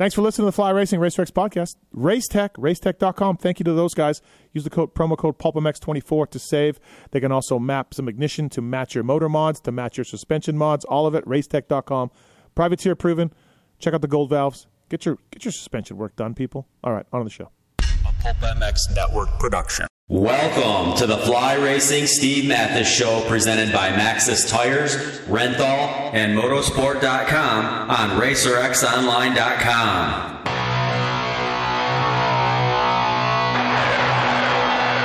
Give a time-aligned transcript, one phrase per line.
[0.00, 1.76] Thanks for listening to the Fly Racing RacerX podcast.
[1.94, 3.36] Racetech, racetech.com.
[3.36, 4.22] Thank you to those guys.
[4.54, 6.80] Use the code promo code PulpMX24 to save.
[7.10, 10.56] They can also map some ignition to match your motor mods, to match your suspension
[10.56, 11.26] mods, all of it.
[11.26, 12.10] Racetech.com.
[12.54, 13.30] Privateer proven.
[13.78, 14.68] Check out the gold valves.
[14.88, 16.66] Get your get your suspension work done, people.
[16.82, 17.50] All right, on to the show.
[17.80, 19.86] A Pulp MX Network production.
[20.10, 24.96] Welcome to the Fly Racing Steve Matthes Show presented by Maxxis Tires,
[25.28, 30.59] Renthal, and Motorsport.com on RacerXOnline.com.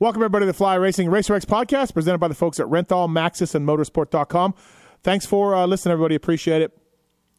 [0.00, 3.54] Welcome, everybody, to the Fly Racing RacerX podcast presented by the folks at Renthal, Maxxis,
[3.54, 4.54] and Motorsport.com.
[5.02, 6.14] Thanks for uh, listening, everybody.
[6.14, 6.72] Appreciate it.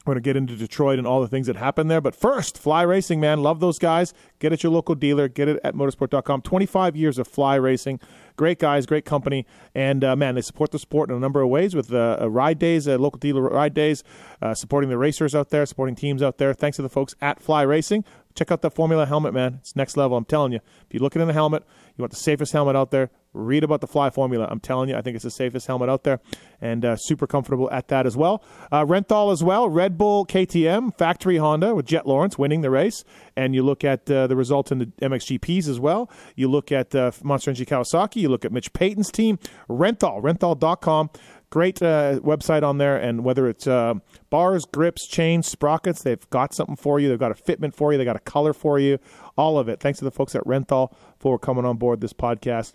[0.06, 2.02] We're going to get into Detroit and all the things that happened there.
[2.02, 3.42] But first, Fly Racing, man.
[3.42, 4.14] Love those guys.
[4.38, 5.28] Get at your local dealer.
[5.28, 6.44] Get it at motorsport.com.
[6.44, 8.00] 25 years of Fly Racing.
[8.36, 9.48] Great guys, great company.
[9.74, 12.60] And, uh, man, they support the sport in a number of ways with uh ride
[12.60, 14.04] days, uh, local dealer ride days,
[14.40, 16.54] uh, supporting the racers out there, supporting teams out there.
[16.54, 18.04] Thanks to the folks at Fly Racing.
[18.36, 19.56] Check out the Formula helmet, man.
[19.62, 20.16] It's next level.
[20.16, 20.60] I'm telling you.
[20.86, 21.64] If you're looking in the helmet,
[21.98, 23.10] you want the safest helmet out there.
[23.34, 24.46] Read about the Fly formula.
[24.50, 26.20] I'm telling you, I think it's the safest helmet out there,
[26.60, 28.44] and uh, super comfortable at that as well.
[28.72, 29.70] Uh, Renthal as well.
[29.70, 33.06] Red Bull KTM factory Honda with Jet Lawrence winning the race,
[33.38, 36.12] and you look at uh, the result in the MXGPs as well.
[36.36, 38.18] You look at uh, Monster Energy Kawasaki.
[38.18, 39.40] You look at Mitch Payton's team.
[39.70, 41.10] Renthal, Renthal.com.
[41.52, 43.96] Great uh, website on there, and whether it's uh,
[44.30, 47.10] bars, grips, chains, sprockets, they've got something for you.
[47.10, 47.98] They've got a fitment for you.
[47.98, 49.00] They got a color for you.
[49.38, 49.82] All of it.
[49.82, 52.74] Thanks to the folks at Renthal for coming on board this podcast.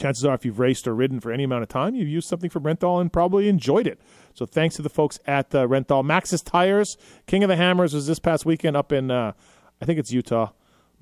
[0.00, 2.50] Chances are, if you've raced or ridden for any amount of time, you've used something
[2.50, 4.00] from Renthal and probably enjoyed it.
[4.34, 6.04] So thanks to the folks at uh, Renthal.
[6.04, 6.96] Maxxis Tires,
[7.28, 9.34] King of the Hammers was this past weekend up in, uh,
[9.80, 10.50] I think it's Utah.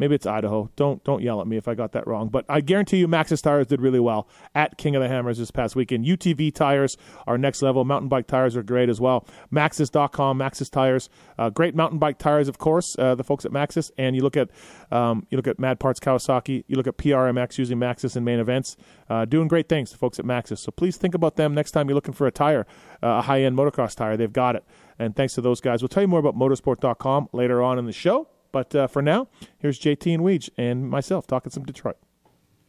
[0.02, 0.68] Maybe it's Idaho.
[0.74, 2.28] Don't don't yell at me if I got that wrong.
[2.28, 5.52] But I guarantee you, Maxxis tires did really well at King of the Hammers this
[5.52, 6.04] past weekend.
[6.04, 6.96] UTV tires
[7.28, 7.84] are next level.
[7.84, 9.24] Mountain bike tires are great as well.
[9.52, 11.08] Maxxis.com, Maxxis tires,
[11.38, 12.98] uh, great mountain bike tires, of course.
[12.98, 14.50] Uh, the folks at Maxxis, and you look at
[14.90, 16.64] um, you look at Mad Parts Kawasaki.
[16.66, 18.76] You look at PRMX using Maxxis in main events,
[19.08, 19.92] uh, doing great things.
[19.92, 20.58] The folks at Maxxis.
[20.58, 22.66] So please think about them next time you're looking for a tire,
[23.04, 24.16] uh, a high end motocross tire.
[24.16, 24.64] They've got it.
[24.98, 25.80] And thanks to those guys.
[25.80, 28.26] We'll tell you more about motorsport.com later on in the show.
[28.52, 31.96] But uh, for now, here's JT and Weege and myself talking some Detroit.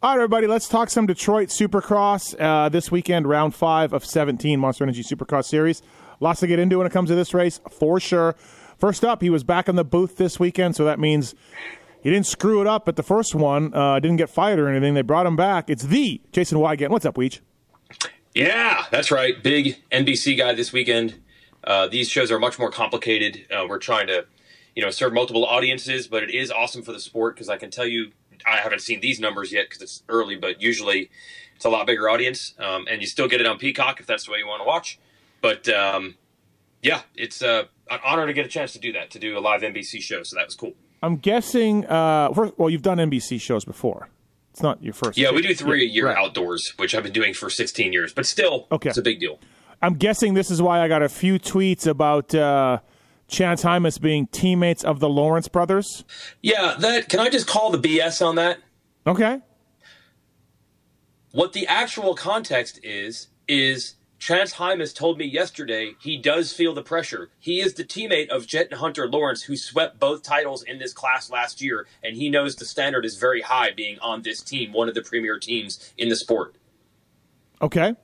[0.01, 4.59] All right, everybody, let's talk some Detroit Supercross uh, this weekend, round five of 17
[4.59, 5.81] Monster Energy Supercross Series.
[6.19, 8.35] Lots to get into when it comes to this race, for sure.
[8.77, 11.35] First up, he was back in the booth this weekend, so that means
[12.01, 14.93] he didn't screw it up at the first one, uh, didn't get fired or anything.
[14.93, 15.69] They brought him back.
[15.69, 16.89] It's the Jason Weigandt.
[16.89, 17.39] What's up, Weege?
[18.35, 19.41] Yeah, that's right.
[19.41, 21.15] Big NBC guy this weekend.
[21.63, 23.45] Uh, these shows are much more complicated.
[23.49, 24.25] Uh, we're trying to
[24.75, 27.71] you know serve multiple audiences, but it is awesome for the sport because I can
[27.71, 28.11] tell you
[28.45, 31.09] I haven't seen these numbers yet because it's early, but usually
[31.55, 34.25] it's a lot bigger audience, um, and you still get it on Peacock if that's
[34.25, 34.99] the way you want to watch.
[35.41, 36.15] But um,
[36.81, 39.41] yeah, it's uh, an honor to get a chance to do that, to do a
[39.41, 40.23] live NBC show.
[40.23, 40.73] So that was cool.
[41.01, 41.85] I'm guessing.
[41.85, 44.09] Uh, first, well, you've done NBC shows before.
[44.51, 45.17] It's not your first.
[45.17, 46.17] Yeah, we do three a year right.
[46.17, 48.89] outdoors, which I've been doing for 16 years, but still, okay.
[48.89, 49.39] it's a big deal.
[49.81, 52.33] I'm guessing this is why I got a few tweets about.
[52.33, 52.79] Uh,
[53.27, 56.03] Chance Hymas being teammates of the Lawrence brothers?
[56.41, 58.59] Yeah, that can I just call the BS on that?
[59.05, 59.41] Okay.
[61.31, 66.81] What the actual context is is Chance Hymas told me yesterday he does feel the
[66.81, 67.29] pressure.
[67.39, 70.93] He is the teammate of Jet and Hunter Lawrence, who swept both titles in this
[70.93, 74.71] class last year, and he knows the standard is very high being on this team,
[74.71, 76.55] one of the premier teams in the sport.
[77.61, 77.95] Okay.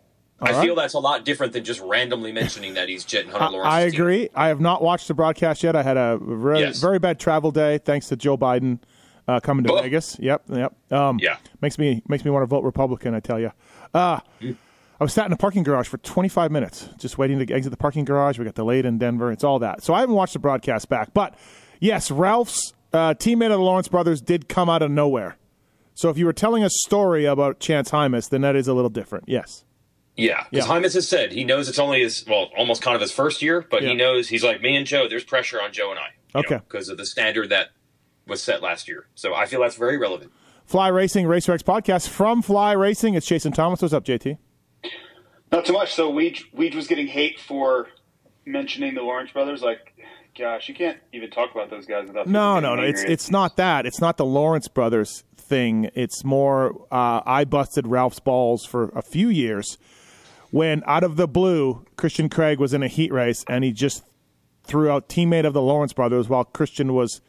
[0.41, 0.63] All I right.
[0.63, 3.73] feel that's a lot different than just randomly mentioning that he's Jet and Hunter Lawrence.
[3.73, 4.19] I agree.
[4.21, 4.29] Team.
[4.35, 5.75] I have not watched the broadcast yet.
[5.75, 6.79] I had a very, yes.
[6.79, 8.79] very bad travel day thanks to Joe Biden
[9.27, 9.81] uh, coming to.
[9.81, 10.17] Vegas.
[10.19, 10.73] Yep, yep.
[10.91, 13.13] Um, yeah, makes me makes me want to vote Republican.
[13.13, 13.51] I tell you.
[13.93, 14.55] Uh, mm.
[14.99, 17.77] I was sat in a parking garage for 25 minutes, just waiting to exit the
[17.77, 18.37] parking garage.
[18.37, 19.31] We got delayed in Denver.
[19.31, 19.81] It's all that.
[19.81, 21.35] So I haven't watched the broadcast back, but
[21.79, 25.37] yes, Ralph's uh, teammate of the Lawrence brothers did come out of nowhere.
[25.93, 28.89] So if you were telling a story about Chance Hymas, then that is a little
[28.89, 29.25] different.
[29.27, 29.63] Yes.
[30.19, 30.73] Yeah, because Yeah.
[30.73, 33.65] Hymas has said he knows it's only his well, almost kind of his first year,
[33.69, 33.89] but Yeah.
[33.89, 35.07] he knows he's like me and Joe.
[35.07, 36.59] There's pressure on Joe and I, Okay.
[36.67, 37.69] because of the standard that
[38.27, 39.07] was set last year.
[39.15, 40.31] So I feel that's very relevant.
[40.65, 43.15] Fly Racing RacerX podcast from Fly Racing.
[43.15, 43.81] It's Jason Thomas.
[43.81, 44.37] What's up, JT?
[45.51, 45.93] Not too much.
[45.93, 47.87] So Weege, Weege was getting hate for
[48.45, 49.63] mentioning the Lawrence brothers.
[49.63, 49.93] Like,
[50.37, 52.27] gosh, you can't even talk about those guys without.
[52.27, 52.83] No, no, no.
[52.83, 53.85] It's it's not that.
[53.87, 55.89] It's not the Lawrence brothers thing.
[55.95, 56.85] It's more.
[56.91, 59.79] Uh, I busted Ralph's balls for a few years
[60.51, 64.03] when, out of the blue, Christian Craig was in a heat race and he just
[64.63, 67.21] threw out teammate of the Lawrence brothers while Christian was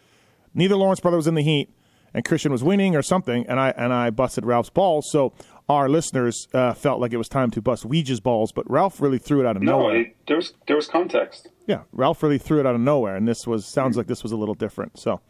[0.55, 1.71] neither Lawrence brother was in the heat
[2.13, 5.11] and Christian was winning or something, and I and I busted Ralph's balls.
[5.11, 5.33] So
[5.69, 9.19] our listeners uh, felt like it was time to bust Weege's balls, but Ralph really
[9.19, 9.79] threw it out of no.
[9.79, 10.01] nowhere.
[10.01, 11.49] It, there was there was context.
[11.67, 14.33] Yeah, Ralph really threw it out of nowhere, and this was sounds like this was
[14.33, 14.99] a little different.
[14.99, 15.21] So,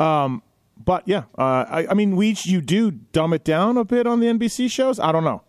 [0.00, 0.42] um,
[0.84, 4.20] but yeah, uh, I, I mean, we you do dumb it down a bit on
[4.20, 4.98] the NBC shows.
[4.98, 5.42] I don't know.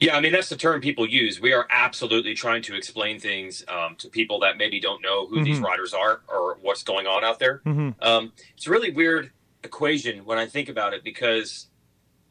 [0.00, 1.40] Yeah, I mean that's the term people use.
[1.40, 5.42] We are absolutely trying to explain things um, to people that maybe don't know who
[5.44, 7.62] these riders are or what's going on out there.
[8.00, 9.32] Um, it's a really weird
[9.64, 11.66] equation when I think about it because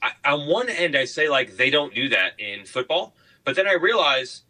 [0.01, 3.67] I, on one end I say like they don't do that in football, but then
[3.67, 4.43] I realize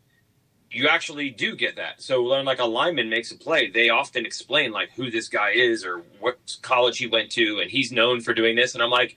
[0.69, 2.01] you actually do get that.
[2.01, 5.51] So when like a lineman makes a play, they often explain like who this guy
[5.51, 8.75] is or what college he went to, and he's known for doing this.
[8.75, 9.15] And I'm like,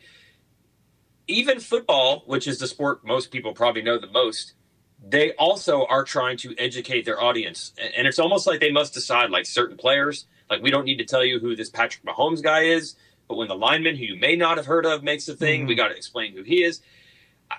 [1.30, 4.54] even football, which is the sport most people probably know the most,
[5.02, 7.72] they also are trying to educate their audience.
[7.96, 11.04] And it's almost like they must decide, like certain players, like we don't need to
[11.04, 12.96] tell you who this Patrick Mahomes guy is,
[13.28, 15.74] but when the lineman who you may not have heard of makes a thing, we
[15.74, 15.82] mm-hmm.
[15.82, 16.80] got to explain who he is.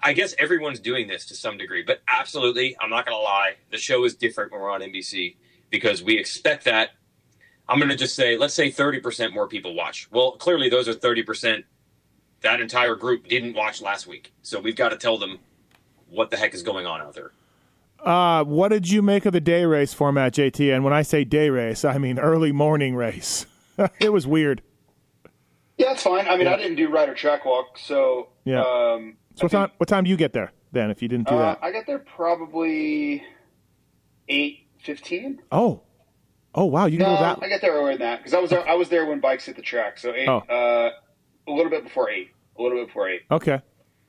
[0.03, 3.55] I guess everyone's doing this to some degree, but absolutely, I'm not going to lie.
[3.71, 5.35] The show is different when we're on NBC
[5.69, 6.91] because we expect that.
[7.67, 10.09] I'm going to just say, let's say 30% more people watch.
[10.11, 11.63] Well, clearly, those are 30%
[12.41, 14.33] that entire group didn't watch last week.
[14.41, 15.39] So we've got to tell them
[16.09, 17.31] what the heck is going on out there.
[17.99, 20.73] Uh, what did you make of the day race format, JT?
[20.73, 23.45] And when I say day race, I mean early morning race.
[23.99, 24.63] it was weird.
[25.77, 26.27] Yeah, it's fine.
[26.27, 28.61] I mean, I didn't do ride or track walk, so Yeah.
[28.61, 29.71] Um, So what I time?
[29.77, 30.91] What time do you get there then?
[30.91, 31.59] If you didn't do uh, that?
[31.61, 33.23] I got there probably
[34.27, 35.39] eight fifteen.
[35.51, 35.81] Oh,
[36.55, 37.39] oh wow, you can No, go that.
[37.41, 38.67] I got there earlier than that because I was there.
[38.67, 40.27] I was there when bikes hit the track, so eight.
[40.27, 40.39] Oh.
[40.39, 40.91] Uh,
[41.51, 42.31] a little bit before eight.
[42.57, 43.21] A little bit before eight.
[43.29, 43.59] Okay,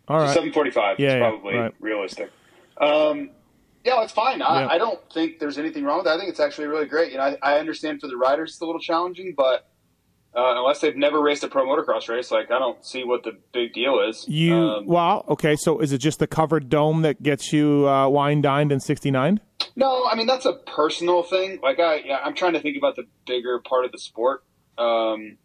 [0.09, 0.35] all right.
[0.35, 1.75] Seven forty-five Yeah, is yeah, probably right.
[1.81, 2.31] realistic.
[2.81, 3.31] Um,
[3.85, 4.43] yeah, it's fine.
[4.43, 4.69] I, Yeah.
[4.69, 6.15] I don't think there's anything wrong with that.
[6.15, 7.13] I think it's actually really great.
[7.13, 9.69] You know, I, I understand for the riders it's a little challenging, but
[10.35, 13.33] uh, unless they've never raced a pro motocross race, like I don't see what the
[13.53, 14.25] big deal is.
[14.29, 15.57] You Um, well, okay.
[15.57, 19.41] So is it just the covered dome that gets you uh, wine dined in '69?
[19.77, 21.59] No, I mean that's a personal thing.
[21.63, 24.43] Like I, yeah, I'm trying to think about the bigger part of the sport.
[24.79, 25.37] Um,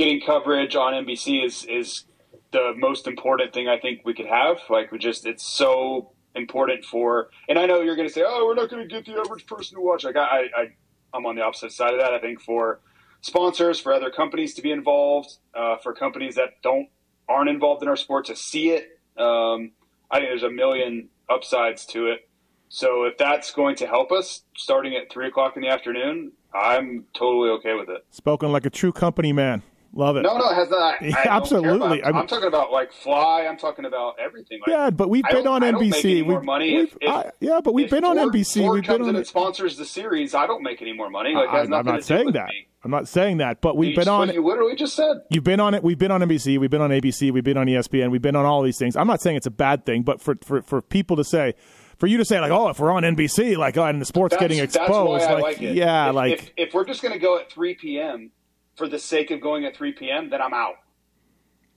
[0.00, 2.04] getting coverage on NBC is is
[2.52, 4.56] the most important thing I think we could have.
[4.70, 7.28] Like we just, it's so important for.
[7.48, 9.46] And I know you're going to say, oh, we're not going to get the average
[9.46, 10.02] person to watch.
[10.02, 10.66] Like I, I,
[11.12, 12.14] I'm on the opposite side of that.
[12.14, 12.80] I think for
[13.20, 16.88] sponsors, for other companies to be involved, uh, for companies that don't
[17.28, 18.88] aren't involved in our sport to see it.
[19.16, 19.72] Um,
[20.10, 22.28] I think there's a million upsides to it.
[22.70, 27.04] So if that's going to help us starting at three o'clock in the afternoon, I'm
[27.14, 28.04] totally okay with it.
[28.10, 29.62] Spoken like a true company man.
[29.92, 30.22] Love it.
[30.22, 31.02] No, no, it has not.
[31.02, 32.02] Yeah, absolutely.
[32.04, 33.46] I mean- I'm talking about like fly.
[33.48, 34.60] I'm talking about everything.
[34.60, 35.90] Like, Yeah, but we've been on NBC.
[35.90, 38.60] make any more We've- money if- if- I- yeah, but we've been on NBC.
[38.60, 39.16] Ford we've been on.
[39.16, 40.34] and sponsors the series.
[40.34, 41.34] I don't make any more money.
[41.34, 42.48] Like, it I, am not saying that.
[42.48, 42.66] me.
[42.84, 43.60] I'm not saying that.
[43.60, 44.28] But we've You been on.
[44.28, 45.22] what You literally just said.
[45.30, 45.82] You've been on it.
[45.82, 46.58] We've been on NBC.
[46.58, 47.30] We've been on ABC.
[47.32, 48.10] We've been on ESPN.
[48.10, 48.96] We've been on all these things.
[48.96, 51.54] I'm not saying it's a bad thing, but for for, for people to say,
[51.98, 54.32] for you to say like, oh, if we're on NBC, like, oh, and the sport's
[54.34, 55.74] That's, getting exposed, like, like it.
[55.74, 58.30] yeah, if, like, if, if we're just going to go at 3 p.m.
[58.76, 60.76] for the sake of going at 3 p.m., then I'm out.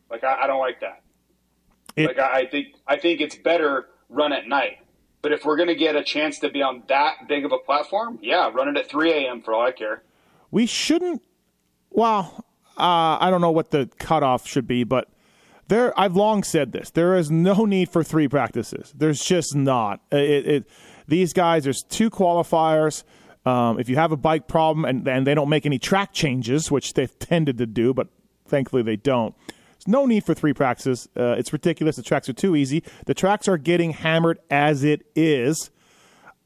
[0.09, 1.01] Like I, I don't like that.
[1.95, 4.77] It- like I, I think I think it's better run at night.
[5.21, 7.57] But if we're going to get a chance to be on that big of a
[7.57, 9.41] platform, yeah, run it at 3 a.m.
[9.41, 10.03] for all I care.
[10.51, 11.21] we shouldn't.
[11.91, 12.43] Well,
[12.77, 15.07] uh, I don't know what the cutoff should be, but
[15.69, 15.97] there.
[15.97, 16.89] I've long said this.
[16.89, 18.93] There is no need for three practices.
[18.97, 20.01] There's just not.
[20.11, 20.69] It, it,
[21.07, 21.63] these guys.
[21.63, 23.03] There's two qualifiers.
[23.45, 26.71] Um, if you have a bike problem and, and they don't make any track changes,
[26.71, 28.07] which they've tended to do, but
[28.47, 29.35] thankfully they don't.
[29.47, 31.09] There's no need for three practices.
[31.17, 31.97] Uh, it's ridiculous.
[31.97, 32.83] The tracks are too easy.
[33.05, 35.71] The tracks are getting hammered as it is.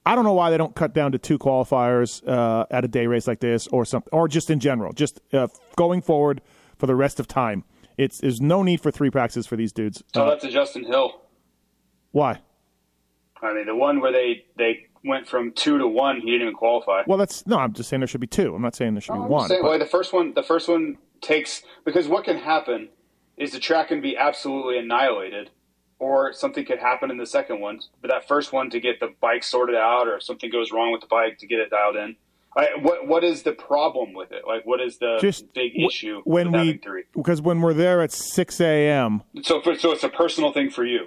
[0.07, 3.05] I don't know why they don't cut down to two qualifiers uh, at a day
[3.07, 6.41] race like this, or something, or just in general, just uh, going forward
[6.77, 7.63] for the rest of time.
[7.97, 10.01] It's there's no need for three practices for these dudes.
[10.15, 11.21] So Uh, that's a Justin Hill.
[12.11, 12.39] why?
[13.41, 16.53] I mean, the one where they they went from two to one, he didn't even
[16.53, 17.03] qualify.
[17.07, 17.57] Well, that's no.
[17.57, 18.53] I'm just saying there should be two.
[18.55, 19.47] I'm not saying there should No, be one.
[19.47, 22.89] saying, but- well, the first one, the first one takes because what can happen
[23.37, 25.49] is the track can be absolutely annihilated,
[25.99, 27.79] or something could happen in the second one?
[28.01, 30.91] But that first one to get the bike sorted out, or if something goes wrong
[30.91, 32.15] with the bike to get it dialed in.
[32.55, 34.41] I, what what is the problem with it?
[34.47, 36.79] Like, what is the Just big w- issue when we
[37.13, 39.21] because when we're there at six a.m.
[39.43, 41.05] So, for, so it's a personal thing for you.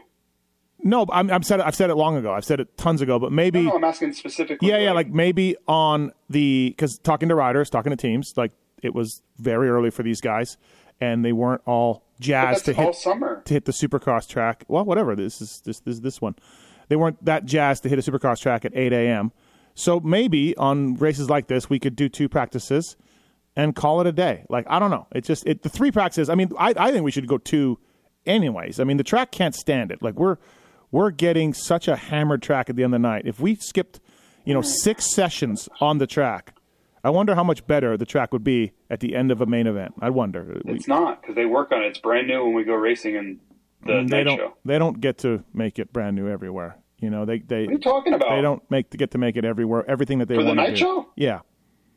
[0.83, 2.33] No, I'm, I'm said it, I've said it long ago.
[2.33, 4.69] I've said it tons ago, but maybe No, I'm asking specifically.
[4.69, 8.95] yeah, yeah, like maybe on the because talking to riders, talking to teams, like it
[8.95, 10.57] was very early for these guys,
[11.01, 13.43] and they weren't all jazzed to hit summer.
[13.45, 14.65] to hit the Supercross track.
[14.69, 15.15] Well, whatever.
[15.17, 16.35] This is this this this one.
[16.89, 19.33] They weren't that jazzed to hit a Supercross track at 8 a.m.
[19.75, 22.97] So maybe on races like this, we could do two practices
[23.55, 24.45] and call it a day.
[24.49, 25.07] Like I don't know.
[25.13, 26.29] It's just it, the three practices.
[26.29, 27.79] I mean, I I think we should go two,
[28.27, 28.81] anyways.
[28.81, 30.03] I mean, the track can't stand it.
[30.03, 30.37] Like we're
[30.91, 33.23] we're getting such a hammered track at the end of the night.
[33.27, 34.01] If we skipped,
[34.45, 36.55] you know, six sessions on the track.
[37.03, 39.67] I wonder how much better the track would be at the end of a main
[39.67, 39.95] event.
[40.03, 40.61] I wonder.
[40.67, 41.87] We- It's not because they work on it.
[41.87, 43.41] It's brand new when we go racing in
[43.87, 44.55] the they night don't show.
[44.67, 46.77] they don't get to make it brand new everywhere.
[46.99, 48.29] You know, they they What are you talking about?
[48.37, 49.83] they don't make to get to make it everywhere.
[49.89, 51.09] Everything that they For the want to night show?
[51.17, 51.41] Yeah,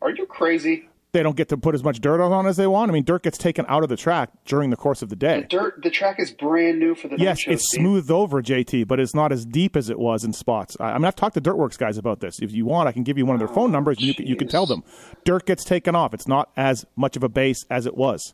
[0.01, 0.87] Are you crazy?
[1.13, 2.89] They don't get to put as much dirt on as they want.
[2.89, 5.45] I mean, dirt gets taken out of the track during the course of the day.
[5.47, 5.81] Dirt.
[5.83, 7.81] The track is brand new for the Yes, it's Steve.
[7.81, 10.75] smoothed over, JT, but it's not as deep as it was in spots.
[10.79, 12.39] I, I mean, I've talked to Dirt Wurx guys about this.
[12.41, 14.15] If you want, I can give you one of their phone oh, numbers, and you
[14.15, 14.83] can, you can tell them
[15.23, 16.13] dirt gets taken off.
[16.13, 18.33] It's not as much of a base as it was.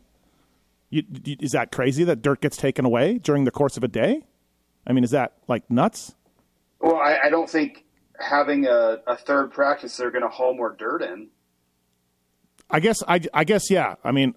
[0.88, 3.88] You, you, is that crazy that dirt gets taken away during the course of a
[3.88, 4.22] day?
[4.86, 6.14] I mean, is that like nuts?
[6.80, 7.84] Well, I, I don't think
[8.18, 11.28] having a, a third practice they're going to haul more dirt in.
[12.70, 13.96] I guess I, I guess yeah.
[14.04, 14.34] I mean,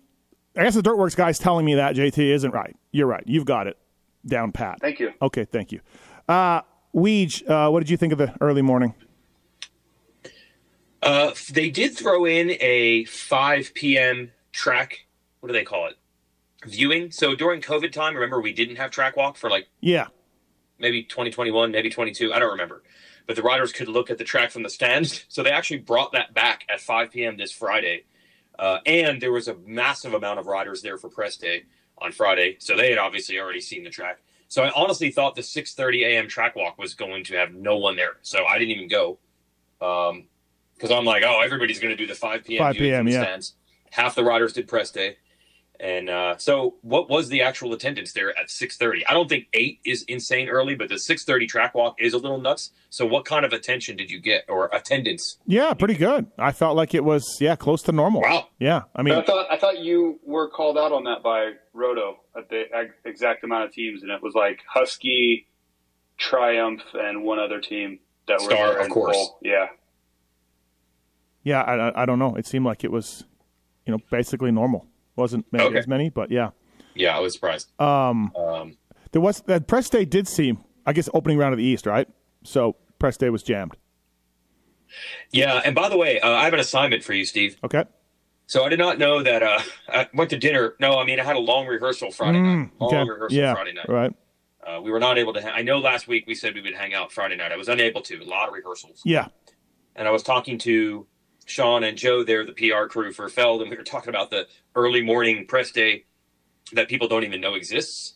[0.55, 2.75] I guess the Dirt Wurx guy's telling me that JT isn't right.
[2.91, 3.23] You're right.
[3.25, 3.77] You've got it
[4.25, 4.79] down pat.
[4.81, 5.13] Thank you.
[5.21, 5.81] Okay, thank you.
[6.27, 6.61] Uh,
[6.95, 8.93] Weege, uh, what did you think of the early morning?
[11.01, 14.31] Uh, they did throw in a 5 p.m.
[14.51, 15.05] track.
[15.41, 15.95] What do they call it?
[16.65, 17.11] Viewing.
[17.11, 20.07] So during COVID time, remember we didn't have track walk for like Yeah,
[20.79, 22.33] maybe 2021, maybe 22.
[22.33, 22.83] I don't remember.
[23.27, 25.25] But the riders could look at the track from the stands.
[25.29, 27.35] So they actually brought that back at 5 p.m.
[27.37, 28.05] this Friday.
[28.59, 31.63] Uh, and there was a massive amount of riders there for press day
[31.97, 32.57] on Friday.
[32.59, 34.21] So they had obviously already seen the track.
[34.47, 36.27] So I honestly thought the 6:30 a.m.
[36.27, 38.17] track walk was going to have no one there.
[38.21, 39.17] So I didn't even go.
[39.81, 40.27] Um,
[40.75, 42.59] because I'm like, oh, everybody's going to do the 5 p.m.
[42.59, 43.07] 5 p.m.
[43.07, 43.21] yeah.
[43.23, 43.53] stands.
[43.91, 45.17] Half the riders did press day.
[45.83, 49.01] And uh, so, what was the actual attendance there at 6:30?
[49.09, 52.39] I don't think eight is insane early, but the 6:30 track walk is a little
[52.39, 52.71] nuts.
[52.89, 55.39] So, what kind of attention did you get, or attendance?
[55.45, 56.27] yeah, pretty good.
[56.39, 58.21] I felt like it was yeah close to normal.
[58.21, 58.47] Wow.
[58.59, 62.21] Yeah, I mean, I thought I thought you were called out on that by Roto
[62.37, 62.63] at the
[63.03, 65.49] exact amount of teams, and it was like Husky,
[66.17, 67.99] Triumph, and one other team
[68.29, 69.17] that were Star, there of course.
[69.17, 69.37] full.
[69.41, 69.65] Yeah,
[71.43, 72.35] yeah, I, I- I don't know.
[72.35, 73.25] It seemed like it was,
[73.85, 74.87] you know, basically normal.
[75.15, 75.77] Wasn't maybe Okay.
[75.79, 76.49] as many, but yeah.
[76.95, 77.69] Yeah, I was surprised.
[77.79, 78.77] Um, um,
[79.11, 82.07] There was that press day did seem, I guess, opening round of the East, right?
[82.43, 83.75] So press day was jammed.
[85.31, 87.57] yeah, and by the way, uh, I have an assignment for you, Steve.
[87.63, 87.83] Okay.
[88.45, 89.41] So I did not know that.
[89.41, 90.75] Uh, I went to dinner.
[90.79, 92.69] No, I mean I had a long rehearsal Friday night.
[92.79, 93.09] Long Mm, Okay.
[93.09, 93.53] rehearsal Yeah.
[93.53, 93.89] Friday night.
[93.89, 94.11] Right.
[94.65, 95.41] Uh, we were not able to.
[95.41, 97.51] Ha- I know last week we said we would hang out Friday night.
[97.51, 98.21] I was unable to.
[98.21, 99.01] A lot of rehearsals.
[99.05, 99.27] Yeah.
[99.95, 101.05] and I was talking to
[101.45, 104.47] Sean and Joe, they're the PR crew for Feld, and we were talking about the
[104.75, 106.05] early morning press day
[106.73, 108.15] that people don't even know exists.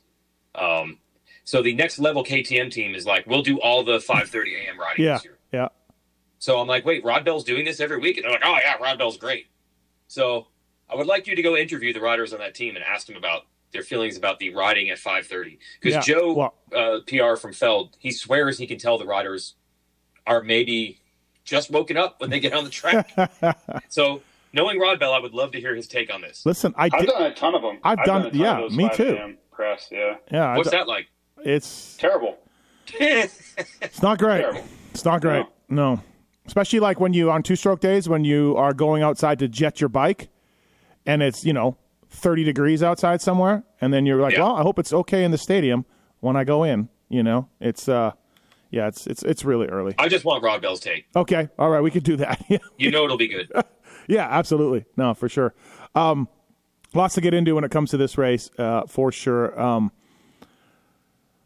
[0.56, 1.00] Um,
[1.44, 4.80] so the next level KTM team is like, we'll do all the 5:30 a.m.
[4.80, 5.14] riding Yeah.
[5.14, 5.38] this year.
[5.52, 5.68] Yeah.
[6.40, 8.76] So I'm like, wait, Rod Bell's doing this every week, and they're like, oh yeah,
[8.82, 9.48] Rod Bell's great.
[10.08, 10.48] So
[10.90, 13.18] I would like you to go interview the riders on that team and ask them
[13.18, 13.44] about
[13.74, 16.02] their feelings about the riding at 5:30 because Yeah.
[16.02, 19.56] Joe, Well- uh, PR from Feld, he swears he can tell the riders
[20.26, 21.02] are maybe
[21.48, 23.10] just woken up when they get on the track.
[23.90, 24.22] so,
[24.54, 26.46] knowing Rod Bell, I would love to hear his take on this.
[26.46, 27.08] Listen, I I've did.
[27.10, 27.80] done a ton of them.
[27.84, 29.36] I've done- a ton yeah, me too.
[29.52, 30.50] Press, yeah, Yeah.
[30.52, 31.08] I What's d- that like?
[31.44, 32.38] It's terrible.
[33.00, 34.42] it's not great.
[34.42, 34.64] Terrible.
[34.92, 35.46] It's not great.
[35.70, 36.02] No.
[36.46, 39.82] Especially like when you on two stroke days when you are going outside to jet
[39.82, 40.30] your bike,
[41.06, 41.78] and it's you know
[42.10, 44.44] thirty degrees outside somewhere, and then you're like, Yeah.
[44.44, 45.86] well, I hope it's okay in the stadium
[46.22, 46.88] when I go in.
[47.10, 48.12] You know, it's uh,
[48.72, 49.96] yeah, it's it's it's really early.
[49.98, 51.06] I just want Rod Bell's take.
[51.16, 52.44] Okay, all right, we could do that.
[52.78, 53.52] You know it'll be good.
[54.10, 54.86] Yeah, absolutely.
[54.96, 55.54] No, for sure.
[55.94, 56.30] Um,
[56.94, 59.60] lots to get into when it comes to this race, uh, for sure.
[59.60, 59.92] Um,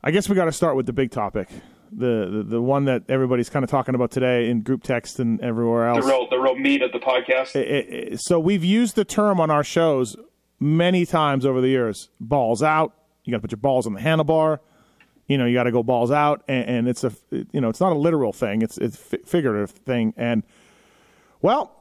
[0.03, 1.47] I guess we got to start with the big topic,
[1.91, 5.39] the, the the one that everybody's kind of talking about today in group text and
[5.41, 6.05] everywhere else.
[6.05, 7.55] The real, the real meat of the podcast.
[7.55, 7.67] It-
[8.13, 10.15] it- so we've used the term on our shows
[10.59, 12.09] many times over the years.
[12.19, 12.93] Balls out.
[13.23, 14.59] You got to put your balls on the handlebar.
[15.31, 17.79] You know, you got to go balls out, and, and it's a you know, it's
[17.79, 18.61] not a literal thing.
[18.61, 20.43] It's it's figurative thing, and
[21.41, 21.71] well,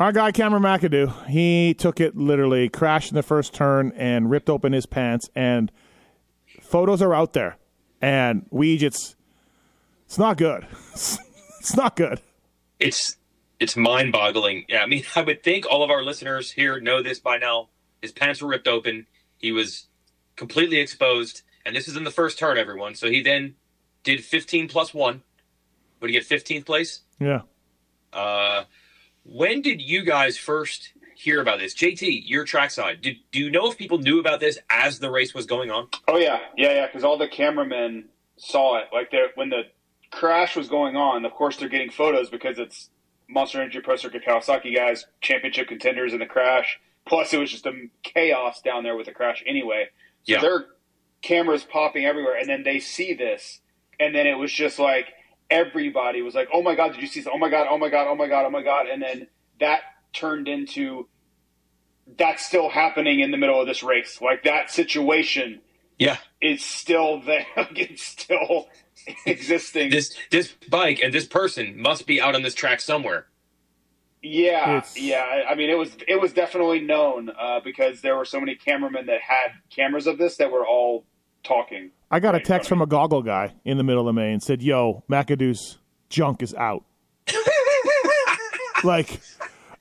[0.00, 4.50] Our guy Cameron McAdoo, he took it literally, crashed in the first turn and ripped
[4.50, 5.30] open his pants.
[5.36, 5.70] And
[6.62, 7.56] photos are out there,
[8.00, 8.74] and we
[10.06, 10.66] it's not good.
[10.92, 12.20] it's not good.
[12.80, 13.16] It's
[13.60, 14.64] it's mind boggling.
[14.68, 17.68] Yeah, I mean, I would think all of our listeners here know this by now.
[18.02, 19.06] His pants were ripped open.
[19.38, 19.86] He was
[20.36, 22.94] completely exposed, and this is in the first turn, everyone.
[22.94, 23.54] So he then
[24.02, 25.22] did 15 plus one.
[26.00, 27.00] Would he get 15th place?
[27.18, 27.42] Yeah.
[28.12, 28.64] Uh,
[29.24, 31.74] when did you guys first hear about this?
[31.74, 33.00] JT, your trackside.
[33.00, 35.88] Did do you know if people knew about this as the race was going on?
[36.08, 36.86] Oh yeah, yeah, yeah.
[36.86, 38.06] Because all the cameramen
[38.36, 38.84] saw it.
[38.92, 39.62] Like they when the
[40.10, 41.24] crash was going on.
[41.24, 42.90] Of course, they're getting photos because it's
[43.28, 46.78] Monster Energy Pro Circuit Kawasaki guys, championship contenders in the crash.
[47.06, 49.86] Plus, it was just a chaos down there with the crash anyway.
[50.24, 50.40] So Yeah.
[50.40, 50.66] their
[51.24, 53.60] cameras popping everywhere, and then they see this,
[53.98, 55.06] and then it was just like
[55.50, 57.28] everybody was like, "Oh my god, did you see this?
[57.32, 59.26] Oh my god, oh my god, oh my god, oh my god!" And then
[59.60, 59.80] that
[60.12, 61.08] turned into
[62.18, 64.20] that's still happening in the middle of this race.
[64.20, 65.60] Like that situation
[65.98, 66.18] Yeah.
[66.40, 67.46] is still there.
[67.56, 68.68] it's still
[69.26, 69.90] existing.
[69.90, 73.26] This this bike and this person must be out on this track somewhere.
[74.22, 75.22] yeah, It's- yeah.
[75.22, 78.54] I- I mean, it was it was definitely known uh, because there were so many
[78.54, 81.04] cameramen that had cameras of this that were all
[81.44, 81.90] talking.
[82.10, 84.62] I got a text from a goggle guy in the middle of May and said,
[84.62, 86.84] "Yo, McAdoo's junk is out."
[88.84, 89.20] like,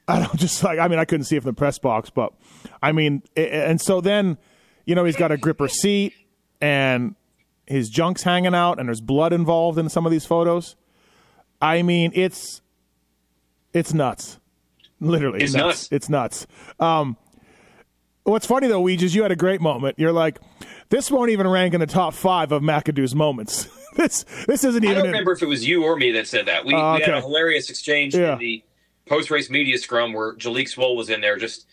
[0.07, 0.79] I don't just like.
[0.79, 2.33] I mean, I couldn't see it from the press box, but
[2.81, 4.37] I mean, and so then,
[4.85, 6.13] you know, he's got a gripper seat
[6.61, 7.15] and
[7.65, 10.75] his junk's hanging out, and there's blood involved in some of these photos.
[11.61, 12.61] I mean, it's
[13.73, 14.39] it's nuts.
[14.99, 15.89] Literally, It's nuts.
[15.91, 16.47] It's nuts.
[16.79, 17.17] Um,
[18.23, 19.99] what's funny though, Weege, is you had a great moment.
[19.99, 20.39] You're like,
[20.93, 23.67] this won't even rank in the top five of McAdoo's moments.
[23.95, 24.91] this this isn't even.
[24.91, 26.65] I don't in- remember if it was you or me that said that.
[26.65, 28.33] We, Oh, we had a hilarious exchange Yeah.
[28.33, 28.63] in the
[29.07, 31.37] post race media scrum where Jalek Swoll was in there.
[31.37, 31.65] Just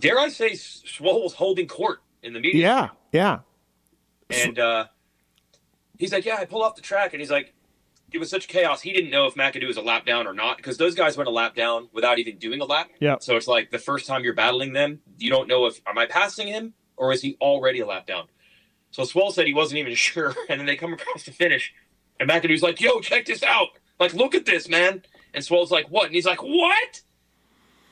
[0.00, 2.60] dare I say, Swoll was holding court in the media.
[2.62, 3.38] yeah, yeah,
[4.44, 4.86] And uh,
[5.98, 7.54] he's like, "Yeah, I pull off the track," and he's like,
[8.12, 8.80] "It was such chaos.
[8.82, 11.28] He didn't know if McAdoo was a lap down or not because those guys went
[11.28, 12.88] a lap down without even doing a lap.
[13.00, 13.16] Yeah.
[13.20, 16.06] So it's like the first time you're battling them, you don't know if am I
[16.06, 18.26] passing him or is he already a lap down.
[18.90, 21.72] So Swoll said he wasn't even sure, and then they come across the finish,
[22.20, 23.68] and McAdoo's like, "Yo, check this out!
[24.00, 25.02] Like, look at this, man!"
[25.34, 27.02] And Swoll's like, "What?" And he's like, "What?"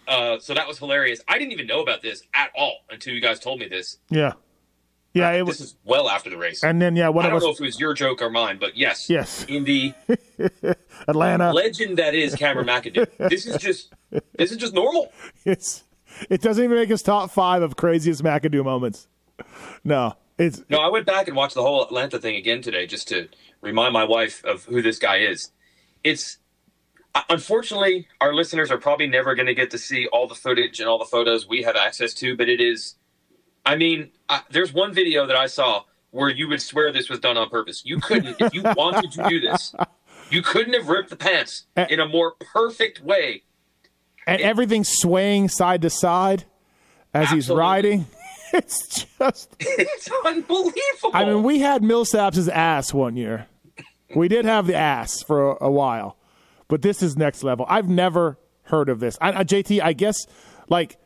[0.08, 1.20] Uh, so that was hilarious.
[1.26, 3.98] I didn't even know about this at all until you guys told me this.
[4.08, 4.34] yeah,
[5.14, 5.30] yeah.
[5.32, 6.62] It This was, is well after the race.
[6.62, 8.58] and then yeah, one I don't us, know if it was your joke or mine,
[8.60, 9.44] but yes, Yes.
[9.48, 9.92] in the
[11.08, 11.52] Atlanta.
[11.52, 13.92] legend that is Cameron McAdoo, this is just
[14.36, 15.12] this is just normal.
[15.44, 15.82] It's
[16.30, 19.08] it doesn't even make his top five of craziest McAdoo moments.
[19.84, 23.08] No, it's No, I went back and watched the whole Atlanta thing again today just
[23.08, 23.28] to
[23.60, 25.52] remind my wife of who this guy is.
[26.04, 26.38] It's
[27.14, 30.80] uh, unfortunately our listeners are probably never going to get to see all the footage
[30.80, 32.96] and all the photos we have access to, but it is.
[33.64, 37.18] I mean, uh, there's one video that I saw where you would swear this was
[37.18, 37.82] done on purpose.
[37.84, 39.74] You couldn't, if you wanted to do this,
[40.30, 43.42] you couldn't have ripped the pants in a more perfect way
[44.26, 46.44] and everything's swaying side to side
[47.14, 48.06] as he's riding.
[48.62, 49.54] It's just.
[49.60, 51.10] It's unbelievable.
[51.12, 53.46] I mean, we had Millsap's ass one year.
[54.14, 56.16] We did have the ass for a, a while,
[56.68, 57.66] but this is next level.
[57.68, 59.18] I've never heard of this.
[59.20, 60.26] I, I, JT, I guess,
[60.68, 60.96] like,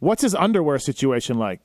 [0.00, 1.60] what's his underwear situation like?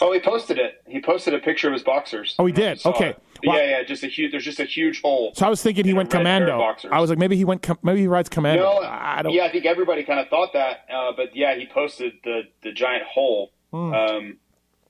[0.00, 0.82] Oh, he posted it.
[0.86, 2.34] He posted a picture of his boxers.
[2.38, 2.88] Oh, he I don't know if did?
[2.88, 3.14] Okay.
[3.46, 3.82] Well- yeah, yeah.
[3.84, 4.30] Just a huge.
[4.32, 5.32] There's just a huge hole.
[5.34, 6.58] So I was thinking he went red pair of commando.
[6.58, 6.90] boxers.
[6.94, 7.62] I was like, maybe he went.
[7.62, 8.62] Com- maybe he rides commando.
[8.62, 9.32] No, I don't.
[9.32, 12.72] yeah, I think everybody kind of thought that, uh, but yeah, he posted the the
[12.72, 13.52] giant hole.
[13.70, 13.92] Hmm.
[13.92, 14.36] Um,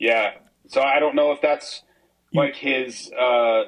[0.02, 0.32] yeah,
[0.66, 1.84] so I don't know if that's
[2.34, 3.66] like his uh,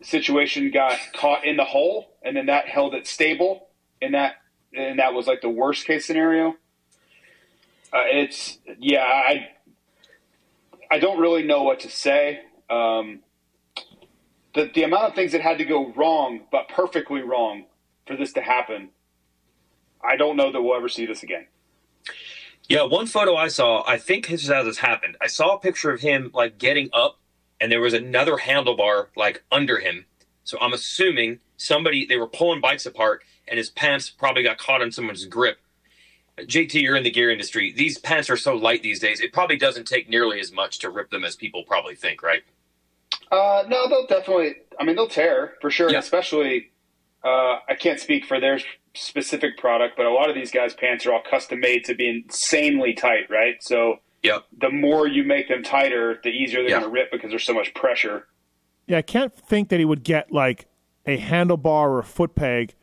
[0.00, 3.66] situation got caught in the hole, and then that held it stable,
[4.00, 4.34] and that
[4.72, 6.50] and that was like the worst case scenario.
[7.92, 9.48] Uh, it's yeah, I
[10.88, 12.42] I don't really know what to say.
[12.70, 13.22] Um,
[14.54, 17.64] the the amount of things that had to go wrong, but perfectly wrong,
[18.06, 18.90] for this to happen.
[20.00, 21.46] I don't know that we'll ever see this again.
[22.68, 25.16] Yeah, one photo I saw, I think this is how this happened.
[25.20, 27.18] I saw a picture of him like getting up,
[27.60, 30.06] and there was another handlebar like under him.
[30.44, 34.82] So I'm assuming somebody they were pulling bikes apart, and his pants probably got caught
[34.82, 35.58] in someone's grip.
[36.38, 37.72] JT, you're in the gear industry.
[37.72, 39.20] These pants are so light these days.
[39.20, 42.42] It probably doesn't take nearly as much to rip them as people probably think, right?
[43.30, 44.56] Uh, no, they'll definitely.
[44.78, 45.90] I mean, they'll tear for sure.
[45.90, 46.00] Yeah.
[46.00, 46.72] Especially,
[47.24, 48.58] uh, I can't speak for their
[48.96, 52.08] specific product, but a lot of these guys' pants are all custom made to be
[52.08, 53.56] insanely tight, right?
[53.62, 54.44] So Yep.
[54.58, 56.80] the more you make them tighter, the easier they're Yeah.
[56.80, 58.26] going to rip because there's so much pressure.
[58.86, 60.66] Yeah, I can't think that he would get like
[61.06, 62.74] a handlebar or a foot peg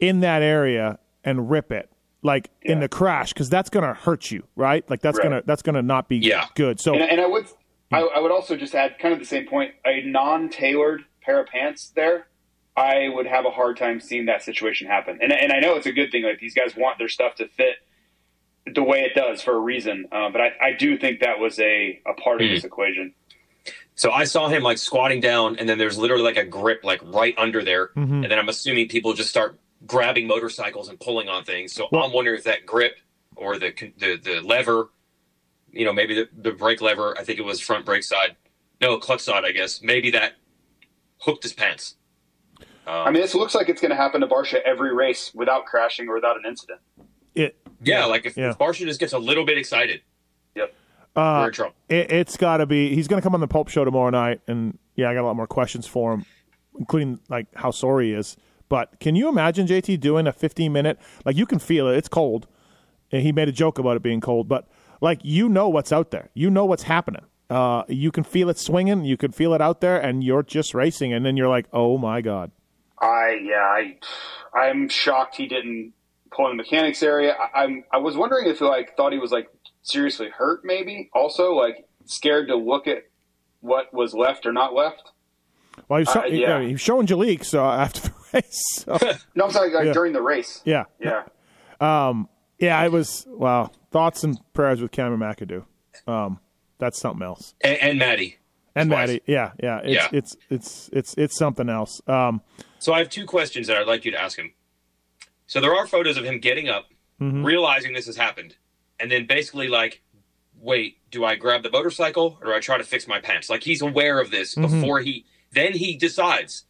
[0.00, 1.90] in that area and rip it.
[2.22, 4.88] like in the crash because that's gonna hurt you, right?
[4.90, 5.24] Like that's Right.
[5.24, 6.46] gonna that's gonna not be Yeah.
[6.56, 6.80] good.
[6.80, 7.46] So And, and I would,
[7.92, 11.46] I, I would also just add, kind of the same point, a non-tailored pair of
[11.46, 12.26] pants there.
[12.76, 15.18] I would have a hard time seeing that situation happen.
[15.22, 16.22] And and I know it's a good thing.
[16.24, 17.76] Like these guys want their stuff to fit
[18.74, 20.06] the way it does for a reason.
[20.12, 22.54] Um, but I, I do think that was a, a part of Hmm.
[22.54, 23.14] this equation.
[23.94, 27.00] So I saw him like squatting down, and then there's literally like a grip like
[27.04, 28.22] right under there, Mm-hmm.
[28.24, 31.72] and then I'm assuming people just start grabbing motorcycles and pulling on things.
[31.72, 32.98] So Well- I'm wondering if that grip
[33.36, 34.90] or the the the lever,
[35.72, 37.16] you know, maybe the, the brake lever.
[37.18, 38.36] I think it was front brake side,
[38.82, 39.80] no clutch side, I guess.
[39.80, 40.34] Maybe that
[41.20, 41.94] hooked his pants.
[42.86, 46.08] I mean, this looks like it's going to happen to Barcia every race without crashing
[46.08, 46.80] or without an incident.
[47.34, 48.50] it Yeah, like if, Yeah.
[48.50, 50.00] if Barcia just gets a little bit excited,
[50.54, 50.74] Yep.
[51.16, 51.74] uh, we're in trouble.
[51.88, 52.94] it, it's got to be.
[52.94, 55.26] He's going to come on the Pulp Show tomorrow night, and yeah, I got a
[55.26, 56.24] lot more questions for him,
[56.78, 58.36] including like how sore he is.
[58.68, 60.98] But can you imagine JT doing a 15 minute?
[61.24, 61.96] Like you can feel it.
[61.96, 62.46] It's cold,
[63.12, 64.68] and he made a joke about it being cold, but
[65.00, 66.30] like you know what's out there.
[66.34, 67.22] You know what's happening.
[67.50, 69.04] Uh, you can feel it swinging.
[69.04, 71.98] You can feel it out there, and you're just racing, and then you're like, oh
[71.98, 72.50] my god.
[73.00, 73.98] I yeah, I
[74.58, 75.92] I'm shocked he didn't
[76.30, 77.34] pull in the mechanics area.
[77.34, 79.48] I, I'm I was wondering if he like thought he was like
[79.82, 83.04] seriously hurt, maybe also like scared to look at
[83.60, 85.10] what was left or not left.
[85.88, 86.60] Well, he was, Uh, show- yeah.
[86.62, 88.62] he was showing Jalek Swoll after the race.
[88.72, 88.98] So,
[89.34, 89.92] No, I'm sorry, like Yeah.
[89.92, 90.62] during the race.
[90.64, 91.24] yeah, Yeah.
[91.80, 92.78] yeah.
[92.80, 93.70] I was wow.
[93.90, 95.64] Thoughts and prayers with Cameron McAdoo.
[96.06, 96.40] Um,
[96.78, 97.54] that's something else.
[97.62, 98.38] And, and Maddie.
[98.74, 99.08] And Twice.
[99.08, 100.08] Maddie, yeah, yeah, it's Yeah.
[100.12, 102.00] it's it's it's it's something else.
[102.06, 102.42] Um,
[102.86, 104.52] So I have two questions that I'd like you to ask him.
[105.48, 106.86] So there are photos of him getting up,
[107.20, 107.44] Mm-hmm.
[107.44, 108.54] realizing this has happened,
[109.00, 110.02] and then basically like,
[110.60, 113.50] wait, do I grab the motorcycle or do I try to fix my pants?
[113.50, 114.80] Like he's aware of this Mm-hmm.
[114.80, 116.66] before he then he decides,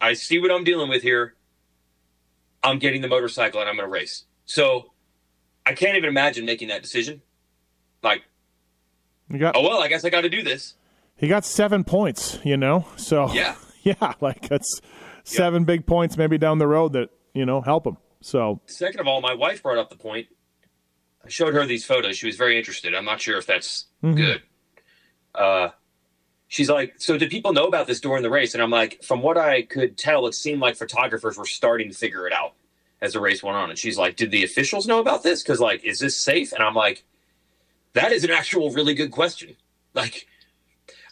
[0.00, 1.34] I see what I'm dealing with here.
[2.64, 4.24] I'm getting the motorcycle and I'm going to race.
[4.46, 4.90] So
[5.64, 7.22] I can't even imagine making that decision.
[8.02, 8.22] Like,
[9.38, 10.74] got oh well, I guess I got to do this.
[11.14, 12.88] he got seven points, you know.
[12.96, 13.54] So Yeah.
[13.84, 14.80] yeah, like that's
[15.24, 17.96] seven big points maybe down the road that you know help him.
[18.20, 20.28] So Second of all, my wife brought up the point.
[21.24, 22.16] I showed her these photos.
[22.16, 22.94] She was very interested.
[22.94, 24.42] I'm not sure if that's good.
[25.34, 25.70] Uh,
[26.48, 28.54] she's like, so did people know about this during the race?
[28.54, 31.96] And I'm like, from what I could tell, it seemed like photographers were starting to
[31.96, 32.52] figure it out
[33.00, 33.70] as the race went on.
[33.70, 35.42] And she's like, did the officials know about this?
[35.42, 36.52] Because like, is this safe?
[36.52, 37.04] And I'm like,
[37.94, 39.56] that is an actual really good question.
[39.94, 40.26] Like,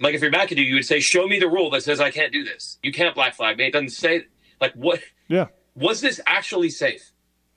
[0.02, 2.32] like if you're McAdoo, you would say, show me the rule that says I can't
[2.32, 2.78] do this.
[2.82, 3.66] You can't black flag me.
[3.66, 4.26] It doesn't say
[4.60, 7.12] like what yeah, was this actually safe?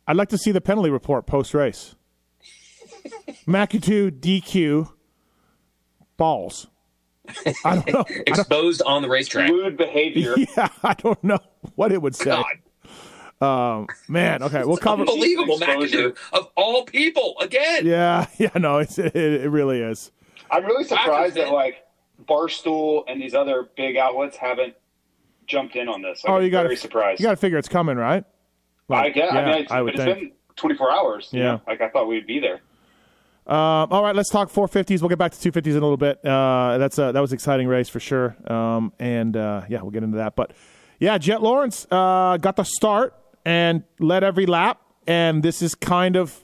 [0.08, 1.96] I'd like to see the penalty report post race.
[3.48, 4.92] McAdoo DQ
[6.18, 6.68] balls.
[7.64, 8.00] I don't know.
[8.00, 9.50] I don't, Exposed on the racetrack.
[9.50, 10.36] Lewd behavior.
[10.58, 11.40] yeah, I don't know
[11.76, 12.26] what it would say.
[12.26, 12.46] God.
[13.42, 15.02] Um, man, okay, we'll cover.
[15.02, 16.12] Unbelievable Exposure.
[16.12, 17.86] McAdoo of all people again.
[17.86, 20.12] Yeah, yeah, no, it's, it, it really is.
[20.50, 21.85] I'm really surprised that like
[22.24, 24.76] Barstool and these other big outlets haven't
[25.48, 26.24] jumped in on this.
[26.24, 27.20] Like, Oh, you got very surprised.
[27.20, 28.24] You got to figure it's coming, right?
[28.90, 29.32] I guess.
[29.34, 30.20] yeah, I mean, it's, I would it's think.
[30.20, 31.30] been 24 hours.
[31.32, 31.46] you Yeah.
[31.54, 31.62] know?
[31.68, 32.62] Like I thought we'd be there.
[33.48, 35.02] Um, all right, let's talk 450s.
[35.02, 36.24] We'll get back to 250s in a little bit.
[36.26, 38.36] Uh, that's a, that was an exciting race for sure.
[38.52, 40.36] Um, and uh, yeah, we'll get into that.
[40.36, 40.52] But
[41.00, 43.14] yeah, Jet Lawrence uh, got the start
[43.46, 46.44] and led every lap, and this is kind of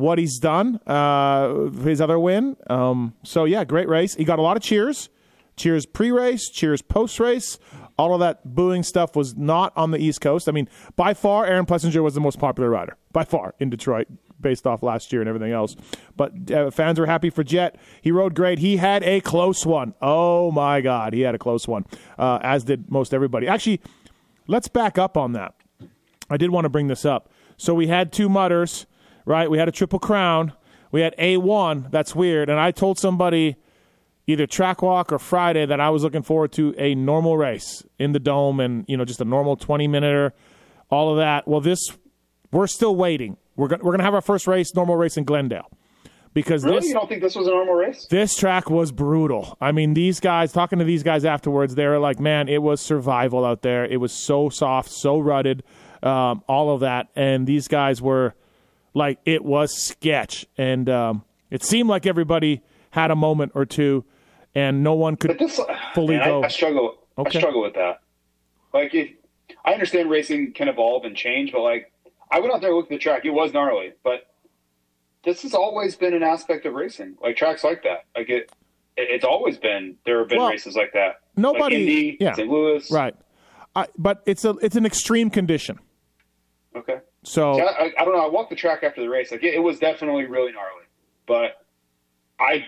[0.00, 0.80] what he's done.
[0.86, 2.56] Uh, his other win.
[2.68, 4.14] Um, so yeah, great race.
[4.14, 5.08] He got a lot of cheers.
[5.56, 7.58] Cheers pre-race, cheers post-race.
[7.98, 10.48] All of that booing stuff was not on the East Coast.
[10.48, 14.06] I mean, by far, Aaron Plessinger was the most popular rider by far in Detroit,
[14.40, 15.76] based off last year and everything else.
[16.16, 17.76] But uh, fans were happy for Jet.
[18.00, 18.58] He rode great.
[18.58, 19.92] He had a close one.
[20.00, 21.84] Oh my God, he had a close one,
[22.18, 23.46] uh, as did most everybody.
[23.46, 23.82] Actually,
[24.46, 25.54] let's back up on that.
[26.30, 27.28] I did want to bring this up.
[27.58, 28.86] So we had two mutters,
[29.24, 29.50] right?
[29.50, 30.52] We had a triple crown.
[30.92, 31.90] We had A1.
[31.90, 32.50] That's weird.
[32.50, 33.56] And I told somebody
[34.26, 38.12] either track walk or Friday that I was looking forward to a normal race in
[38.12, 40.34] the dome and, you know, just a normal 20 minute
[40.90, 41.46] all of that.
[41.46, 41.78] Well, this,
[42.52, 43.36] we're still waiting.
[43.56, 45.70] We're going we're going to have our first race, normal race in Glendale.
[46.32, 46.78] Because Really?
[46.78, 48.06] this, You don't think this was a normal race?
[48.08, 49.56] this track was brutal.
[49.60, 52.80] I mean, these guys, talking to these guys afterwards, they were like, man, it was
[52.80, 53.84] survival out there.
[53.84, 55.64] It was so soft, so rutted,
[56.04, 57.08] um, all of that.
[57.16, 58.34] And these guys were
[58.94, 60.46] like, it was sketch.
[60.58, 64.04] And um, it seemed like everybody had a moment or two,
[64.54, 65.60] and no one could this,
[65.94, 66.42] fully man, go.
[66.42, 66.96] I, I struggle.
[67.18, 67.38] Okay.
[67.38, 68.00] I struggle with that.
[68.72, 69.10] Like, if,
[69.64, 71.92] I understand racing can evolve and change, but like,
[72.30, 73.24] I went out there and looked at the track.
[73.24, 74.26] It was gnarly, but
[75.24, 77.16] this has always been an aspect of racing.
[77.20, 78.04] Like tracks like that.
[78.16, 78.50] Like it,
[78.96, 79.96] it it's always been.
[80.06, 81.20] There have been Well, races like that.
[81.36, 82.34] nobody- like Indy, yeah.
[82.34, 82.48] St.
[82.48, 82.90] Louis.
[82.90, 83.14] right.
[83.74, 85.78] I, but it's a it's an extreme condition.
[86.74, 86.98] Okay.
[87.22, 88.24] So I, I, don't know.
[88.24, 89.30] I walked the track after the race.
[89.30, 90.84] Like it, it was definitely really gnarly,
[91.26, 91.64] but
[92.40, 92.64] I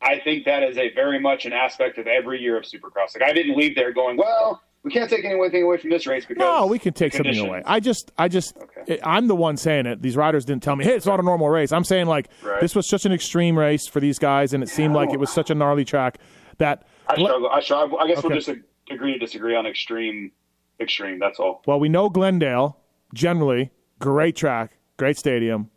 [0.00, 3.18] I think that is a very much an aspect of every year of Supercross.
[3.18, 6.24] Like I didn't leave there going, well, we can't take anything away from this race
[6.26, 7.62] because no, we can take something away.
[7.64, 9.00] I just, I just, Okay.
[9.02, 10.02] I'm the one saying it.
[10.02, 11.72] These riders didn't tell me, hey, it's not a normal race.
[11.72, 12.60] I'm saying like Right.
[12.60, 15.30] this was such an extreme race for these guys, and it seemed like it was
[15.30, 16.18] such a gnarly track
[16.58, 16.86] that.
[17.08, 17.48] I struggle.
[17.50, 17.98] I struggle.
[17.98, 18.50] I guess we'll just
[18.90, 20.32] agree to disagree on extreme.
[20.80, 21.18] Extreme.
[21.18, 21.62] That's all.
[21.66, 22.78] Well, we know Glendale
[23.14, 25.70] generally great track, great stadium.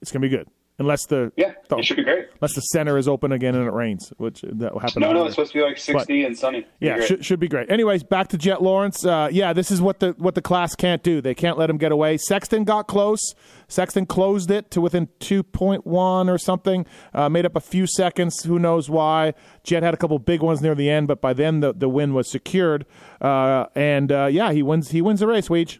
[0.00, 0.46] It's gonna be good,
[0.78, 2.26] unless the Yeah, the- it should be great.
[2.34, 5.00] unless the center is open again and it rains, which that will happen.
[5.00, 6.66] No, no, it's supposed to be like sixty and sunny.
[6.78, 7.70] Yeah, should, should be great.
[7.70, 9.02] Anyways, back to Jet Lawrence.
[9.06, 11.22] Uh, yeah, this is what the what the class can't do.
[11.22, 12.18] They can't let him get away.
[12.18, 13.20] Sexton got close.
[13.66, 16.84] Sexton closed it to within two point one or something.
[17.14, 18.42] Uh, made up a few seconds.
[18.44, 19.32] Who knows why?
[19.62, 22.12] Jet had a couple big ones near the end, but by then the the win
[22.12, 22.84] was secured.
[23.22, 24.90] Uh, and uh, yeah, he wins.
[24.90, 25.48] He wins the race.
[25.48, 25.78] Weege.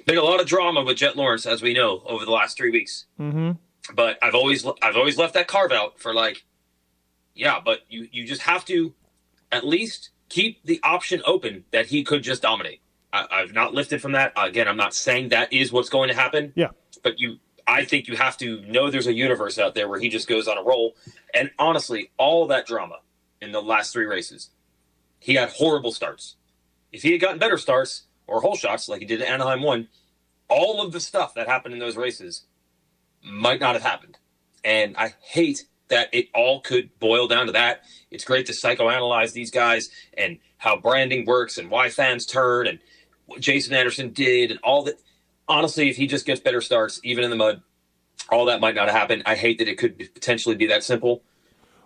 [0.00, 2.70] Been a lot of drama with Jet Lawrence, as we know, over the last three
[2.70, 3.06] weeks.
[3.20, 3.52] Mm-hmm.
[3.94, 6.44] But I've always I've always left that carve out for like,
[7.34, 8.94] yeah, but you you just have to
[9.50, 12.80] at least keep the option open that he could just dominate.
[13.12, 14.32] I, I've not lifted from that.
[14.36, 16.52] Again, I'm not saying that is what's going to happen.
[16.54, 16.68] Yeah.
[17.02, 20.08] but you I think you have to know there's a universe out there where he
[20.08, 20.96] just goes on a roll.
[21.34, 23.00] And honestly, all that drama
[23.40, 24.50] in the last three races,
[25.18, 26.36] he had horrible starts.
[26.90, 29.88] If he had gotten better starts or whole shots like he did at Anaheim one,
[30.48, 32.44] all of the stuff that happened in those races
[33.22, 34.18] might not have happened.
[34.64, 37.82] And I hate that it all could boil down to that.
[38.10, 42.78] It's great to psychoanalyze these guys and how branding works and why fans turn and
[43.26, 44.94] what Jason Anderson did and all that.
[45.48, 47.62] Honestly, if he just gets better starts, even in the mud,
[48.30, 49.24] all that might not have happened.
[49.26, 51.22] I hate that it could potentially be that simple,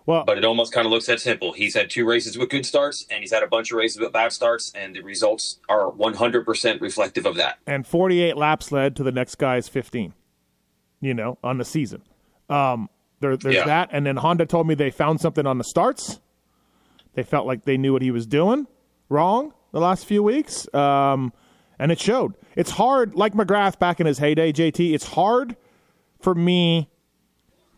[0.07, 1.51] Well, but it almost kind of looks that simple.
[1.53, 4.11] He's had two races with good starts, and he's had a bunch of races with
[4.13, 7.59] bad starts, and the results are 100% reflective of that.
[7.67, 10.13] and 48 laps led to the next guy's 15
[10.99, 12.01] you know on the season
[12.49, 12.89] um
[13.19, 13.65] there, there's Yeah.
[13.65, 16.19] that and then honda told me they found something on the starts
[17.13, 18.65] they felt like they knew what he was doing
[19.09, 21.31] wrong the last few weeks um
[21.77, 25.55] and it showed it's hard like mcgrath back in his heyday jt it's hard
[26.19, 26.89] for me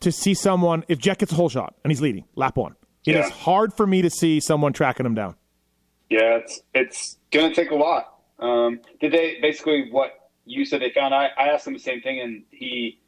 [0.02, 3.16] to see someone if jet gets a whole shot and he's leading lap one It
[3.16, 3.32] is Yeah.
[3.32, 5.36] hard for me to see someone tracking him down
[6.10, 8.16] Yeah, it's it's gonna take a lot.
[8.40, 11.14] Um, did they basically what you said they found?
[11.14, 13.00] I, I asked him the same thing, and he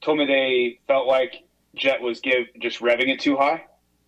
[0.00, 1.44] told me they felt like
[1.76, 3.62] Jet was give just revving it too high,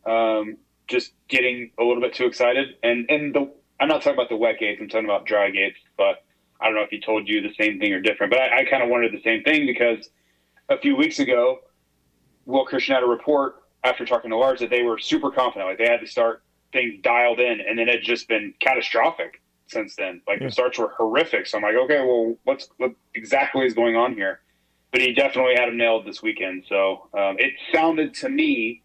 [0.06, 0.56] um,
[0.88, 2.74] just getting a little bit too excited.
[2.82, 4.80] And and the I'm not talking about the wet gates.
[4.80, 5.78] I'm talking about dry gates.
[5.96, 6.24] But
[6.60, 8.32] I don't know if he told you the same thing or different.
[8.32, 10.08] But I, I kind of wondered the same thing because
[10.68, 11.58] a few weeks ago,
[12.46, 15.78] Will Christian had a report after talking to Lars that they were super confident, like
[15.78, 20.20] they had to start things dialed in, and then it's just been catastrophic since then.
[20.26, 21.46] Like the starts were horrific.
[21.46, 24.40] So I'm like, okay, well, what's what exactly is going on here?
[24.90, 26.64] But he definitely had him nailed this weekend.
[26.68, 28.82] So um, it sounded to me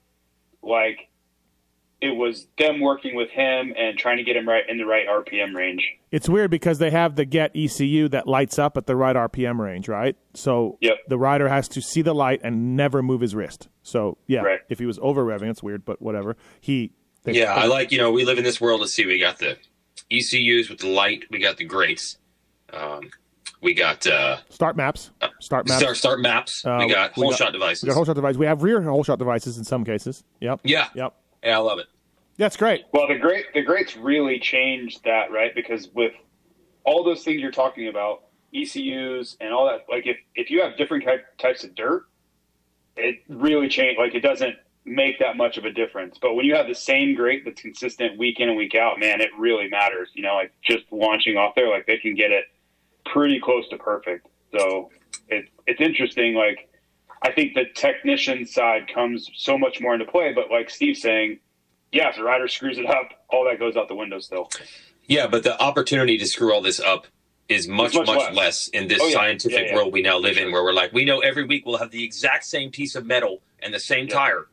[0.62, 1.07] like
[2.00, 5.08] it was them working with him and trying to get him right in the right
[5.08, 5.84] RPM range.
[6.12, 9.60] It's weird because they have the get ECU that lights up at the right RPM
[9.60, 10.16] range, right?
[10.36, 10.98] So Yep.
[11.08, 13.68] the rider has to see the light and never move his wrist.
[13.82, 14.60] So yeah, Right.
[14.70, 16.38] if he was over revving, it's weird, but whatever.
[16.62, 16.92] He
[17.24, 18.80] they, Yeah, I like, you know, we live in this world.
[18.82, 19.58] Let's see, we got the
[20.12, 22.18] ECUs with the light, we got the grates,
[22.72, 23.10] um,
[23.62, 25.82] we got uh, start maps, start maps.
[25.82, 27.84] start, start maps, Uh, we got we whole got- shot devices.
[27.84, 28.38] We got whole shot devices.
[28.38, 30.24] We have rear whole shot devices in some cases.
[30.42, 30.62] Yep.
[30.64, 31.14] yeah, Yep.
[31.48, 31.88] Yeah, I love it.
[32.36, 32.84] That's great.
[32.92, 35.56] Well, the grate the grates really changed that, right?
[35.56, 36.12] Because with
[36.84, 40.76] all those things you're talking about, ECUs and all that, like if if you have
[40.76, 42.04] different type, types of dirt,
[42.98, 43.98] it really changed.
[43.98, 46.18] Like it doesn't make that much of a difference.
[46.22, 49.22] But when you have the same grate that's consistent week in and week out, man,
[49.22, 50.10] it really matters.
[50.16, 52.44] You know, like just launching off there, like they can get it
[53.06, 54.28] pretty close to perfect.
[54.52, 54.92] So
[55.30, 56.34] it, it's interesting.
[56.34, 56.70] Like
[57.22, 60.34] I think the technician side comes so much more into play.
[60.34, 61.40] But like Steve's saying,
[61.92, 64.50] yeah, if the rider screws it up, all that goes out the window still.
[65.08, 67.08] Yeah, but the opportunity to screw all this up
[67.50, 68.36] is much, much much, less.
[68.36, 68.68] less.
[68.70, 69.14] in this Oh, yeah.
[69.14, 69.76] scientific Yeah, yeah.
[69.76, 72.04] world we now live in, where we're like, we know every week we'll have the
[72.04, 74.14] exact same piece of metal and the same Yeah.
[74.14, 74.48] tire.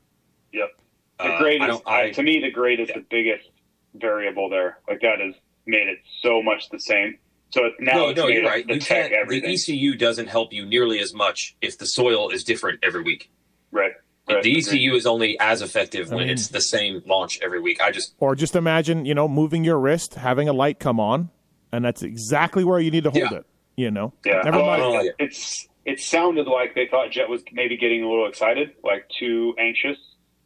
[0.53, 0.71] Yep.
[1.19, 3.49] The Uh, grade I is, don't- I- to me, the grade is the biggest
[3.95, 4.79] variable there.
[4.89, 5.35] Like that has
[5.67, 7.19] made it so much the same.
[7.55, 8.67] So now no, it's no, you're right.
[8.67, 9.29] The You tech, can't.
[9.29, 9.47] The.
[9.47, 13.31] ECU doesn't help you nearly as much if the soil is different every week.
[13.71, 13.93] right.
[14.29, 14.43] right.
[14.43, 17.81] The ECU is only as effective when mean- it's the same launch every week.
[17.81, 21.31] I just Or just imagine, you know, moving your wrist, having a light come on,
[21.71, 23.39] and that's exactly where you need to hold Yeah.
[23.39, 23.47] it.
[23.77, 24.13] You know.
[24.25, 24.43] Yeah.
[24.45, 24.83] Never Oh, mind.
[24.83, 25.11] Oh, yeah.
[25.21, 29.55] It's it sounded like they thought Jet was maybe getting a little excited, like too
[29.61, 29.99] anxious,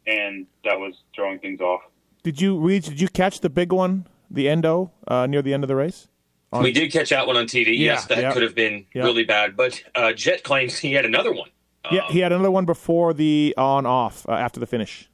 [0.05, 1.81] and that was throwing things off.
[2.21, 2.83] Did you read?
[2.83, 6.07] Did you catch the big one, the endo, uh, near the end of the race?
[6.51, 7.77] On, We did catch that one on TV.
[7.77, 8.33] yes, Yeah, that yeah.
[8.33, 9.03] could have been Yeah.
[9.03, 9.55] really bad.
[9.55, 11.49] But uh, Jet claims he had another one.
[11.91, 15.09] yeah, he had another one before the on off uh, after the finish.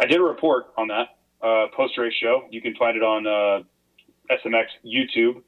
[0.00, 2.42] I did a report on that uh, post race show.
[2.50, 3.62] You can find it on uh,
[4.30, 5.42] SMX YouTube.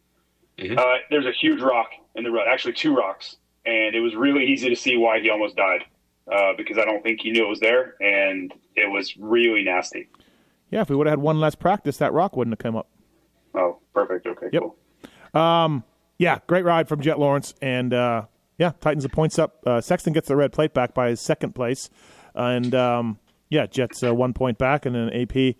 [0.58, 0.78] Mhm.
[0.78, 4.44] Uh, there's a huge rock in the road, actually two rocks, and it was really
[4.46, 5.84] easy to see why he almost died
[6.32, 10.08] uh, because I don't think he knew it was there, and it was really nasty.
[10.70, 12.88] Yeah, if we would have had one less practice, that rock wouldn't have come up.
[13.54, 14.26] Oh, perfect.
[14.26, 14.62] Okay, Yep.
[14.62, 14.76] cool.
[16.18, 18.24] Yeah, great ride from Jet Lawrence, and uh,
[18.58, 19.62] yeah, Titans the points up.
[19.66, 21.90] Uh, Sexton gets the red plate back by his second place,
[22.34, 23.18] and um,
[23.50, 25.56] yeah, Jets uh, one point back, and then AP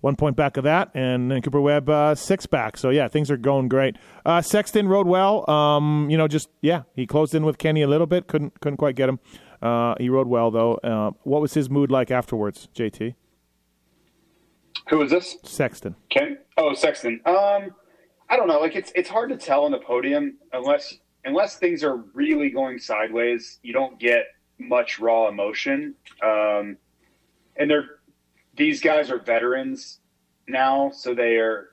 [0.00, 2.78] one point back of that, and then Cooper Webb uh, six back.
[2.78, 3.96] So yeah, things are going great.
[4.24, 5.48] Uh, Sexton rode well.
[5.50, 8.78] Um, you know, just yeah, he closed in with Kenny a little bit, couldn't couldn't
[8.78, 9.18] quite get him.
[9.60, 10.74] Uh, he rode well though.
[10.76, 13.14] Uh, what was his mood like afterwards, JT
[14.88, 15.36] Who is this?
[15.44, 15.96] Sexton?
[16.08, 16.38] Ken?
[16.56, 17.20] Oh, Sexton.
[17.26, 17.74] Um,
[18.30, 18.60] I don't know.
[18.60, 22.78] Like it's it's hard to tell on the podium unless unless things are really going
[22.78, 23.58] sideways.
[23.62, 24.24] You don't get
[24.56, 25.94] much raw emotion.
[26.22, 26.76] Um,
[27.56, 27.98] and they're
[28.56, 29.98] these guys are veterans
[30.46, 31.70] now, so they are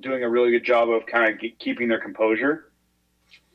[0.00, 2.72] doing a really good job of kind of keeping their composure.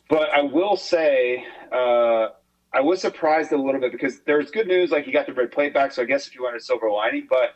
[0.09, 2.29] But I will say, uh,
[2.73, 4.91] I was surprised a little bit because there's good news.
[4.91, 6.91] Like he got the red plate back, so I guess if you wanted a silver
[6.91, 7.55] lining, but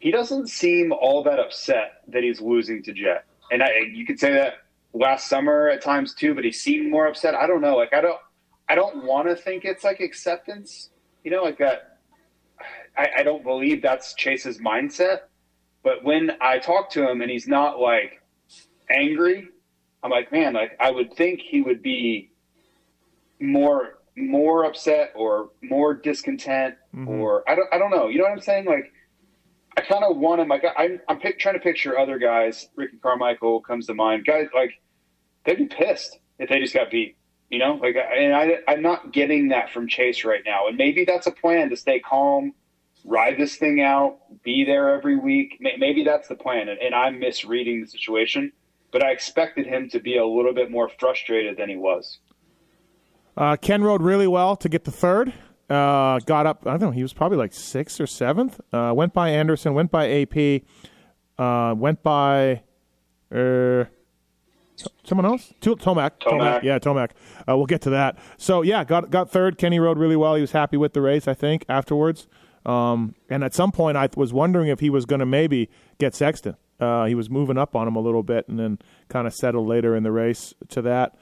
[0.00, 3.24] he doesn't seem all that upset that he's losing to Jet.
[3.50, 4.54] And I, you could say that
[4.92, 7.34] last summer at times too, but he seemed more upset.
[7.34, 7.76] I don't know.
[7.76, 8.18] Like I don't,
[8.68, 10.90] I don't want to think it's like acceptance.
[11.24, 11.98] You know, like that.
[12.96, 15.20] I, I don't believe that's Chase's mindset.
[15.82, 18.22] But when I talk to him and he's not like
[18.90, 19.48] angry,
[20.02, 22.30] I'm like, man, like I would think he would be
[23.40, 27.08] more more upset or more discontent mm-hmm.
[27.08, 28.08] or I don't I don't know.
[28.08, 28.66] You know what I'm saying?
[28.66, 28.92] Like
[29.90, 30.48] kind of want him.
[30.48, 32.68] Like I, I'm pic- trying to picture other guys.
[32.76, 34.24] Ricky Carmichael comes to mind.
[34.24, 34.80] Guys like
[35.44, 37.16] they'd be pissed if they just got beat.
[37.50, 40.68] You know, like and I I'm not getting that from Chase right now.
[40.68, 42.54] And maybe that's a plan to stay calm,
[43.04, 45.58] ride this thing out, be there every week.
[45.60, 46.68] Maybe that's the plan.
[46.68, 48.52] And, and I'm misreading the situation.
[48.92, 52.18] But I expected him to be a little bit more frustrated than he was.
[53.36, 55.32] Uh, Ken rode really well to get the third.
[55.70, 56.66] Uh, got up.
[56.66, 56.90] I don't know.
[56.90, 58.60] He was probably like sixth or seventh.
[58.72, 59.72] Uh, went by Anderson.
[59.74, 60.62] Went by AP.
[61.38, 62.62] Uh, went by.
[63.32, 63.84] Uh,
[65.04, 65.52] someone else?
[65.60, 66.18] To- Tomac.
[66.20, 66.62] Tomac.
[66.64, 67.10] Yeah, Tomac.
[67.48, 68.18] Uh, we'll get to that.
[68.36, 69.58] So yeah, got got third.
[69.58, 70.34] Kenny rode really well.
[70.34, 71.28] He was happy with the race.
[71.28, 72.26] I think afterwards.
[72.66, 76.14] Um, and at some point, I was wondering if he was going to maybe get
[76.14, 76.56] Sexton.
[76.78, 78.78] Uh, he was moving up on him a little bit, and then
[79.08, 81.14] kind of settled later in the race to that.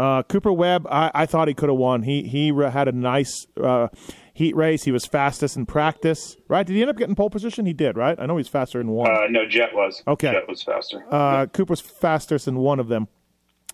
[0.00, 2.04] Uh, Cooper Webb, I, I thought he could have won.
[2.04, 3.88] He he had a nice uh,
[4.32, 4.84] heat race.
[4.84, 6.66] He was fastest in practice, right?
[6.66, 7.66] Did he end up getting pole position?
[7.66, 8.18] He did, right?
[8.18, 9.10] I know he's faster in one.
[9.10, 10.02] Uh, no, Jet was.
[10.08, 10.32] Okay.
[10.32, 11.04] Jet was faster.
[11.10, 13.08] Uh, Cooper's fastest in one of them.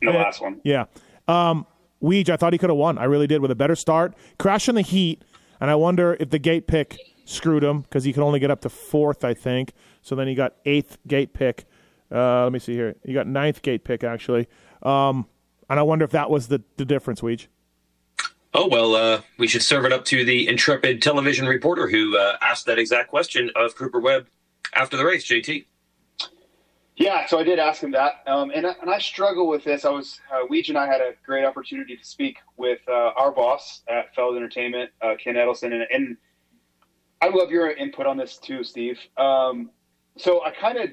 [0.03, 0.61] the last one.
[0.65, 0.87] Yeah.
[1.29, 1.65] Um,
[2.03, 2.99] Weege, I thought he could have won.
[2.99, 4.15] I really did with a better start.
[4.37, 5.23] Crash in the heat,
[5.61, 8.62] and I wonder if the gate pick screwed him because he could only get up
[8.62, 9.75] to fourth, I think.
[10.03, 11.67] So then he got eighth gate pick.
[12.11, 12.97] Uh, let me see here.
[13.05, 14.49] He got ninth gate pick, actually.
[14.83, 15.27] Um,
[15.69, 17.47] and I wonder if that was the, the difference, Weege.
[18.55, 22.39] Oh well, uh, we should serve it up to the intrepid television reporter who uh,
[22.41, 24.29] asked that exact question of Cooper Webb
[24.75, 25.27] after the race.
[25.27, 25.67] JT.
[26.97, 29.85] Yeah, so I did ask him that, um, and I, and I struggle with this.
[29.85, 33.31] I was uh, Weege and I had a great opportunity to speak with uh, our
[33.31, 36.17] boss at Feld Entertainment, uh, Ken Edelson, and, and
[37.21, 38.99] I love your input on this too, Steve.
[39.19, 39.71] Um,
[40.17, 40.89] so I kind of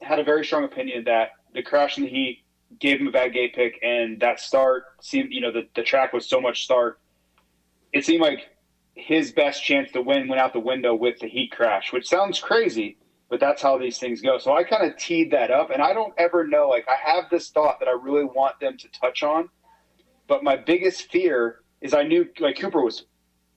[0.00, 2.44] had a very strong opinion that the crash in the heat
[2.80, 6.12] gave him a bad gate pick, and that start seemed, you know, the, the track
[6.12, 7.00] was so much start.
[7.92, 8.48] It seemed like
[8.94, 12.40] his best chance to win went out the window with the heat crash, which sounds
[12.40, 12.98] crazy,
[13.30, 14.38] but that's how these things go.
[14.38, 16.68] So I kind of teed that up, and I don't ever know.
[16.68, 19.48] Like I have this thought that I really want them to touch on,
[20.26, 23.06] but my biggest fear is I knew like Cooper was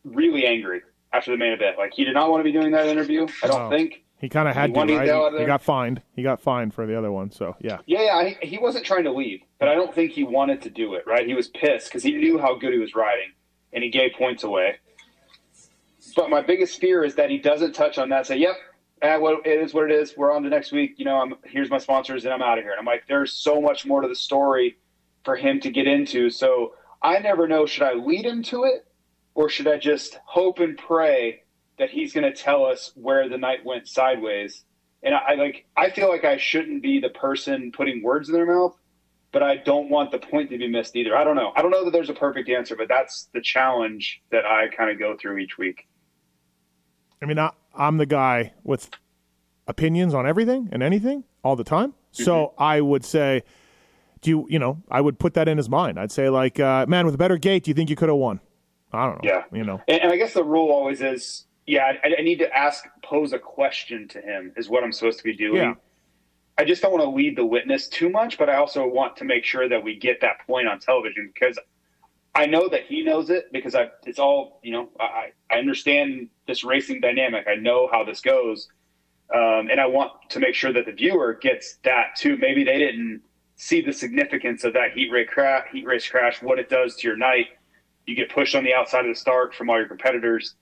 [0.03, 1.77] really angry after the main event.
[1.77, 3.27] Like he did not want to be doing that interview.
[3.43, 3.69] I don't Oh.
[3.69, 4.03] think.
[4.21, 4.99] He kind of had to, right?
[4.99, 6.03] to go He, he got fined.
[6.15, 7.31] He got fined for the other one.
[7.31, 10.23] So yeah, Yeah, yeah, he, he wasn't trying to leave, but I don't think he
[10.23, 11.05] wanted to do it.
[11.07, 11.25] Right?
[11.25, 13.31] He was pissed because he knew how good he was riding,
[13.73, 14.75] and he gave points away.
[16.15, 18.27] But my biggest fear is that he doesn't touch on that.
[18.27, 18.55] Say, "Yep,
[19.01, 20.15] eh, well, it is what it is.
[20.15, 20.93] We're on to next week.
[20.97, 23.33] You know, I'm here's my sponsors, and I'm out of here." And I'm like, "There's
[23.33, 24.77] so much more to the story
[25.25, 27.65] for him to get into." So I never know.
[27.65, 28.85] Should I lead him to it,
[29.33, 31.41] or should I just hope and pray
[31.81, 34.63] that he's going to tell us where the night went sideways?
[35.01, 38.35] And I, I like I feel like I shouldn't be the person putting words in
[38.35, 38.77] their mouth,
[39.31, 41.17] but I don't want the point to be missed either.
[41.17, 41.51] I don't know.
[41.55, 44.91] I don't know that there's a perfect answer, but that's the challenge that I kind
[44.91, 45.87] of go through each week.
[47.19, 48.91] I mean, I, I'm the guy with
[49.67, 51.95] opinions on everything and anything all the time.
[52.11, 53.41] So I would say,
[54.21, 55.99] do you you know I would put that in his mind.
[55.99, 58.19] I'd say like, uh, man, with a better gate, do you think you could have
[58.19, 58.39] won?
[58.93, 59.29] I don't know.
[59.31, 59.43] Yeah.
[59.51, 59.81] you know.
[59.87, 63.33] And, and I guess the rule always is, yeah, I, I need to ask, pose
[63.33, 65.61] a question to him is what I'm supposed to be doing.
[65.61, 65.73] Yeah.
[66.57, 69.25] I just don't want to lead the witness too much, but I also want to
[69.25, 71.57] make sure that we get that point on television because
[72.35, 76.29] I know that he knows it because I, it's all, you know, I, I understand
[76.47, 77.47] this racing dynamic.
[77.47, 78.67] I know how this goes.
[79.33, 82.37] Um, and I want to make sure that the viewer gets that too.
[82.37, 83.21] Maybe they didn't
[83.55, 87.07] see the significance of that heat race crash, heat race crash, what it does to
[87.07, 87.47] your night.
[88.05, 90.55] You get pushed on the outside of the start from all your competitors.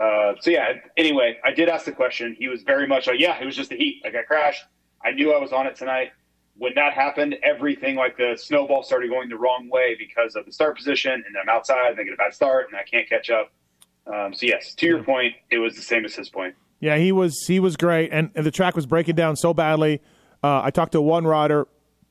[0.00, 0.74] Uh, so yeah.
[0.96, 2.36] Anyway, I did ask the question.
[2.38, 4.02] He was very much like, "Yeah, it was just the heat.
[4.04, 4.64] Like I crashed.
[5.04, 6.12] I knew I was on it tonight."
[6.58, 10.52] When that happened, everything like the snowball started going the wrong way because of the
[10.52, 13.06] start position, and then I'm outside and I get a bad start and I can't
[13.08, 13.52] catch up.
[14.06, 16.54] Um, so yes, to your point, it was the same as his point.
[16.80, 20.00] Yeah, he was he was great, and, and the track was breaking down so badly.
[20.42, 21.66] Uh, I talked to one rider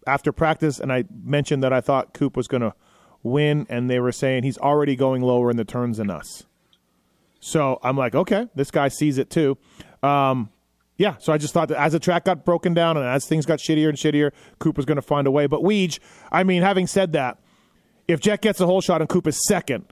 [0.07, 2.73] after practice, and I mentioned that I thought Coop was going to
[3.23, 6.45] win, and they were saying he's already going lower in the turns than us.
[7.45, 9.55] So I'm like, okay, this guy sees it too.
[10.01, 10.49] Um,
[10.97, 13.45] yeah, so I just thought that as the track got broken down and as things
[13.45, 15.45] got shittier and shittier, Coop was going to find a way.
[15.45, 15.99] But Weege,
[16.31, 17.37] I mean, having said that,
[18.07, 19.85] if Jet gets a hole shot and Coop is second,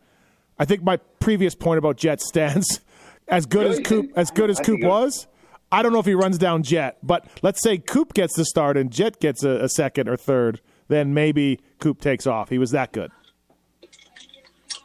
[0.58, 2.80] I think my previous point about Jet stands.
[3.28, 5.28] As good as Coop, as good as Coop was,
[5.72, 6.98] I don't know if he runs down Jet.
[7.02, 10.60] But let's say Coop gets the start and Jet gets a, a second or third,
[10.90, 12.50] then maybe Coop takes off.
[12.50, 13.12] He was that good.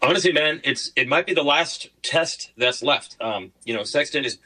[0.01, 3.17] Honestly, man, it's it might be the last test that's left.
[3.21, 4.39] Um, you know, Sexton is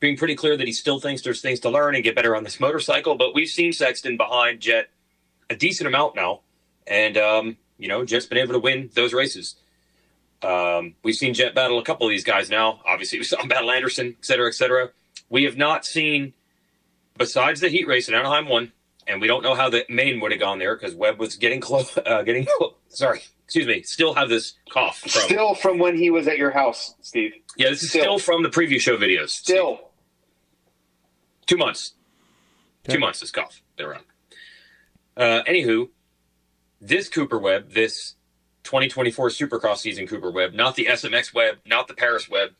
[0.00, 2.44] being pretty clear that he still thinks there's things to learn and get better on
[2.44, 4.90] this motorcycle, but we've seen Sexton behind Jet
[5.48, 6.40] a decent amount now,
[6.86, 9.54] and um, you know, Jet's been able to win those races.
[10.42, 12.80] Um, we've seen Jet battle a couple of these guys now.
[12.86, 14.90] Obviously, we saw him battle Anderson, et cetera, et cetera.
[15.30, 16.34] We have not seen,
[17.16, 18.72] besides the heat race in Anaheim one,
[19.06, 21.60] and we don't know how the main would have gone there because Webb was getting
[21.60, 21.96] close.
[21.96, 22.46] Uh, getting
[22.88, 23.22] sorry,
[23.52, 23.82] excuse me.
[23.82, 24.98] Still have this cough.
[25.00, 27.34] From, Still from when he was at your house, Steve.
[27.58, 28.02] yeah, this is still.
[28.02, 29.28] still from the preview show videos.
[29.28, 29.90] Still.
[31.44, 31.92] two months.
[32.86, 32.94] Okay.
[32.94, 34.04] Two months this cough been around.
[35.18, 35.90] Uh, anywho,
[36.80, 38.14] this Cooper Webb, this
[38.64, 42.50] 2024 Supercross season Cooper Webb, not the SMX Webb, not the Paris Webb.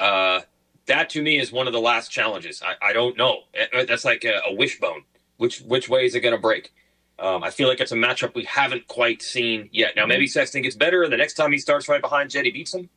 [0.00, 0.40] Uh,
[0.86, 2.62] that to me is one of the last challenges.
[2.62, 3.40] I, I don't know.
[3.74, 5.02] Uh, That's like a, a wishbone.
[5.36, 6.72] Which which way is it going to break?
[7.18, 9.94] Um, I feel like it's a matchup we haven't quite seen yet.
[9.96, 12.50] Now maybe Sexton gets better, and the next time he starts right behind Jet, he
[12.50, 12.88] beats him.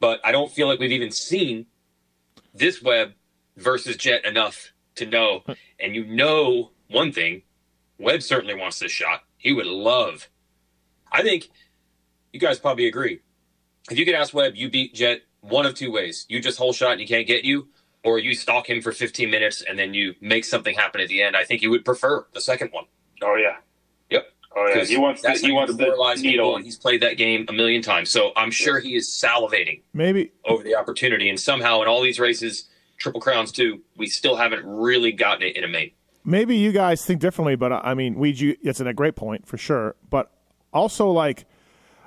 [0.00, 1.66] But I don't feel like we've even seen
[2.54, 3.12] this Webb
[3.56, 5.42] versus Jet enough to know.
[5.80, 7.42] And you know one thing,
[7.98, 9.24] Webb certainly wants this shot.
[9.36, 10.28] He would love.
[11.12, 11.50] I think
[12.32, 13.20] you guys probably agree.
[13.90, 16.24] If you could ask Webb, you beat Jet one of two ways.
[16.28, 17.68] You just hole shot and he can't get you,
[18.02, 21.22] or you stalk him for 15 minutes and then you make something happen at the
[21.22, 21.36] end.
[21.36, 22.84] I think you would prefer the second one.
[23.22, 23.56] Oh yeah.
[24.10, 24.26] Yep.
[24.56, 24.74] Oh yeah.
[24.74, 25.22] 'Cause He wants.
[25.22, 25.72] The, he how you wants
[26.22, 26.56] the needle.
[26.56, 28.10] and he's played that game a million times.
[28.10, 31.28] So I'm sure he is salivating Maybe over the opportunity.
[31.28, 32.66] And somehow in all these races,
[32.98, 35.90] Triple Crowns too, we still haven't really gotten it in a main.
[36.24, 39.96] maybe you guys think differently, but I mean, Weege, it's a great point for sure.
[40.08, 40.30] But
[40.72, 41.44] also, like,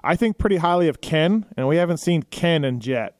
[0.03, 3.15] I think pretty highly of Ken, and we haven't seen Ken and Jet.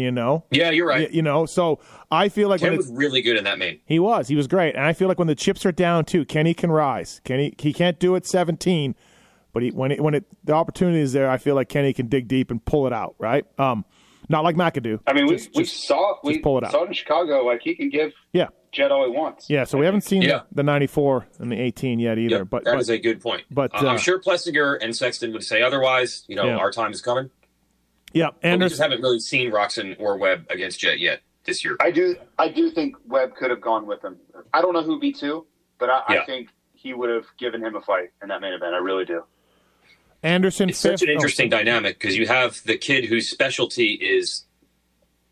[0.00, 1.08] You know, Yeah, you're right.
[1.10, 1.46] Y- you know.
[1.46, 1.78] So
[2.10, 3.80] I feel like Ken when was really good in that main.
[3.84, 6.24] he was, he was great, and I feel like when the chips are down too,
[6.24, 7.20] Kenny can rise.
[7.24, 8.94] Kenny, he can't do it seventeen,
[9.52, 12.06] but he, when it, when it the opportunity is there, I feel like Kenny can
[12.08, 13.14] dig deep and pull it out.
[13.18, 13.44] Right?
[13.58, 13.84] Um,
[14.28, 15.00] not like McAdoo.
[15.06, 16.70] I mean, we Just- we just- saw we pull it out.
[16.72, 17.44] saw it in Chicago.
[17.44, 19.50] Like he can give yeah, Jet all he wants.
[19.50, 19.64] yeah.
[19.64, 20.42] So we haven't seen Yeah.
[20.50, 22.38] the, the ninety four and the eighteen yet either.
[22.38, 23.42] Yep, but that but, is a good point.
[23.50, 26.24] but, Uh, uh, I'm sure Plessinger and Sexton would say otherwise.
[26.28, 26.56] You know, Yeah.
[26.58, 27.30] our time is coming.
[28.12, 31.76] Yeah, But we just haven't really seen Roczen or Webb against Jet yet this year.
[31.80, 32.16] I do.
[32.38, 34.16] I do think Webb could have gone with him.
[34.52, 35.46] I don't know who beat two,
[35.78, 36.20] but I, Yeah.
[36.22, 38.74] I think he would have given him a fight in that main event.
[38.74, 39.22] I really do.
[40.22, 41.00] Anderson It's fifth.
[41.00, 44.44] such an oh, interesting dynamic because you have the kid whose specialty is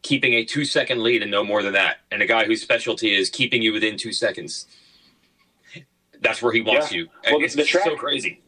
[0.03, 3.14] keeping a two second lead and no more than that, and a guy whose specialty
[3.14, 4.66] is keeping you within two seconds.
[6.20, 6.99] That's where he wants Yeah.
[6.99, 7.09] you.
[7.31, 8.41] Well, it's the so crazy.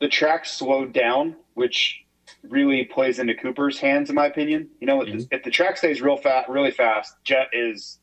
[0.00, 2.04] The track slowed down, which
[2.50, 4.68] really plays into Cooper's hands, in my opinion.
[4.80, 5.28] You know, Mhm.
[5.30, 8.00] if the track stays real fast, really fast, Jet is.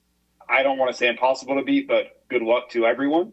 [0.50, 3.32] I don't want to say impossible to beat, but good luck to everyone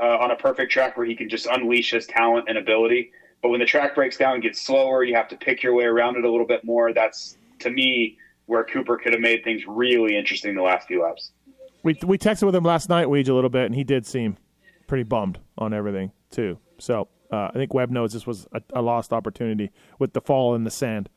[0.00, 3.12] uh, on a perfect track where he can just unleash his talent and ability.
[3.42, 5.84] But when the track breaks down and gets slower, you have to pick your way
[5.84, 6.92] around it a little bit more.
[6.92, 11.32] That's to me where Cooper could have made things really interesting the last few laps.
[11.84, 14.36] We we texted with him last night, Weege, a little bit, and he did seem
[14.86, 16.58] pretty bummed on everything too.
[16.78, 20.54] So uh, I think Webb knows this was a, a lost opportunity with the fall
[20.54, 21.08] in the sand.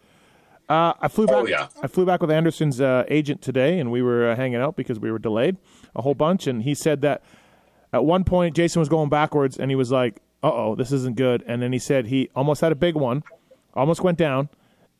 [0.67, 1.35] Uh, I flew back.
[1.35, 1.67] Oh, yeah.
[1.83, 4.99] I flew back with Anderson's uh, agent today, and we were uh, hanging out because
[4.99, 5.57] we were delayed
[5.95, 6.47] a whole bunch.
[6.47, 7.21] And he said that
[7.93, 11.17] at one point Jason was going backwards, and he was like, "Uh oh, this isn't
[11.17, 13.23] good." And then he said he almost had a big one,
[13.75, 14.49] almost went down,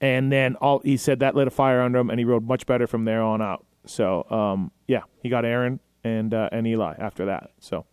[0.01, 2.67] and then all he said that lit a fire under him, and he rode much
[2.67, 3.65] better from there on out.
[3.85, 7.51] So um, yeah, he got Aaron and uh, and Eli after that.
[7.59, 7.85] So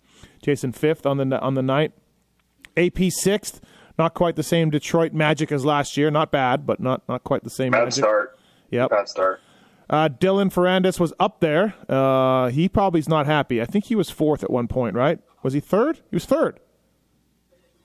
[0.43, 1.93] Jason fifth on the on the night,
[2.77, 3.61] AP sixth.
[3.99, 6.11] Not quite the same Detroit magic as last year.
[6.11, 8.05] Not bad, but not not quite the same Bad magic.
[8.05, 8.39] start.
[8.70, 8.91] Yep.
[8.91, 9.41] Bad start.
[9.91, 11.75] Uh, Dylan Ferrandis was up there.
[11.89, 13.61] Uh, he probably's not happy.
[13.61, 15.18] I think he was fourth at one point, right?
[15.43, 15.97] Was he third?
[16.11, 16.59] He was third.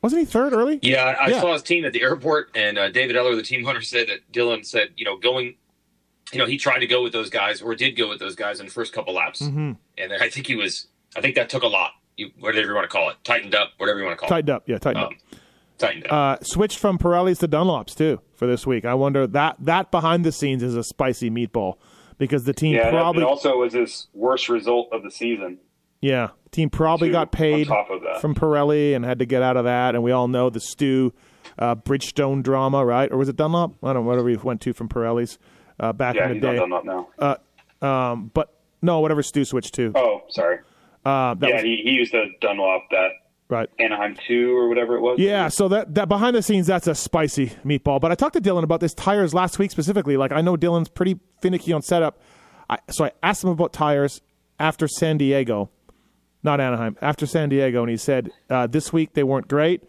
[0.02, 0.80] Wasn't he third early?
[0.82, 1.42] Yeah, I Yeah.
[1.42, 4.32] saw his team at the airport, and uh, David Eller, the team hunter, said that
[4.32, 5.56] Dylan said, you know, going,
[6.32, 8.60] you know, he tried to go with those guys or did go with those guys
[8.60, 9.72] in the first couple laps, Mm-hmm.
[9.98, 11.92] and I think he was, I think that took a lot.
[12.18, 14.32] You, whatever you want to call it, tightened up, whatever you want to call it.
[14.32, 14.64] Tightened up.
[14.68, 15.12] Yeah, tightened it, up.
[15.12, 15.40] um,
[15.78, 16.12] tightened up.
[16.42, 18.86] Uh, switched from Pirellis to Dunlops too for this week.
[18.86, 21.76] I wonder that that behind the scenes is a spicy meatball
[22.18, 25.60] because the team Yeah, probably it also was his worst result of the season.
[26.02, 28.20] yeah team probably too, got paid on top of that.
[28.22, 29.94] from Pirelli and had to get out of that.
[29.96, 31.14] And we all know the Stu
[31.60, 33.12] uh, Bridgestone drama, right?
[33.12, 33.74] Or was it Dunlop?
[33.84, 35.38] I don't know whatever he went to from Pirelli's
[35.80, 36.66] uh, back Yeah, in the he's day.
[36.68, 37.40] not done up
[37.82, 38.12] now.
[38.14, 39.92] Um, but no, whatever Stu switched to.
[39.96, 40.60] Oh, sorry.
[41.06, 43.10] Uh, yeah, was, he, he used a Dunlop that
[43.50, 43.70] right.
[43.80, 45.20] Anaheim two or whatever it was.
[45.20, 48.02] Yeah, so that that behind the scenes, that's a spicy meatball.
[48.02, 50.18] But I talked to Dylan about this tires last week specifically.
[50.18, 52.20] Like I know Dylan's pretty finicky on setup,
[52.70, 54.22] I, so I asked him about tires
[54.60, 55.70] after San Diego,
[56.44, 59.84] not Anaheim, after San Diego, and he said uh, this week they weren't great,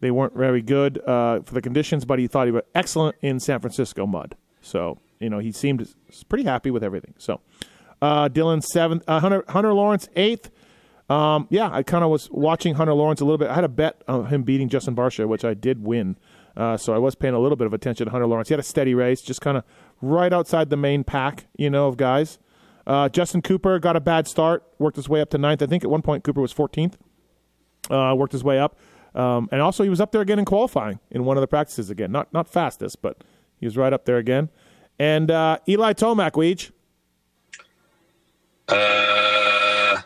[0.00, 3.40] they weren't very good uh, for the conditions, but he thought he was excellent in
[3.40, 4.36] San Francisco mud.
[4.60, 5.88] So you know he seemed
[6.28, 7.14] pretty happy with everything.
[7.18, 7.40] So
[8.02, 10.50] uh, Dylan seventh, uh, Hunter Hunter Lawrence eighth.
[11.08, 13.48] Um, yeah, I kind of was watching Hunter Lawrence a little bit.
[13.48, 16.16] I had a bet on him beating Justin Barcia, which I did win.
[16.56, 18.48] Uh, so I was paying a little bit of attention to Hunter Lawrence.
[18.48, 19.64] He had a steady race, just kind of
[20.00, 22.38] right outside the main pack, you know, of guys.
[22.86, 25.62] Uh, Justin Cooper got a bad start, worked his way up to ninth.
[25.62, 26.94] I think at one point Cooper was 14th.
[27.88, 28.78] Uh, worked his way up,
[29.14, 31.90] um, and also he was up there again in qualifying in one of the practices
[31.90, 32.12] again.
[32.12, 33.24] Not not fastest, but
[33.58, 34.48] he was right up there again.
[34.98, 36.70] And uh, Eli Tomac, Weege.
[38.70, 40.02] Uh,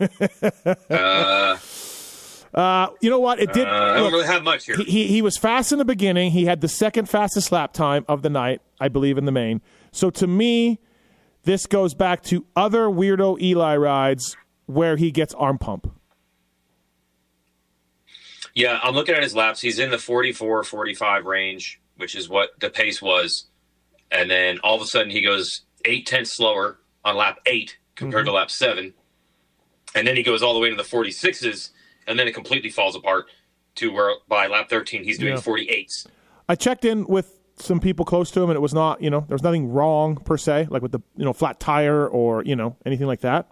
[2.52, 3.38] Uh, you know what?
[3.38, 3.66] It did.
[3.68, 4.76] I look, don't really have much here.
[4.76, 6.32] he, he he was fast in the beginning.
[6.32, 9.60] He had the second fastest lap time of the night, I believe, in the main.
[9.92, 10.80] So to me,
[11.44, 14.36] this goes back to other weirdo Eli rides
[14.66, 15.92] where he gets arm pump.
[18.52, 19.60] Yeah, I'm looking at his laps.
[19.60, 23.46] He's in the 44, 45 range, which is what the pace was.
[24.10, 28.26] And then all of a sudden he goes eight tenths slower on lap eight compared
[28.26, 28.94] to lap seven.
[29.94, 31.70] And then he goes all the way into the 46s,
[32.06, 33.26] and then it completely falls apart
[33.76, 35.40] to where by lap 13 he's doing Yeah.
[35.40, 36.06] 48s.
[36.48, 39.20] I checked in with some people close to him, and it was not, you know,
[39.28, 42.56] there was nothing wrong per se, like with the you know flat tire or you
[42.56, 43.50] know anything like that.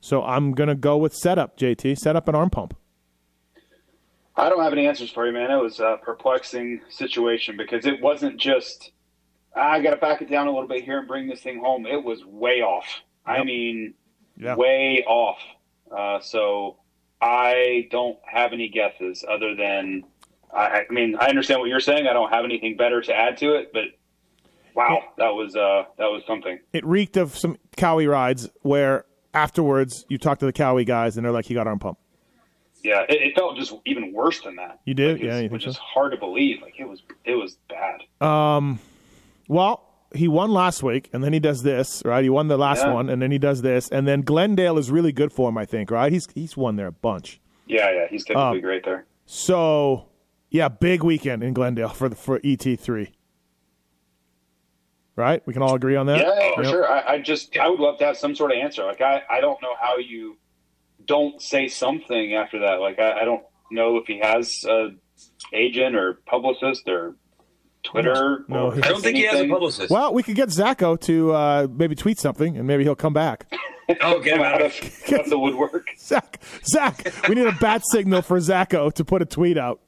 [0.00, 2.76] So I'm gonna go with setup, JT, setup and arm pump.
[4.36, 5.50] I don't have any answers for you, man.
[5.50, 8.97] It was a perplexing situation because it wasn't just "Ah,
[9.58, 11.86] I got to back it down a little bit here and bring this thing home.
[11.86, 12.86] It was way off.
[13.26, 13.94] I mean,
[14.36, 14.54] Yeah.
[14.56, 15.38] way off.
[15.94, 16.76] Uh, so
[17.20, 20.04] I don't have any guesses other than
[20.54, 22.06] I, I mean I understand what you're saying.
[22.06, 23.84] I don't have anything better to add to it, but
[24.74, 26.58] wow, that was uh, that was something.
[26.72, 29.04] It reeked of some Cowie rides where
[29.34, 31.98] afterwards you talk to the Cowie guys and they're like, he got arm pump.
[32.84, 34.80] Yeah, it, it felt just even worse than that.
[34.84, 35.14] You did?
[35.16, 35.70] Like, Yeah, which so?
[35.70, 36.62] is hard to believe.
[36.62, 38.02] Like it was, it was bad.
[39.48, 39.84] Well,
[40.14, 42.22] he won last week, and then he does this, right?
[42.22, 42.92] He won the last Yeah.
[42.94, 45.64] one, and then he does this, and then Glendale is really good for him, I
[45.66, 46.12] think, right?
[46.12, 47.40] He's he's won there a bunch.
[47.66, 49.06] Yeah, yeah, he's typically Um, great there.
[49.26, 50.08] So,
[50.50, 53.12] yeah, big weekend in Glendale for the, for ET three.
[55.16, 55.42] Right?
[55.46, 56.18] We can all agree on that.
[56.18, 56.90] Yeah, for sure.
[56.90, 58.84] I, I just I would love to have some sort of answer.
[58.84, 60.36] Like I, I don't know how you
[61.04, 62.80] don't say something after that.
[62.80, 63.42] Like I, I don't
[63.72, 64.90] know if he has a
[65.52, 67.16] agent or publicist or
[67.90, 68.44] Twitter.
[68.48, 69.90] No, or I don't think he has a publicist.
[69.90, 73.52] Well, we could get Zacho to uh, maybe tweet something, and maybe he'll come back.
[74.02, 75.88] Oh, get him out out of of, out of the woodwork.
[75.98, 79.80] Zach, Zach, we need a bat signal for Zacho to put a tweet out.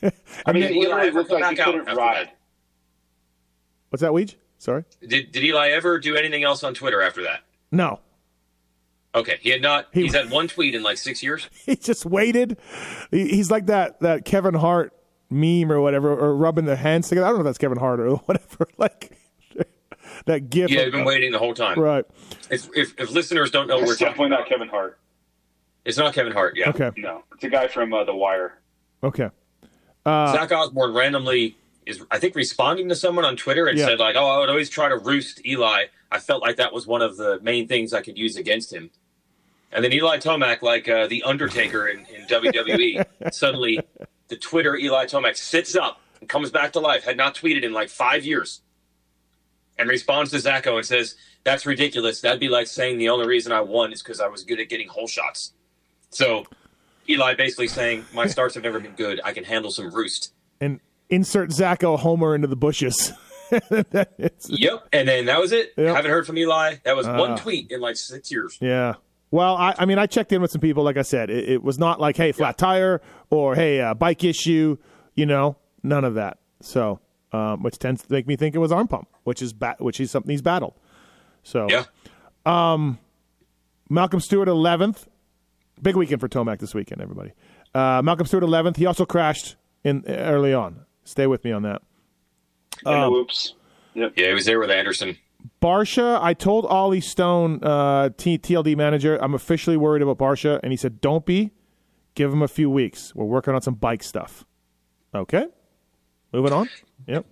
[0.00, 2.26] I mean, Did it Eli literally ever looked like he back couldn't ride.
[2.28, 2.36] that?
[3.88, 4.36] What's that, Weege?
[4.58, 4.84] Sorry?
[5.04, 7.40] Did, did Eli ever do anything else on Twitter after that?
[7.72, 7.98] No.
[9.12, 9.88] Okay, he had not.
[9.92, 11.48] He- he's had one tweet in like six years.
[11.66, 12.58] He just waited.
[13.10, 14.92] He, he's like that, that Kevin Hart
[15.32, 17.26] meme or whatever, or rubbing the hands together.
[17.26, 18.66] I don't know if that's Kevin Hart or whatever.
[18.78, 19.18] Like
[20.26, 20.70] that gift.
[20.72, 21.78] Yeah, of- he's been waiting the whole time.
[21.78, 22.04] Right.
[22.50, 24.40] If, if, if listeners don't know, what we're It's talking definitely about.
[24.40, 24.98] not Kevin Hart.
[25.84, 26.56] It's not Kevin Hart.
[26.56, 26.68] Yeah.
[26.70, 26.90] Okay.
[26.96, 28.60] No, it's a guy from uh, The Wire.
[29.02, 29.30] Okay.
[30.06, 31.56] Zach Osborne randomly
[31.86, 33.86] is, I think, responding to someone on Twitter and Yeah.
[33.86, 35.84] said like, "Oh, I would always try to roost Eli.
[36.10, 38.90] I felt like that was one of the main things I could use against him."
[39.72, 43.80] And then Eli Tomac, like uh, the Undertaker in, in WWE, suddenly
[44.32, 47.04] the Twitter Eli Tomac sits up and comes back to life.
[47.04, 48.62] Had not tweeted in like five years,
[49.78, 52.22] and responds to Zacho and says, "That's ridiculous.
[52.22, 54.70] That'd be like saying the only reason I won is because I was good at
[54.70, 55.52] getting hole shots."
[56.08, 56.44] So
[57.10, 59.20] Eli basically saying, "My starts have never been good.
[59.22, 60.80] I can handle some roost." And
[61.10, 63.12] insert Zacho Homer into the bushes.
[64.48, 64.88] Yep.
[64.94, 65.74] And then that was it.
[65.76, 65.94] Yep.
[65.94, 66.76] Haven't heard from Eli.
[66.84, 67.18] That was Ah.
[67.18, 68.56] one tweet in like six years.
[68.62, 68.94] yeah.
[69.32, 70.84] Well, I, I mean, I checked in with some people.
[70.84, 74.22] Like I said, it, it was not like, hey, flat tire or hey, uh, bike
[74.22, 74.76] issue.
[75.16, 76.38] You know, none of that.
[76.60, 77.00] So,
[77.32, 79.98] um, which tends to make me think it was arm pump, which is ba- which
[80.00, 80.74] is something he's battled.
[81.42, 81.84] So, Yeah.
[82.46, 82.98] Um,
[83.88, 85.06] Malcolm Stewart, 11th.
[85.80, 87.32] Big weekend for Tomac this weekend, everybody.
[87.74, 88.76] Uh, Malcolm Stewart, 11th.
[88.76, 90.84] He also crashed in early on.
[91.04, 91.82] Stay with me on that.
[92.84, 93.54] And Um, the whoops.
[93.94, 94.12] Yep.
[94.16, 95.16] Yeah, he was there with Anderson.
[95.62, 100.72] Barcia, I told Ollie Stone, uh, T- TLD manager, I'm officially worried about Barcia, and
[100.72, 101.52] he said, "Don't be.
[102.14, 103.14] Give him a few weeks.
[103.14, 104.44] We're working on some bike stuff."
[105.14, 105.46] Okay,
[106.32, 106.68] moving on.
[107.06, 107.26] Yep.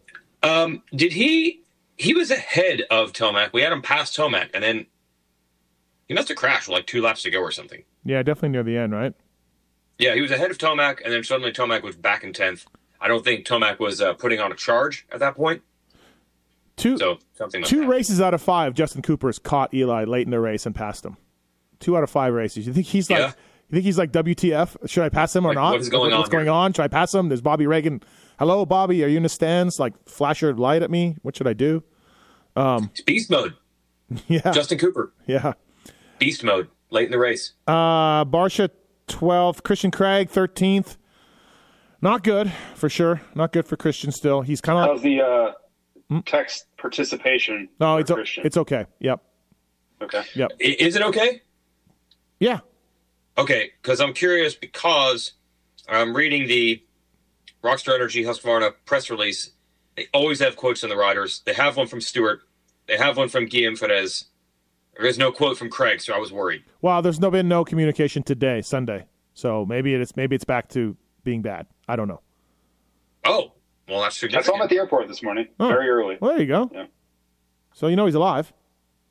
[0.44, 1.64] Um, did he?
[1.96, 3.52] He was ahead of Tomac.
[3.52, 4.86] We had him past Tomac, and then
[6.06, 7.82] he must have crashed with like two laps to go or something.
[8.04, 9.12] Yeah, definitely near the end, right?
[9.98, 12.64] Yeah, he was ahead of Tomac, and then suddenly Tomac was back in tenth.
[13.00, 15.62] I don't think Tomac was uh, putting on a charge at that point.
[16.80, 17.86] Two So something like two that.
[17.88, 21.16] races out of five, Justin Cooper's caught Eli late in the race and passed him.
[21.78, 22.66] Two out of five races.
[22.66, 23.18] You think he's like?
[23.20, 23.32] Yeah.
[23.68, 24.88] You think he's like WTF?
[24.90, 25.70] Should I pass him or Like, not?
[25.72, 26.52] what is going What's on going here?
[26.52, 26.72] on?
[26.72, 27.28] Should I pass him?
[27.28, 28.02] There's Bobby Regan.
[28.38, 29.04] Hello, Bobby.
[29.04, 29.78] Are you in the stands?
[29.78, 31.16] Like, flash your light at me.
[31.22, 31.84] What should I do?
[32.56, 33.54] It's beast mode.
[34.26, 35.52] Yeah, Justin Cooper, yeah.
[36.18, 37.52] beast mode, late in the race.
[37.68, 38.68] Uh, Barcia,
[39.06, 39.62] 12th.
[39.62, 40.96] Christian Craig, 13th.
[42.02, 43.20] Not good, for sure.
[43.36, 44.40] Not good for Christian still.
[44.40, 47.68] He's kind of How's the uh, text participation?
[47.78, 48.86] no, for it's, o- it's okay.
[49.00, 49.22] Yep.
[50.02, 50.22] okay.
[50.34, 50.52] Yep.
[50.60, 51.42] I- Is it okay?
[52.38, 52.60] Yeah.
[53.38, 55.32] Okay, because I'm curious because
[55.88, 56.82] I'm reading the
[57.62, 59.50] Rockstar Energy Husqvarna press release.
[59.96, 61.42] They always have quotes on the riders.
[61.44, 62.40] They have one from Stewart.
[62.86, 64.24] They have one from Guillaume Ferez.
[64.96, 66.64] There is no quote from Craig, so I was worried.
[66.82, 69.06] Well, there's no been no communication today, Sunday.
[69.34, 71.66] So maybe it's maybe it's back to being bad.
[71.88, 72.20] I don't know.
[73.24, 73.52] Oh,
[73.90, 75.68] well, that's I saw him at the airport this morning, Oh.
[75.68, 76.16] very early.
[76.20, 76.70] Well, there you go.
[76.72, 76.86] Yeah.
[77.74, 78.52] So you know he's alive.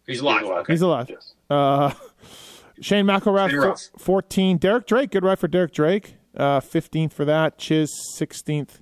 [0.07, 0.41] He's alive.
[0.41, 0.59] He's alive.
[0.61, 0.73] Okay.
[0.73, 1.09] He's alive.
[1.09, 1.33] Yes.
[1.49, 1.91] Uh,
[2.81, 4.57] Shane McElrath, Been 14.
[4.57, 6.15] Derek Drake, good ride for Derek Drake.
[6.35, 7.57] Uh, 15th for that.
[7.57, 8.79] Chiz, 16th.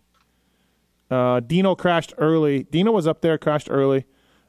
[1.09, 2.63] Uh, Dino crashed early.
[2.63, 4.05] Dino was up there, crashed early.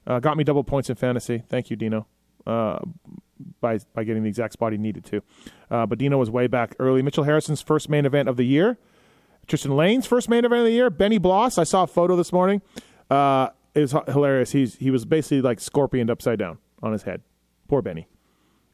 [0.06, 1.42] Uh, got me double points in fantasy.
[1.48, 2.06] Thank you, Dino,
[2.46, 2.78] uh,
[3.60, 5.22] by by getting the exact spot he needed to.
[5.70, 7.02] Uh, but Dino was way back early.
[7.02, 8.78] Mitchell Harrison's first main event of the year.
[9.48, 10.90] Tristan Lane's first main event of the year.
[10.90, 11.58] Benny Bloss.
[11.58, 12.60] I saw a photo this morning.
[13.10, 14.52] Uh, it was hilarious.
[14.52, 17.22] He's he was basically like scorpioned upside down on his head.
[17.68, 18.06] Poor Benny.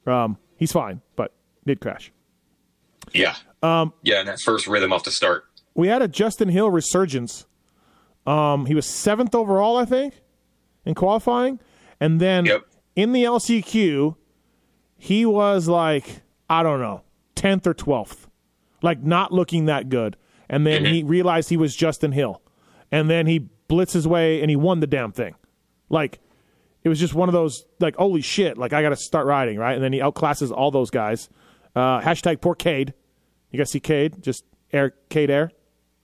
[0.07, 1.33] Um, he's fine, but
[1.67, 2.13] did crash.
[3.13, 3.35] Yeah.
[3.63, 5.45] Um, yeah, and that first rhythm off the start.
[5.75, 7.47] We had a Justin Hill resurgence.
[8.27, 10.15] Um, he was seventh overall, I think,
[10.85, 11.61] in qualifying,
[12.01, 12.63] and then Yep.
[12.97, 14.17] in the LCQ,
[14.97, 17.03] he was like I don't know,
[17.35, 18.29] tenth or twelfth,
[18.83, 20.17] like not looking that good.
[20.49, 22.43] And then he realized he was Justin Hill,
[22.93, 25.35] and then he blitzed his way and he won the damn thing.
[25.89, 26.21] Like
[26.83, 29.59] it was just one of those like holy shit, like I got to start riding
[29.59, 31.29] right, and then he outclasses all those guys.
[31.75, 32.93] Uh, hashtag poor Cade.
[33.51, 35.51] You guys see Cade just air Cade air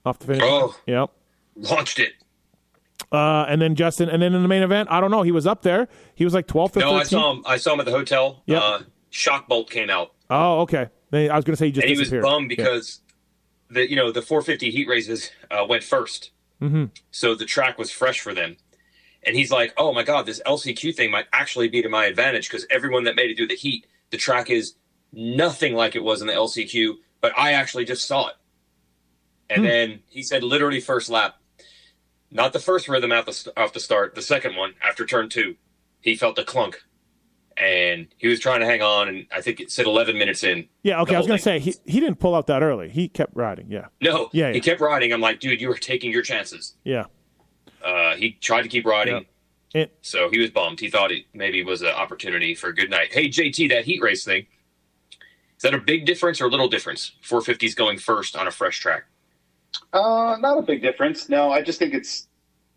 [0.05, 0.43] off the finish.
[0.43, 0.75] Oh.
[0.87, 1.09] Yep.
[1.57, 2.13] Launched it.
[3.11, 5.21] Uh, and then Justin, and then in the main event, I don't know.
[5.21, 5.87] He was up there.
[6.15, 6.99] He was like 12th or No, 13th.
[6.99, 7.43] I saw him.
[7.45, 8.41] I saw him at the hotel.
[8.45, 8.59] Yeah.
[8.59, 10.87] Uh, Shock Bolt came out, Oh, okay.
[11.13, 12.23] I was going to say he just and he was disappeared.
[12.23, 13.00] bummed because
[13.71, 16.29] the you know the 450 heat races uh, went 1st
[16.61, 16.85] Mm-hmm.
[17.09, 18.55] so the track was fresh for them.
[19.23, 22.47] And he's like, "Oh my god, this LCQ thing might actually be to my advantage
[22.47, 24.75] because everyone that made it through the heat, the track is
[25.11, 28.35] nothing like it was in the LCQ, but I actually just saw it."
[29.49, 31.37] And then he said, literally first lap,
[32.29, 35.55] not the first rhythm out the off the start, the second one after turn two,
[35.99, 36.83] he felt a clunk,
[37.61, 40.67] and he was trying to hang on, and I think it said 11 minutes in.
[40.81, 41.15] Yeah, okay.
[41.15, 42.89] I was going to say he, he didn't pull out that early.
[42.89, 43.67] He kept riding.
[43.69, 43.85] Yeah.
[44.01, 44.53] No, Yeah, yeah.
[44.53, 45.13] he kept riding.
[45.13, 46.75] I'm like, dude, you were taking your chances.
[46.83, 47.05] Yeah.
[47.85, 49.25] Uh, he tried to keep riding.
[49.73, 49.81] Yeah.
[49.83, 50.79] It, So he was bummed.
[50.79, 53.13] He thought it maybe was an opportunity for a good night.
[53.13, 54.47] Hey, JT, that heat race thing,
[55.55, 57.11] is that a big difference or a little difference?
[57.23, 59.03] 450s going first on a fresh track.
[59.93, 61.29] Uh, not a big difference.
[61.29, 62.27] No, I just think it's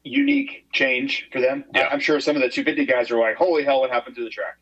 [0.05, 1.64] unique change for them.
[1.74, 1.85] Yeah.
[1.85, 4.22] I, I'm sure some of the 250 guys are like, "Holy hell, what happened to
[4.22, 4.59] the track?"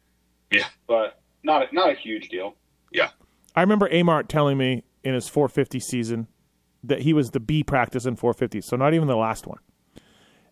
[0.52, 0.66] Yeah.
[0.86, 2.54] but not a, not a huge deal.
[2.92, 3.10] Yeah.
[3.56, 6.28] I remember Amart telling me in his 450 season
[6.84, 9.58] that he was the B practice in 450, so not even the last one.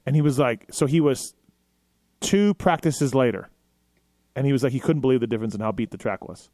[0.07, 1.35] And he was like, so he was
[2.21, 3.49] two practices later,
[4.37, 6.51] and he was like, he couldn't believe the difference in how beat the track was.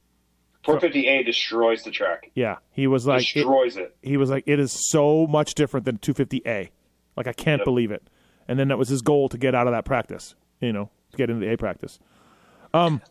[0.65, 2.31] 450A destroys the track.
[2.35, 3.95] Yeah, he was like, destroys it.
[4.03, 6.71] he was like, it is so much different than 250A.
[7.17, 7.65] Like I can't Yep.
[7.65, 8.09] believe it.
[8.49, 10.35] And then that was his goal to get out of that practice.
[10.61, 11.99] You know, to get into the A practice.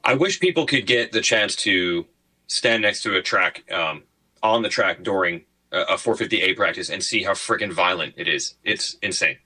[0.04, 2.06] I wish people could get the chance to
[2.48, 4.04] stand next to a track um,
[4.44, 8.56] on the track during a, a 450A practice and see how freaking violent it is.
[8.64, 9.38] It's insane.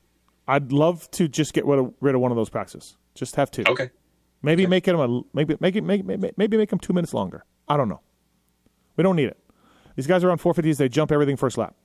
[0.47, 2.97] I'd love to just get rid of, rid of one of those practices.
[3.15, 3.63] Just have two.
[3.67, 3.91] Okay.
[4.41, 7.43] Maybe make it a maybe make it make, maybe maybe make them two minutes longer.
[7.67, 7.99] I don't know.
[8.95, 9.37] We don't need it.
[9.95, 10.77] These guys are on 450s.
[10.77, 11.75] They jump everything first lap.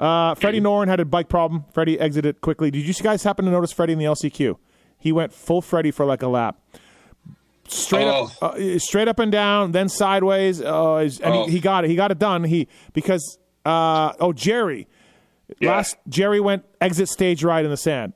[0.00, 1.64] Uh, Freddie Noren had a bike problem.
[1.72, 2.70] Freddie exited quickly.
[2.72, 4.56] Did you guys happen to notice Freddie in the LCQ?
[4.98, 6.58] He went full Freddie for like a lap,
[7.68, 8.46] straight up, Oh.
[8.48, 10.60] uh, straight up and down, then sideways.
[10.60, 11.46] Uh, and Oh.
[11.46, 11.90] he, he got it.
[11.90, 12.44] He got it done.
[12.44, 14.86] He because uh, oh Jerry,
[15.60, 15.70] Yeah.
[15.70, 18.12] last Jerry went exit stage right in the sand.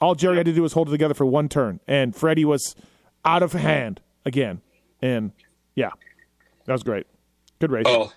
[0.00, 2.74] All Jerry had to do was hold it together for one turn, and Freddie was
[3.24, 4.60] out of hand again.
[5.00, 5.32] And
[5.74, 5.90] yeah,
[6.66, 7.06] that was great.
[7.58, 7.84] Good race.
[7.88, 8.12] Oh,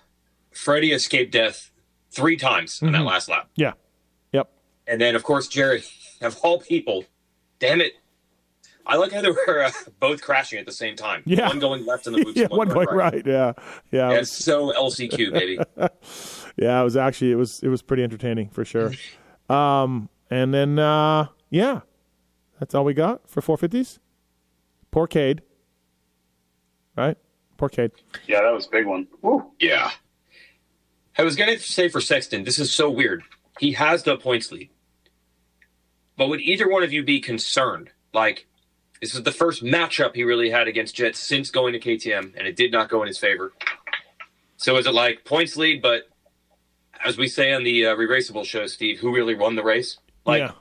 [0.52, 1.70] Freddie escaped death
[2.10, 3.48] three times on that last lap.
[3.56, 3.72] Yeah.
[4.32, 4.50] Yep.
[4.86, 5.82] And then, of course, Jerry,
[6.20, 7.04] of all people,
[7.58, 7.92] damn it.
[8.90, 9.70] I like how they were uh,
[10.00, 11.22] both crashing at the same time.
[11.26, 11.48] Yeah.
[11.48, 13.22] One going left in the boots, Yeah, one, one going right.
[13.26, 13.52] Yeah.
[13.52, 13.52] Yeah.
[13.52, 15.58] it Yeah, was- it's so LCQ, baby.
[16.56, 18.92] yeah, it was actually it was it was pretty entertaining for sure.
[19.50, 21.80] Um, and then uh, yeah,
[22.60, 23.98] that's all we got for 450s.
[24.90, 25.40] Poor Cade.
[26.96, 27.16] Right?
[27.56, 27.92] Poor Cade.
[28.26, 29.06] Yeah, that was a big one.
[29.22, 29.50] Woo.
[29.58, 29.90] Yeah.
[31.16, 33.22] I was going to say for Sexton, this is so weird.
[33.58, 34.68] He has the points lead.
[36.18, 37.88] But would either one of you be concerned?
[38.12, 38.47] Like,
[39.00, 42.46] this is the first matchup he really had against Jets since going to KTM, and
[42.46, 43.52] it did not go in his favor.
[44.56, 46.08] So is it like points lead, but
[47.04, 49.98] as we say on the uh, Re-Raceable show, Steve, who really won the race?
[50.24, 50.52] Like, Yeah.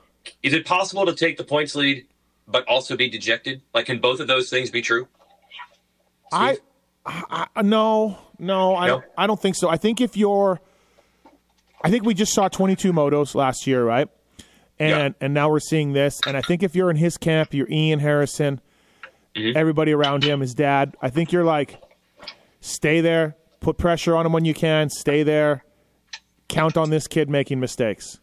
[0.44, 2.06] is it possible to take the points lead
[2.48, 3.62] but also be dejected?
[3.74, 5.08] Like, can both of those things be true?
[6.32, 6.58] I,
[7.06, 9.04] I, I no, no, I, No?
[9.18, 9.68] I don't think so.
[9.70, 10.62] I think if you're,
[11.84, 14.08] I think we just saw 22 motos last year, right?
[14.80, 16.20] And and now we're seeing this.
[16.28, 18.62] And I think if you're in his camp, you're Ian Harrison,
[19.36, 19.56] Mm-hmm.
[19.56, 20.96] everybody around him, his dad.
[21.00, 21.80] I think you're like,
[22.60, 25.64] stay there, put pressure on him when you can, stay there,
[26.48, 28.20] count on this kid making mistakes.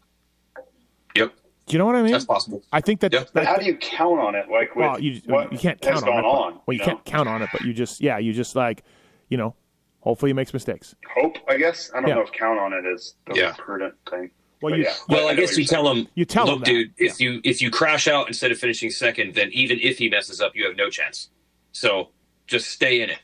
[1.15, 1.33] Yep,
[1.67, 2.11] Do you know what I mean?
[2.11, 2.61] that's possible.
[2.73, 3.13] I think that.
[3.13, 3.19] Yeah.
[3.19, 4.49] that- But how do you count on it?
[4.51, 6.21] Like, with well, you what you can't has count on gone it.
[6.23, 6.59] but- on?
[6.65, 6.85] well, you know?
[6.85, 8.83] can't count on it, but you just yeah, you just like,
[9.29, 9.55] you know,
[10.01, 10.95] hopefully he makes mistakes.
[11.15, 11.37] hope.
[11.47, 12.15] I guess I don't Yeah.
[12.15, 13.53] know if count on it is the Yeah.
[13.57, 14.31] prudent thing.
[14.65, 14.93] Well, you, yeah.
[15.07, 16.07] Well, I, know guess you you're tell him.
[16.15, 16.65] You tell look, him that.
[16.65, 16.93] dude.
[16.97, 20.41] If you if you crash out instead of finishing second, then even if he messes
[20.41, 21.29] up, you have no chance.
[21.71, 22.09] So
[22.47, 23.19] just stay in it.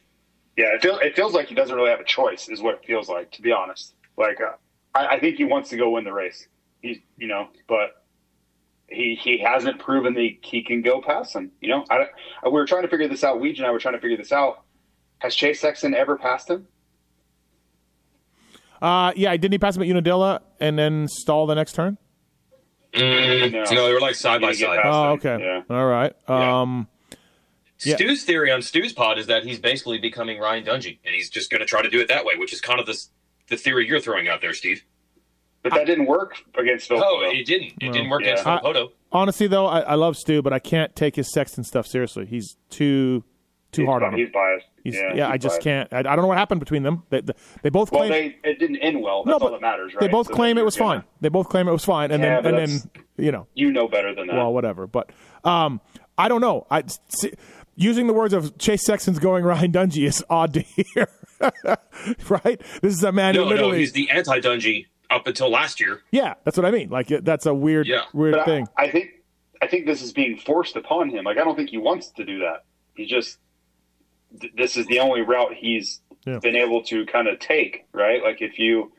[0.55, 2.85] Yeah, it feels it feels like he doesn't really have a choice, is what it
[2.85, 3.31] feels like.
[3.31, 4.53] To be honest, like uh,
[4.93, 6.47] I, I think he wants to go win the race.
[6.81, 8.03] He's you know, but
[8.87, 11.51] he he hasn't proven that he can go past him.
[11.61, 12.05] You know, I,
[12.43, 13.37] I we were trying to figure this out.
[13.41, 14.63] Weege and I were trying to figure this out.
[15.19, 16.67] Has Chase Sexton ever passed him?
[18.81, 21.97] Uh, yeah, didn't he pass him at Unadilla and then stall the next turn?
[22.93, 23.63] Mm, No.
[23.63, 23.87] no.
[23.87, 24.91] they were like side by He didn't get side.
[24.91, 25.37] Oh, okay.
[25.39, 25.61] Yeah.
[25.75, 26.29] All right.
[26.29, 26.87] Um,
[27.85, 27.95] yeah.
[27.95, 31.49] Stu's theory on Stu's pod is that he's basically becoming Ryan Dungey, and he's just
[31.49, 32.97] going to try to do it that way, which is kind of the
[33.47, 34.83] the theory you're throwing out there, Steve.
[35.63, 36.97] But that didn't work against Phil.
[36.97, 37.31] Oh, Poto.
[37.37, 37.73] it didn't.
[37.81, 38.29] It didn't work Yeah.
[38.31, 38.91] against I- Poto.
[39.11, 42.25] honestly, though, I, I love Stu, but I can't take his Sexton stuff seriously.
[42.25, 43.23] He's too
[43.71, 44.19] too He's hard bi- on him.
[44.19, 44.65] He's biased.
[44.83, 45.91] He's, yeah, yeah, I just can't.
[45.93, 47.03] I, I don't know what happened between them.
[47.09, 48.33] They, they, they both Well, claim.
[48.43, 49.23] they it didn't end well.
[49.25, 50.01] no, That's but all that matters, right?
[50.01, 51.03] They both So claim it was you're fine.
[51.21, 53.87] They both claim it was fine, and Yeah, then and then you know, You know
[53.87, 54.35] better than that.
[54.35, 54.87] well, whatever.
[54.87, 55.11] But
[55.43, 55.81] um,
[56.17, 56.65] I don't know.
[56.71, 57.33] I see,
[57.75, 61.07] using the words of Chase Sexton's going Ryan Dungey is odd to hear,
[62.29, 62.61] right?
[62.81, 63.79] This is a man No, who no, literally.
[63.79, 66.01] he's the anti Dungey up until last year.
[66.11, 66.89] yeah, that's what I mean.
[66.89, 68.03] Like that's a weird, Yeah.
[68.13, 68.67] weird But I- thing.
[68.77, 69.09] I, think
[69.61, 71.25] I think this is being forced upon him.
[71.25, 72.63] Like I don't think he wants to do that.
[72.95, 73.37] He just
[74.39, 76.39] th- this is the only route he's Yeah.
[76.39, 77.85] been able to kind of take.
[77.93, 78.23] Right?
[78.23, 78.91] Like if you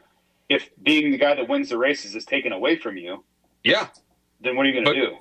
[0.48, 3.24] if being the guy that wins the races is taken away from you,
[3.64, 3.88] Yeah,
[4.40, 5.16] then what are you going to do?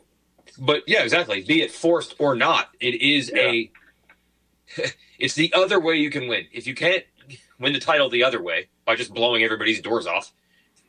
[0.60, 1.44] but yeah, exactly.
[1.44, 3.72] Be it forced or not, it is a.
[5.20, 6.46] It's the other way you can win.
[6.52, 7.04] If you can't
[7.60, 10.34] win the title the other way by just blowing everybody's doors off,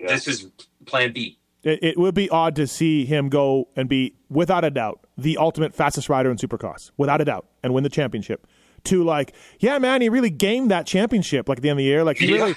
[0.01, 0.07] Yeah.
[0.09, 0.47] this is
[0.87, 1.39] Plan B.
[1.63, 5.37] It, it would be odd to see him go and be, without a doubt, the
[5.37, 8.47] ultimate fastest rider in Supercross, without a doubt, and win the championship.
[8.85, 11.49] To like, yeah, man, he really gamed that championship.
[11.49, 12.37] Like at the end of the year, like he Yeah.
[12.37, 12.55] really,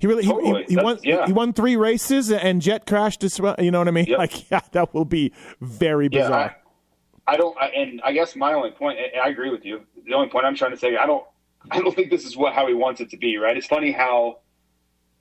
[0.00, 0.64] he really, he- Totally.
[0.68, 1.26] he, he, won, yeah.
[1.26, 3.22] he won three races and Jet crashed.
[3.22, 4.06] His, you know what I mean?
[4.06, 4.18] Yep.
[4.18, 6.56] Like, yeah, that will be very Yeah, bizarre.
[7.26, 7.56] I, I don't.
[7.60, 8.98] I, and I guess my only point.
[8.98, 9.82] I- I agree with you.
[10.06, 11.24] The only point I'm trying to say, I don't.
[11.70, 13.36] I don't think this is what how he wants it to be.
[13.36, 13.56] Right?
[13.56, 14.38] It's funny how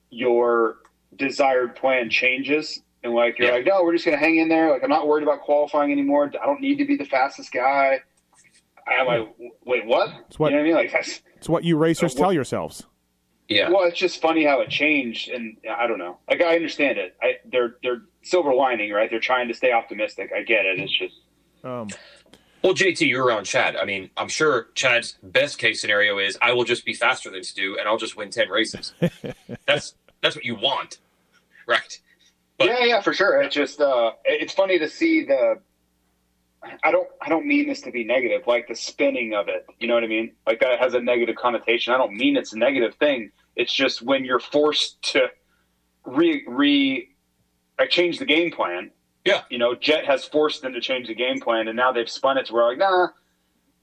[0.10, 0.78] your
[1.16, 3.56] desired plan changes, and like you're Yeah.
[3.56, 4.72] like, no, we're just going to hang in there.
[4.72, 6.32] Like I'm not worried about qualifying anymore.
[6.42, 8.00] I don't need to be the fastest guy.
[8.88, 9.36] I'm like,
[9.66, 10.10] wait, what?
[10.28, 10.76] It's what- you know what I mean?
[10.76, 12.86] Like that's It's what you racers Uh, what- tell yourselves.
[13.50, 13.70] Yeah.
[13.70, 16.18] well, it's just funny how it changed, and I don't know.
[16.30, 17.16] Like I understand it.
[17.22, 19.10] I, they're they're silver lining, right?
[19.10, 20.32] They're trying to stay optimistic.
[20.36, 20.80] I get it.
[20.80, 21.16] It's just
[21.64, 21.88] Um,
[22.62, 23.78] Well, JT, you're around Chad.
[23.78, 27.44] I mean, I'm sure Chad's best case scenario is I will just be faster than
[27.44, 28.94] Stu and I'll just win ten races.
[29.66, 30.98] that's that's what you want,
[31.68, 32.00] right?
[32.58, 33.42] But- yeah, yeah, for sure.
[33.44, 35.60] It's just uh, it's funny to see the.
[36.84, 37.08] I don't.
[37.22, 38.48] I don't mean this to be negative.
[38.48, 39.66] Like the spinning of it.
[39.80, 40.32] You know what I mean?
[40.46, 41.94] Like that has a negative connotation.
[41.94, 43.32] I don't mean it's a negative thing.
[43.56, 45.28] It's just when you're forced to
[46.06, 47.10] re re,
[47.80, 48.92] like change the game plan.
[49.24, 49.42] Yeah.
[49.50, 52.38] You know, Jet has forced them to change the game plan, and now they've spun
[52.38, 53.08] it to where like, nah,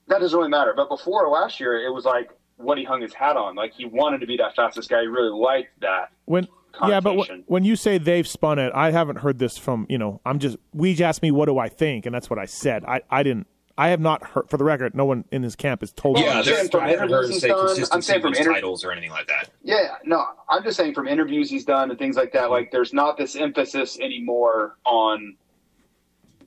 [0.08, 0.72] that doesn't really matter.
[0.76, 3.54] But before last year, it was like what he hung his hat on.
[3.54, 5.02] Like he wanted to be that fastest guy.
[5.02, 6.10] He really liked that.
[6.24, 6.48] when
[6.82, 7.44] yeah, but connotation.
[7.46, 10.20] wh- when you say they've spun it, I haven't heard this from you know.
[10.24, 12.84] I'm just we asked me what do I think, and that's what I said.
[12.84, 13.46] I I didn't.
[13.76, 14.48] I have not heard.
[14.48, 16.28] For the record, no one in this camp has told Well, me.
[16.30, 18.20] yeah, I'm saying from I haven't heard him interviews say he's done, I'm consistency saying
[18.20, 19.50] from wins inter- titles or anything like that.
[19.64, 22.50] Yeah, no, I'm just saying from interviews he's done and things like that.
[22.50, 25.34] Like, there's not this emphasis anymore on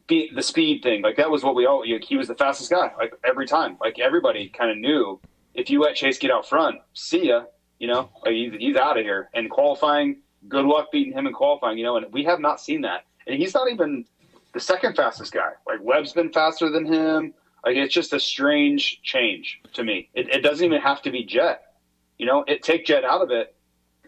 [0.07, 1.01] be, the speed thing.
[1.01, 1.83] Like that was what we all.
[1.83, 2.91] He was the fastest guy.
[2.97, 3.77] Like every time.
[3.81, 5.19] Like everybody kind of knew
[5.53, 7.43] if you let Chase get out front, see ya.
[7.79, 9.29] You know, like he's, he's out of here.
[9.33, 10.17] And qualifying,
[10.47, 11.77] good luck beating him in qualifying.
[11.77, 13.05] You know, and we have not seen that.
[13.25, 14.05] And he's not even
[14.53, 15.51] the second fastest guy.
[15.67, 17.33] Like Webb's been faster than him.
[17.65, 20.09] Like it's just a strange change to me.
[20.13, 21.63] It, it doesn't even have to be Jet.
[22.17, 23.53] You know, it take Jet out of it.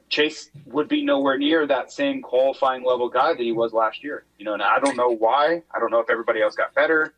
[0.09, 4.25] Chase would be nowhere near that same qualifying level guy that he was last year.
[4.39, 5.61] You know, and I don't know why.
[5.73, 7.13] I don't know if everybody else got better,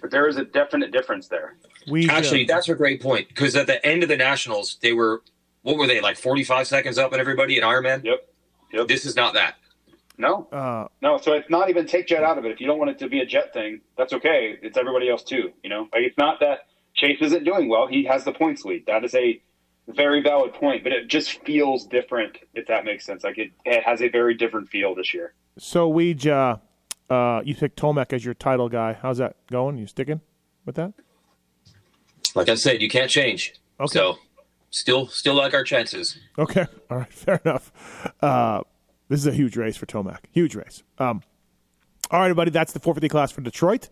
[0.00, 1.56] but there is a definite difference there.
[1.86, 5.22] we Actually, that's a great point because at the end of the Nationals, they were
[5.64, 8.04] what were they like 45 seconds up on everybody in Ironman?
[8.04, 8.28] Yep.
[8.72, 8.86] Yep.
[8.86, 9.56] This is not that.
[10.16, 11.18] No, uh, no.
[11.18, 12.52] So it's not even take Jet out of it.
[12.52, 14.56] If you don't want it to be a Jet thing, that's okay.
[14.62, 15.52] It's everybody else too.
[15.64, 16.60] You know, like it's not that
[16.94, 17.88] Chase isn't doing well.
[17.88, 18.84] He has the points lead.
[18.86, 19.42] That is a
[19.88, 22.38] very valid point, but it just feels different.
[22.54, 25.34] If that makes sense, like it, it has a very different feel this year.
[25.58, 26.56] so we uh,
[27.10, 28.92] uh, you picked Tomac as your title guy.
[28.92, 29.78] How's that going?
[29.78, 30.20] You sticking
[30.64, 30.92] with that?
[32.36, 33.54] Like I said, you can't change.
[33.80, 33.92] Okay.
[33.92, 34.18] So
[34.74, 36.18] still, still like our chances.
[36.38, 36.66] Okay.
[36.90, 37.12] All right.
[37.12, 37.72] Fair enough.
[38.20, 38.62] Uh,
[39.08, 40.20] this is a huge race for Tomac.
[40.32, 40.82] Huge race.
[40.98, 41.22] Um,
[42.10, 42.50] all right, everybody.
[42.50, 43.88] That's the 450 class for Detroit.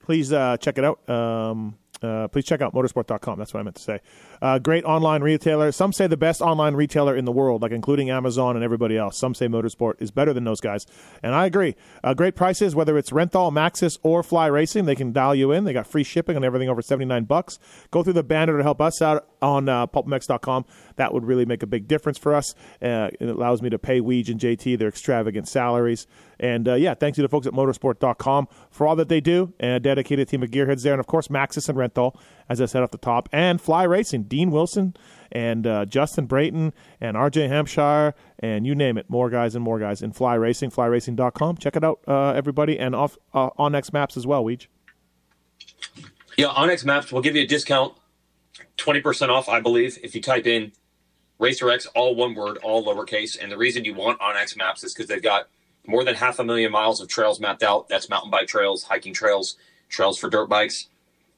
[0.00, 1.08] Please uh, check it out.
[1.08, 3.38] Um, uh, please check out motosport.com.
[3.38, 4.00] That's what I meant to say.
[4.40, 5.70] Uh, great online retailer.
[5.72, 9.16] Some say the best online retailer in the world, like including Amazon and everybody else.
[9.18, 10.86] Some say MotoSport is better than those guys.
[11.22, 11.76] And I agree.
[12.02, 14.84] Uh, great prices, whether it's Renthal, Maxxis, or Fly Racing.
[14.84, 15.64] They can dial you in.
[15.64, 17.58] They got free shipping on everything over 79 bucks.
[17.90, 20.64] Go through the banner to help us out on uh, pulpmex.com.
[20.96, 22.54] That would really make a big difference for us.
[22.80, 26.06] Uh, it allows me to pay Weege and JT their extravagant salaries.
[26.38, 29.74] And uh, yeah, thanks to the folks at motosport.com for all that they do and
[29.74, 30.92] a dedicated team of gearheads there.
[30.92, 31.91] And of course, Maxxis and Renthal,
[32.48, 34.94] as I said off the top, and Fly Racing, Dean Wilson
[35.30, 39.78] and uh, Justin Brayton and RJ Hampshire and you name it, more guys and more
[39.78, 41.56] guys in Fly Racing, flyracing.com.
[41.56, 44.66] Check it out, uh, everybody, and off uh, onX Maps as well, Weege.
[46.36, 47.94] Yeah, onX Maps will give you a discount,
[48.78, 50.72] 20% off, I believe, if you type in
[51.38, 53.36] Racer X, all one word, all lowercase.
[53.40, 55.48] And the reason you want onX Maps is because they've got
[55.86, 57.88] more than half a million miles of trails mapped out.
[57.88, 59.56] That's mountain bike trails, hiking trails,
[59.88, 60.88] trails for dirt bikes.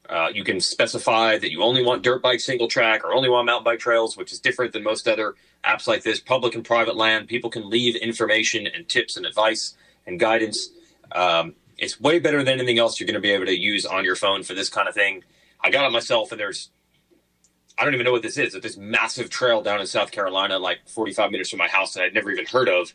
[0.09, 3.47] Uh, you can specify that you only want dirt bike single track or only want
[3.47, 5.35] mountain bike trails, which is different than most other
[5.65, 6.21] apps like this.
[6.21, 9.75] Public and private land, people can leave information and tips and advice
[10.07, 10.69] and guidance.
[11.13, 14.05] Um, it's way better than anything else you're going to be able to use on
[14.05, 15.25] your phone for this kind of thing.
[15.63, 16.71] I got it myself, and there's
[17.79, 18.55] I don't even know what this is.
[18.55, 22.05] It's this massive trail down in South Carolina, like 45 minutes from my house that
[22.05, 22.93] I'd never even heard of.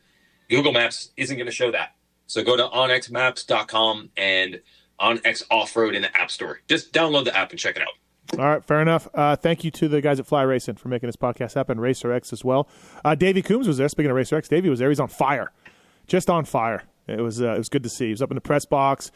[0.50, 1.96] Google Maps isn't going to show that.
[2.28, 4.62] So go to onxmaps.com and
[5.00, 6.60] OnX Offroad in the App Store.
[6.68, 8.40] Just download the app and check it out.
[8.40, 9.08] All right, fair enough.
[9.14, 11.80] Uh, thank you to the guys at Fly Racing for making this podcast happen.
[11.80, 12.70] Racer X as well.
[13.04, 13.90] Uh, Davey Coombs was there.
[13.90, 14.90] Speaking of Racer X, Davey was there.
[14.90, 15.52] He's on fire,
[16.06, 16.84] just on fire.
[17.08, 18.06] It was uh, it was good to see.
[18.06, 19.10] He was up in the press box,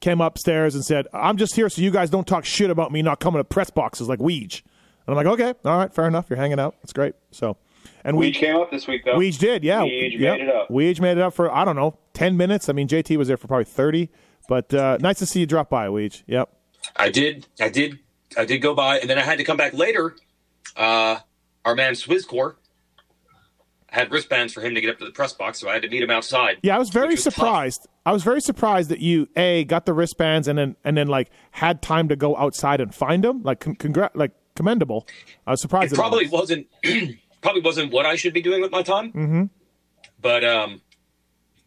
[0.00, 3.02] came upstairs and said, "I'm just here so you guys don't talk shit about me
[3.02, 4.62] not coming to press boxes like Weege."
[5.06, 6.26] And I'm like, "Okay, all right, fair enough.
[6.28, 6.74] You're hanging out.
[6.82, 7.56] That's great." So,
[8.04, 9.16] and We Weege, came up this week though.
[9.16, 9.82] Weege did, yeah.
[9.82, 10.38] Weege Yep.
[10.40, 10.68] made it up.
[10.70, 12.68] Weege made it up for I don't know ten minutes.
[12.68, 14.10] I mean, JT was there for probably thirty,
[14.48, 16.22] but uh, nice to see you drop by, Weege.
[16.26, 16.50] Yep.
[16.94, 17.98] I did, I did,
[18.36, 20.16] I did go by, and then I had to come back later.
[20.76, 21.18] Uh,
[21.64, 22.56] our man Swizcore
[23.88, 25.88] had wristbands for him to get up to the press box, so I had to
[25.88, 26.58] meet him outside.
[26.62, 27.34] Yeah, I was very tough.
[27.34, 27.88] surprised.
[28.04, 31.30] I was very surprised that you a got the wristbands and then and then like
[31.50, 33.42] had time to go outside and find them.
[33.42, 35.06] Like con- congrat, like commendable.
[35.46, 35.92] I was surprised.
[35.92, 36.66] It probably wasn't
[37.40, 39.12] probably wasn't what I should be doing with my time.
[39.12, 39.44] Mm-hmm.
[40.20, 40.82] But um,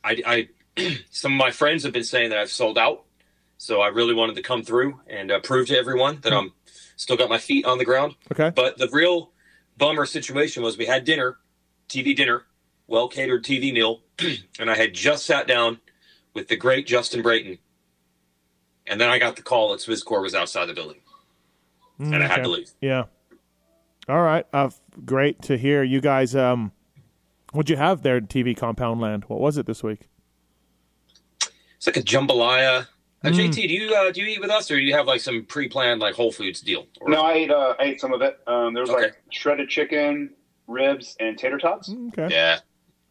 [0.03, 0.47] I, I
[1.11, 3.05] some of my friends have been saying that I've sold out,
[3.57, 6.53] So I really wanted to come through and uh, prove to everyone that I'm
[6.95, 8.15] still got my feet on the ground.
[8.31, 8.51] Okay.
[8.53, 9.31] But the real
[9.77, 11.37] bummer situation was we had dinner,
[11.87, 12.45] TV dinner,
[12.87, 14.01] well catered TV meal,
[14.59, 15.79] and I had just sat down
[16.33, 17.57] with the great Justin Brayton.
[18.87, 21.01] And then I got the call that Swisscore was outside the building.
[21.99, 22.43] and I had okay.
[22.43, 22.71] to leave.
[22.81, 23.05] Yeah.
[24.07, 24.45] All right.
[24.51, 24.71] Uh,
[25.05, 25.83] great to hear.
[25.83, 26.71] You guys, um,
[27.51, 29.25] what'd you have there TV Compound Land?
[29.27, 30.08] What was it this week?
[31.79, 32.81] It's like a jambalaya.
[32.81, 33.33] Uh, Mm.
[33.33, 35.43] JT, do you uh, do you eat with us, or do you have like some
[35.43, 36.85] pre-planned like Whole Foods deal?
[37.01, 37.51] Or, No, I ate.
[37.51, 38.39] Uh, I ate some of it.
[38.47, 39.01] Um, there was Okay.
[39.03, 40.29] like shredded chicken,
[40.67, 41.93] ribs, and tater tots.
[42.09, 42.29] Okay.
[42.31, 42.59] Yeah.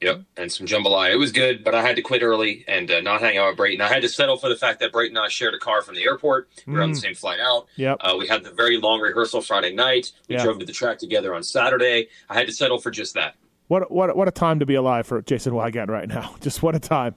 [0.00, 0.22] Yep.
[0.38, 1.12] And some jambalaya.
[1.12, 3.56] It was good, but I had to quit early and uh, not hang out with
[3.58, 3.80] Brayton.
[3.82, 5.94] I had to settle for the fact that Brayton and I shared a car from
[5.96, 6.48] the airport.
[6.66, 7.66] We were on the same flight out.
[7.76, 7.96] Yep.
[8.00, 10.12] Uh, we had the very long rehearsal Friday night.
[10.28, 10.44] We Yeah.
[10.44, 12.08] drove to the track together on Saturday.
[12.30, 13.34] I had to settle for just that.
[13.66, 16.36] What what what a time to be alive for Jason Weigandt right now.
[16.40, 17.14] Just what a time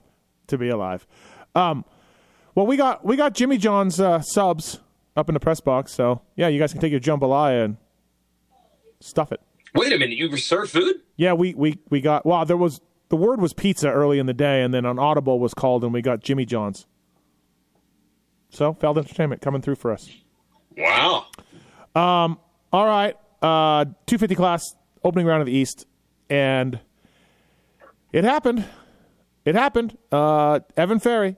[0.48, 1.06] to be alive.
[1.54, 1.84] Um,
[2.54, 4.80] well, we got we got Jimmy John's uh, subs
[5.16, 7.76] up in the press box, so yeah, you guys can take your jambalaya and
[9.00, 9.40] stuff it.
[9.74, 10.96] Wait a minute, you serve food?
[11.16, 12.26] Yeah, we we we got.
[12.26, 15.38] Well, there was the word was pizza early in the day, and then an Audible
[15.38, 16.86] was called, and we got Jimmy John's.
[18.50, 20.10] So, Feld Entertainment coming through for us.
[20.76, 21.26] Wow.
[21.94, 22.38] Um.
[22.72, 24.74] All right, uh, 250 class
[25.04, 25.86] opening round of the East,
[26.30, 26.80] and
[28.12, 28.64] it happened.
[29.44, 29.98] It happened.
[30.10, 31.36] Uh, Evan Ferry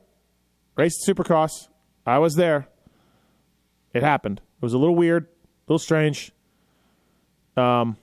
[0.77, 1.69] raced Supercross.
[2.07, 2.69] I was there.
[3.93, 4.41] It happened.
[4.57, 6.33] It was a little weird, a little strange.
[7.57, 7.97] Um,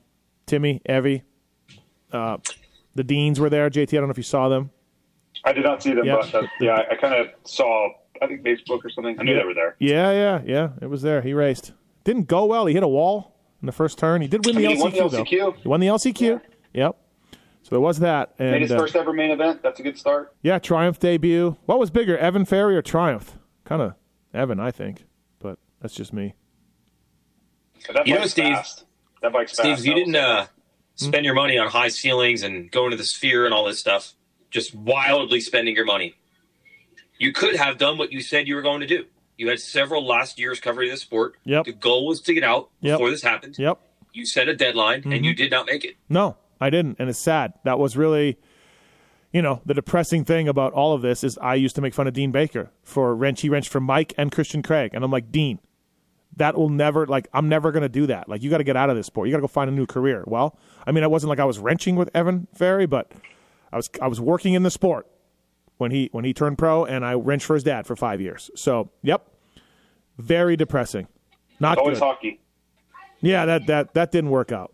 [0.45, 1.23] Timmy, Evie,
[2.11, 2.37] uh,
[2.95, 3.69] the Deans were there.
[3.69, 4.71] JT, I don't know if you saw them.
[5.43, 6.17] I did not see them, Yeah.
[6.21, 7.89] but uh, yeah, I, kind of saw.
[8.21, 9.19] I think Facebook or something.
[9.19, 9.75] I knew they were there.
[9.79, 10.69] Yeah, yeah, yeah.
[10.81, 11.21] It was there.
[11.21, 11.73] He raced.
[12.03, 12.67] Didn't go well.
[12.67, 14.21] He hit a wall in the first turn.
[14.21, 15.23] He did win the I mean, he LCQ, won the though.
[15.23, 15.57] LCQ.
[15.57, 16.41] He won the LCQ.
[16.73, 16.97] Yep.
[17.63, 18.33] So there was that.
[18.39, 19.61] And Made his uh, first ever main event.
[19.61, 20.33] That's a good start.
[20.41, 21.55] yeah, Triumph debut.
[21.65, 23.37] What was bigger, Evan Ferry or Triumph?
[23.65, 23.93] Kind of
[24.33, 25.05] Evan, I think,
[25.39, 26.33] but that's just me.
[27.93, 28.85] That You know, Steve- fast.
[29.21, 29.85] That bike's Steve, fast.
[29.85, 30.49] you I didn't say uh, that.
[30.95, 34.13] spend your money on high ceilings and going to the sphere and all this stuff.
[34.49, 36.15] Just wildly spending your money.
[37.19, 39.05] You could have done what you said you were going to do.
[39.37, 41.35] You had several last years covering this sport.
[41.45, 41.65] Yep.
[41.65, 42.95] The goal was to get out Yep.
[42.97, 43.57] before this happened.
[43.59, 43.79] Yep.
[44.13, 45.23] You set a deadline and Mm-hmm.
[45.23, 45.95] you did not make it.
[46.09, 47.53] No, I didn't, and it's sad.
[47.65, 48.37] That was really,
[49.33, 52.07] you know, the depressing thing about all of this is I used to make fun
[52.07, 53.41] of Dean Baker for wrench.
[53.41, 55.59] He wrenched for Mike and Christian Craig, and I'm like, Dean,
[56.37, 58.29] that will never like I'm never gonna do that.
[58.29, 59.27] Like you got to get out of this sport.
[59.27, 60.23] You got to go find a new career.
[60.27, 60.57] Well,
[60.87, 63.11] I mean, I wasn't like I was wrenching with Evan Ferry, but
[63.73, 65.07] I was I was working in the sport
[65.77, 68.51] when he when he turned pro, and I wrenched for his dad for five years.
[68.55, 69.27] So, yep,
[70.17, 71.07] very depressing.
[71.59, 72.05] Not Always good.
[72.05, 72.41] hockey.
[73.19, 74.71] Yeah, that that that didn't work out.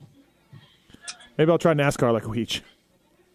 [1.38, 2.62] Maybe I'll try NASCAR like a week.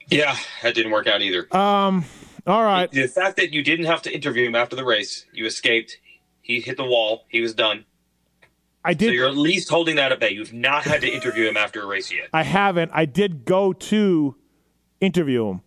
[0.08, 1.46] Yeah, that didn't work out either.
[1.56, 2.04] Um,
[2.46, 2.90] All right.
[2.90, 5.98] the fact that you didn't have to interview him after the race, you escaped.
[6.40, 7.24] He hit the wall.
[7.28, 7.84] He was done.
[8.84, 9.08] I did.
[9.08, 10.30] So you're at least holding that at bay.
[10.30, 12.28] You've not had to interview him after a race yet.
[12.32, 12.90] I haven't.
[12.92, 14.34] I did go to
[15.00, 15.60] interview him.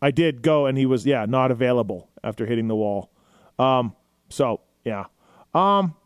[0.00, 3.10] I did go, and he was yeah not available after hitting the wall.
[3.58, 3.96] Um.
[4.28, 5.06] So yeah.
[5.54, 5.96] Um.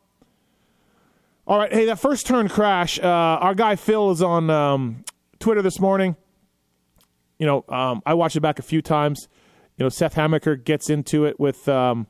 [1.46, 1.72] All right.
[1.72, 2.98] Hey, that first turn crash.
[2.98, 5.04] Uh, our guy Phil is on um,
[5.41, 6.16] Twitter this morning.
[7.38, 9.26] You know, um, I watched it back a few times.
[9.76, 12.07] You know, Seth Hammaker gets into it with um,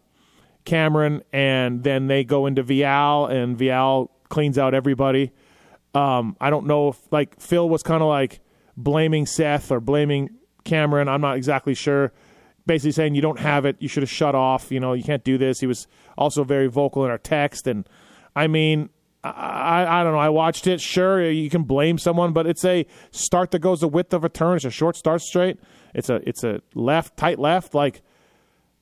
[0.65, 5.31] Cameron, and then they go into Vialle, and Vialle cleans out everybody.
[5.95, 8.41] Um, I don't know if like Phil was kind of like
[8.77, 10.31] blaming Seth or blaming
[10.65, 11.09] Cameron.
[11.09, 12.13] I'm not exactly sure.
[12.67, 14.71] Basically saying you don't have it, you should have shut off.
[14.71, 15.61] You know, you can't do this.
[15.61, 15.87] He was
[16.19, 17.89] also very vocal in our text, and
[18.35, 18.91] I mean,
[19.23, 20.19] I, I don't know.
[20.19, 20.81] I watched it.
[20.81, 24.31] Sure, you can blame someone, but it's a start that goes the width of a
[24.31, 24.57] turn.
[24.57, 25.59] It's a short start straight.
[25.95, 27.75] It's a it's a left tight left.
[27.75, 28.03] Like,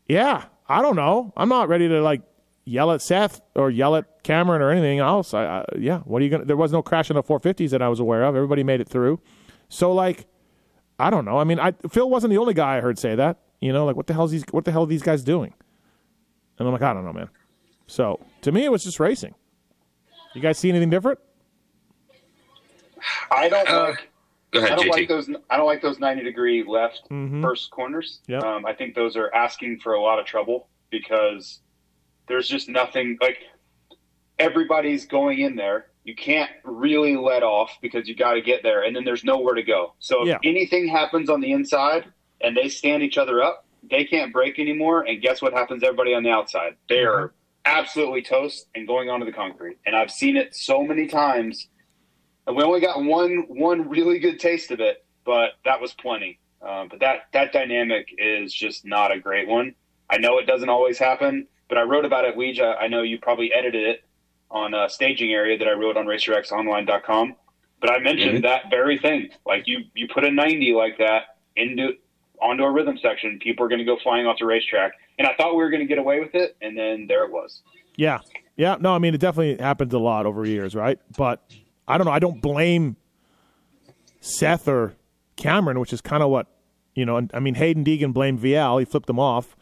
[0.07, 1.33] yeah, I don't know.
[1.37, 2.23] I'm not ready to like
[2.65, 5.35] yell at Seth or yell at Cameron or anything else.
[5.35, 6.45] I, I yeah, what are you gonna?
[6.45, 8.37] There was no crash in the 450s that I was aware of.
[8.37, 9.21] Everybody made it through.
[9.69, 10.27] So like,
[11.01, 11.39] I don't know.
[11.39, 13.39] I mean, I, Phil wasn't the only guy I heard say that.
[13.61, 15.53] You know, like what the hell's these what the hell are these guys doing?
[16.59, 17.29] And I'm like, I don't know, man.
[17.89, 19.35] So to me, it was just racing.
[20.35, 21.19] You guys see anything different?
[23.31, 24.11] I don't Uh, like.
[24.51, 24.89] Go I don't JT.
[24.89, 25.31] like those.
[25.51, 27.43] I don't like those ninety degree left Mm-hmm.
[27.43, 28.21] first corners.
[28.29, 28.43] Yep.
[28.43, 31.61] Um, I think those are asking for a lot of trouble because
[32.29, 33.39] there's just nothing like
[34.39, 35.87] everybody's going in there.
[36.05, 39.55] You can't really let off because you got to get there, and then there's nowhere
[39.55, 39.95] to go.
[39.99, 40.39] So if Yeah.
[40.45, 42.07] anything happens on the inside
[42.41, 45.03] and they stand each other up, they can't brake anymore.
[45.03, 45.83] And guess what happens?
[45.83, 47.07] Everybody on the outside, they Mm-hmm.
[47.25, 47.35] are
[47.65, 49.79] absolutely toast and going onto the concrete.
[49.87, 51.69] And I've seen it so many times
[52.47, 56.41] and we only got one one really good taste of it, but that was plenty.
[56.63, 59.75] Um, but that that dynamic is just not a great one.
[60.11, 62.37] I know it doesn't always happen, but I wrote about it.
[62.37, 64.05] Weege, I know you probably edited it
[64.51, 67.37] on a staging area that I wrote on RacerXOnline.com.
[67.81, 68.43] But I mentioned Mhm.
[68.43, 69.29] that very thing.
[69.47, 71.93] Like you, you put a 90 like that into
[72.41, 74.93] onto a rhythm section, people are going to go flying off the racetrack.
[75.19, 77.33] And I thought we were going to get away with it, and then there it
[77.33, 77.63] was.
[77.97, 78.21] Yeah.
[78.57, 78.77] Yeah.
[78.81, 80.99] No, I mean, it definitely happens a lot over years, right?
[81.17, 81.43] But
[81.87, 82.13] I don't know.
[82.13, 82.97] I don't blame
[84.21, 84.95] Seth or
[85.37, 86.47] Cameron, which is kind of what,
[86.95, 88.81] you know, I mean, Haiden Deegan blamed Vialle.
[88.81, 89.57] He flipped them off.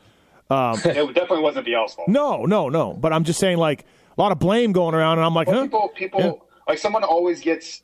[0.49, 2.09] Um, it definitely wasn't Vialle's fault.
[2.09, 2.93] No, no, no.
[2.95, 3.85] But I'm just saying, like,
[4.17, 5.63] a lot of blame going around, and I'm like, Well, huh?
[5.65, 6.33] people, people, Yeah.
[6.69, 7.83] like someone always gets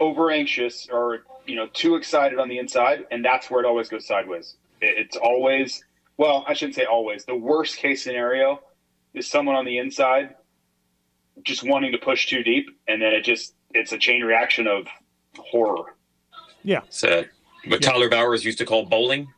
[0.00, 3.88] over anxious or you know too excited on the inside, and that's where it always
[3.88, 4.56] goes sideways.
[4.80, 5.82] It's always,
[6.18, 7.24] well, I shouldn't say always.
[7.24, 8.60] The worst case scenario
[9.14, 10.34] is someone on the inside
[11.42, 14.86] just wanting to push too deep, and then it just it's a chain reaction of
[15.38, 15.94] horror.
[16.62, 16.80] Yeah.
[16.88, 17.24] So,
[17.66, 19.28] what Tyler Bowers used to call bowling.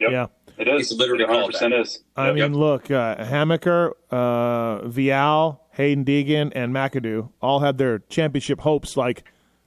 [0.00, 0.10] Yep.
[0.10, 0.26] Yeah.
[0.58, 0.90] It is.
[0.90, 1.72] It's literally 100% called that.
[1.72, 2.02] is.
[2.16, 2.34] I Yep.
[2.34, 8.96] mean, look, uh, Hammaker, uh, Vialle, Haiden Deegan, and McAdoo all had their championship hopes
[8.96, 9.22] like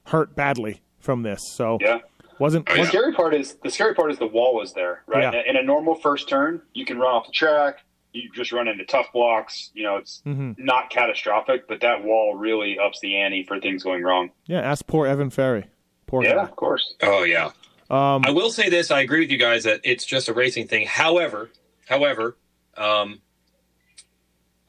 [0.06, 1.40] hurt badly from this.
[1.54, 1.98] So yeah.
[2.38, 5.32] wasn't, The wasn't scary part is the scary part is the wall is there, right?
[5.32, 5.42] Yeah.
[5.46, 7.78] In a normal first turn, you can run off the track.
[8.12, 9.70] You just run into tough blocks.
[9.74, 10.58] You know, it's Mhm.
[10.58, 14.30] not catastrophic, but that wall really ups the ante for things going wrong.
[14.46, 14.60] yeah.
[14.60, 15.64] Ask poor Evan Ferry.
[16.06, 16.42] Poor Yeah, guy.
[16.42, 16.94] of course.
[17.02, 17.50] Oh yeah.
[17.90, 20.66] Um, I will say this: I agree with you guys that it's just a racing
[20.68, 20.86] thing.
[20.86, 21.50] However,
[21.88, 22.36] however,
[22.76, 23.20] um,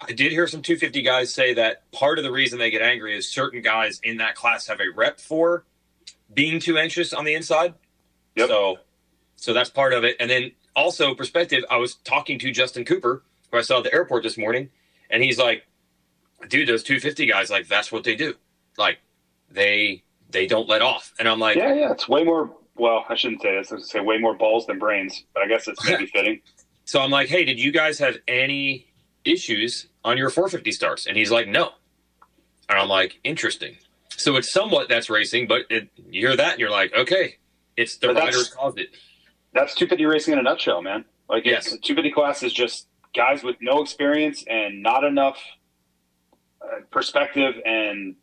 [0.07, 3.17] I did hear some 250 guys say that part of the reason they get angry
[3.17, 5.65] is certain guys in that class have a rep for
[6.33, 7.73] being too anxious on the inside.
[8.35, 8.47] Yep.
[8.49, 8.77] So,
[9.35, 10.15] so that's part of it.
[10.19, 11.63] And then also perspective.
[11.69, 14.69] I was talking to Justin Cooper, who I saw at the airport this morning,
[15.09, 15.65] and he's like,
[16.47, 18.35] "Dude, those 250 guys, like that's what they do.
[18.77, 18.99] Like
[19.51, 21.91] they they don't let off." And I'm like, Yeah, yeah.
[21.91, 22.51] It's way more.
[22.75, 23.71] Well, I shouldn't say this.
[23.71, 26.41] I should say way more balls than brains, but I guess it's maybe fitting.
[26.85, 28.87] So I'm like, hey, did you guys have any
[29.25, 31.05] issues on your 450 starts?
[31.07, 31.71] And he's like, no.
[32.69, 33.77] And I'm like, interesting.
[34.09, 37.37] So it's somewhat that's racing, but it, you hear that and you're like, okay,
[37.75, 38.89] it's the riders caused it.
[39.53, 41.05] That's 250 racing in a nutshell, man.
[41.29, 41.65] Like, Yes.
[41.65, 45.39] 250 class is just guys with no experience and not enough
[46.61, 48.15] uh, perspective, and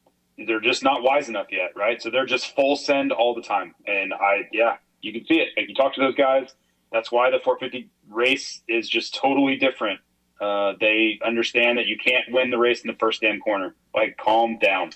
[0.46, 2.00] they're just not wise enough yet, right?
[2.00, 3.74] So they're just full send all the time.
[3.86, 5.48] And I, yeah, you can see it.
[5.56, 6.54] Like, you talk to those guys.
[6.92, 10.00] That's why the 450 race is just totally different.
[10.40, 13.74] Uh, they understand that you can't win the race in the first damn corner.
[13.94, 14.90] Like, calm down.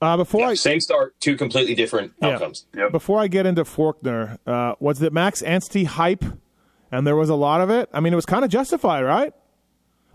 [0.00, 2.28] uh, before Yeah, I same start, two completely different Yeah.
[2.34, 2.66] outcomes.
[2.92, 6.24] before I get into Forkner, uh, was it Max Anstie hype?
[6.92, 7.88] And there was a lot of it.
[7.92, 9.32] I mean, it was kind of justified, right?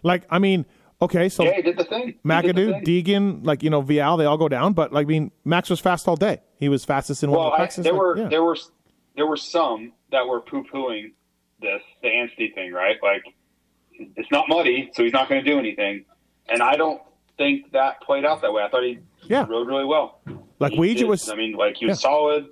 [0.02, 0.66] Like, I mean,
[1.02, 2.00] okay, so Yeah, he did the thing.
[2.02, 3.04] He did the McAdoo, thing.
[3.06, 4.74] Deegan, like you know, Vialle, they all go down.
[4.74, 6.40] But like, I mean, Max was fast all day.
[6.60, 7.84] He was fastest in one of the I, practices.
[7.84, 8.28] there like, were yeah.
[8.30, 8.58] there were
[9.16, 11.12] there were some that were poo pooing
[11.62, 12.96] this the Anstie thing, right?
[13.04, 13.24] Like
[14.16, 16.06] it's not muddy, so he's not going to do anything.
[16.48, 17.02] And I don't
[17.38, 18.64] think that played out that way.
[18.64, 19.46] I thought he Yeah.
[19.48, 20.20] rode really well.
[20.60, 21.30] like He Weege did- was.
[21.30, 22.48] I mean, like he was solid.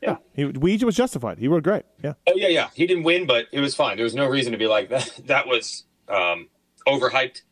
[0.00, 0.16] yeah.
[0.16, 0.22] solid.
[0.34, 1.38] He, Weege was justified.
[1.38, 1.84] He rode great.
[2.02, 2.14] Yeah.
[2.26, 2.68] Oh yeah, yeah.
[2.74, 3.96] He didn't win, but it was fine.
[3.96, 5.10] There was no reason to be like that.
[5.26, 6.48] That was um,
[6.86, 7.42] overhyped.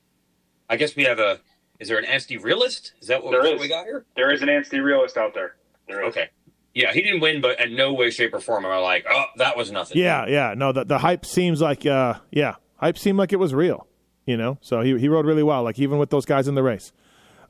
[0.68, 1.40] I guess we have a.
[1.78, 2.92] Is there an Anstie realist?
[3.00, 3.60] Is that what, There what is.
[3.60, 4.04] we got here?
[4.14, 5.56] There is an Anstie realist out there.
[5.88, 6.10] There is.
[6.10, 6.28] Okay.
[6.74, 9.24] Yeah, he didn't win, but in no way, shape, or form am I like, oh,
[9.38, 9.98] that was nothing.
[9.98, 10.54] Yeah, yeah.
[10.56, 13.86] No, the the hype seems like uh yeah, hype seemed like it was real,
[14.26, 14.58] you know.
[14.60, 16.92] So he he rode really well, like even with those guys in the race.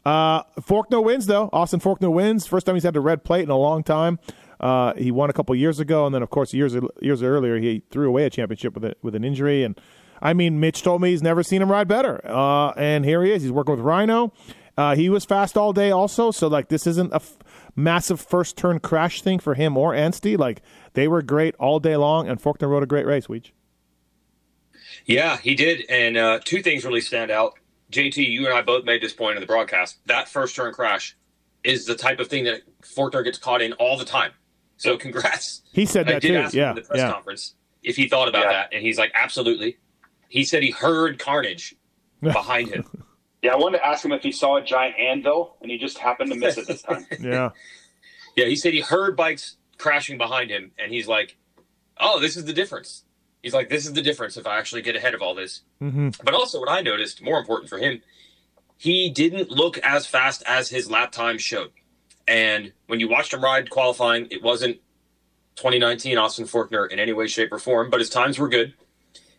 [0.05, 0.43] Uh
[0.91, 1.51] wins though.
[1.53, 2.47] Austin Forkner wins.
[2.47, 4.19] First time he's had the red plate in a long time.
[4.59, 7.83] Uh he won a couple years ago and then of course years years earlier he
[7.91, 9.79] threw away a championship with a, with an injury and
[10.23, 12.21] I mean Mitch told me he's never seen him ride better.
[12.27, 13.43] Uh and here he is.
[13.43, 14.33] He's working with Rhino.
[14.77, 17.37] Uh he was fast all day also, so like this isn't a f-
[17.77, 20.39] massive first turn crash thing for him or Anstie.
[20.39, 20.63] Like
[20.95, 23.27] they were great all day long, and Forkner rode a great race.
[23.27, 23.51] Weech.
[25.11, 25.85] Yeah, he did.
[25.89, 27.55] And uh, two things really stand out.
[27.93, 29.99] JT, you and I both made this point in the broadcast.
[30.07, 31.17] That first turn crash
[31.65, 34.33] is the type of thing that Forkner gets caught in all the time.
[34.77, 35.63] So congrats.
[35.73, 36.37] He said I that did too.
[36.39, 37.13] ask him Yeah, in the press yeah.
[37.13, 38.53] conference if he thought about Yeah.
[38.53, 39.79] that, and he's like, absolutely.
[40.29, 41.75] He said he heard carnage
[42.23, 42.85] behind him.
[43.43, 45.99] Yeah, I wanted to ask him if he saw a giant anvil, and he just
[45.99, 47.07] happened to miss it this time.
[47.21, 47.51] yeah.
[48.37, 51.37] Yeah, he said he heard bikes crashing behind him, and he's like,
[51.99, 53.05] "Oh, this is the difference."
[53.43, 56.11] He's like, "This is the difference if I actually get ahead of all this." hmm
[56.23, 58.03] But also, what I noticed, more important for him,
[58.77, 61.73] he didn't look as fast as his lap time showed.
[62.27, 64.77] And when you watched him ride qualifying, it wasn't
[65.57, 68.75] 2019 Austin Forkner in any way, shape, or form, but his times were good.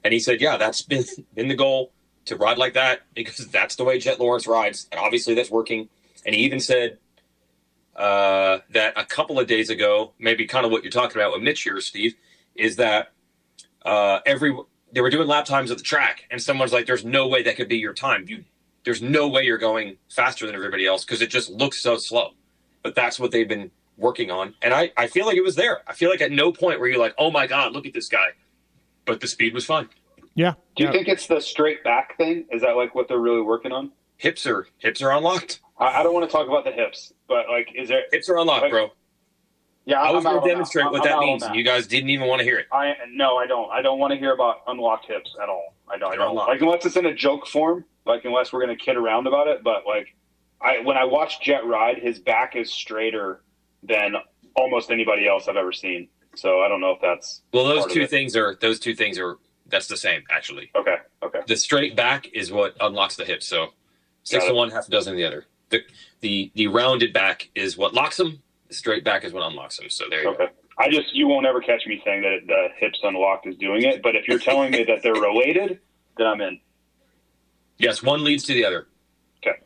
[0.03, 1.91] And he said, "Yeah, that's been been the goal
[2.25, 5.89] to ride like that because that's the way Jett Lawrence rides, and obviously that's working."
[6.25, 6.99] And he even said
[7.95, 11.41] uh, that a couple of days ago, maybe kind of what you're talking about with
[11.41, 12.15] Mitch here, Steve,
[12.55, 13.11] is that
[13.85, 14.55] uh, every
[14.93, 17.55] they were doing lap times at the track, and someone's like, "There's no way that
[17.55, 18.25] could be your time.
[18.27, 18.43] You,
[18.83, 22.31] there's no way you're going faster than everybody else because it just looks so slow."
[22.83, 25.81] But that's what they've been working on, and I, I feel like it was there.
[25.87, 28.09] I feel like at no point were you like, "Oh my god, look at this
[28.09, 28.29] guy,"
[29.05, 29.89] but the speed was fine.
[30.33, 30.53] Yeah.
[30.75, 30.93] Do you yeah.
[30.93, 32.45] think it's the straight back thing?
[32.51, 33.91] Is that like what they're really working on?
[34.17, 35.59] Hips are hips are unlocked.
[35.77, 38.03] I, I don't want to talk about the hips, but like, is there?
[38.11, 38.91] Hips are unlocked, Like- bro.
[39.91, 40.91] Yeah, I was going to demonstrate that.
[40.91, 42.67] what I'm that means, and you guys didn't even want to hear it.
[42.71, 43.69] I no, I don't.
[43.71, 45.75] I don't want to hear about unlocked hips at all.
[45.89, 46.13] I don't.
[46.13, 46.29] I don't.
[46.29, 46.49] unlocked.
[46.49, 47.85] Like unless it's in a joke form.
[48.05, 49.63] Like unless we're gonna kid around about it.
[49.63, 50.15] But like,
[50.61, 53.41] I when I watch Jett ride, his back is straighter
[53.83, 54.15] than
[54.55, 56.07] almost anybody else I've ever seen.
[56.35, 59.37] So I don't know if that's Well, those two things are those two things are
[59.67, 60.71] that's the same actually.
[60.75, 60.95] okay.
[61.23, 61.39] Okay.
[61.47, 63.47] The straight back is what unlocks the hips.
[63.47, 63.67] So
[64.23, 65.45] six to one, half a dozen the other.
[65.69, 65.81] The
[66.21, 68.41] the the rounded back is what locks them.
[68.71, 69.89] The straight back is what unlocks them.
[69.89, 70.31] So there you go.
[70.31, 70.47] Okay.
[70.77, 74.01] I just you won't ever catch me saying that the hips unlocked is doing it.
[74.01, 75.81] But if you're telling me that they're related,
[76.17, 76.57] then I'm in.
[77.77, 78.87] Yes, one leads to the other.
[79.45, 79.57] Okay.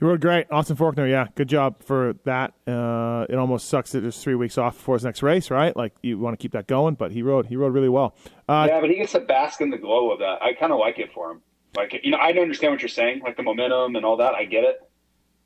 [0.00, 0.48] You rode great.
[0.50, 1.28] Austin Forkner, yeah.
[1.36, 2.52] Good job for that.
[2.66, 5.76] Uh, it almost sucks that there's three weeks off before his next race, right?
[5.76, 8.16] Like you want to keep that going, but he rode he rode really well.
[8.48, 10.42] Uh, yeah, but he gets to bask in the glow of that.
[10.42, 11.42] I kind of like it for him.
[11.76, 14.34] Like, you know, I understand what you're saying, like the momentum and all that.
[14.34, 14.80] I get it,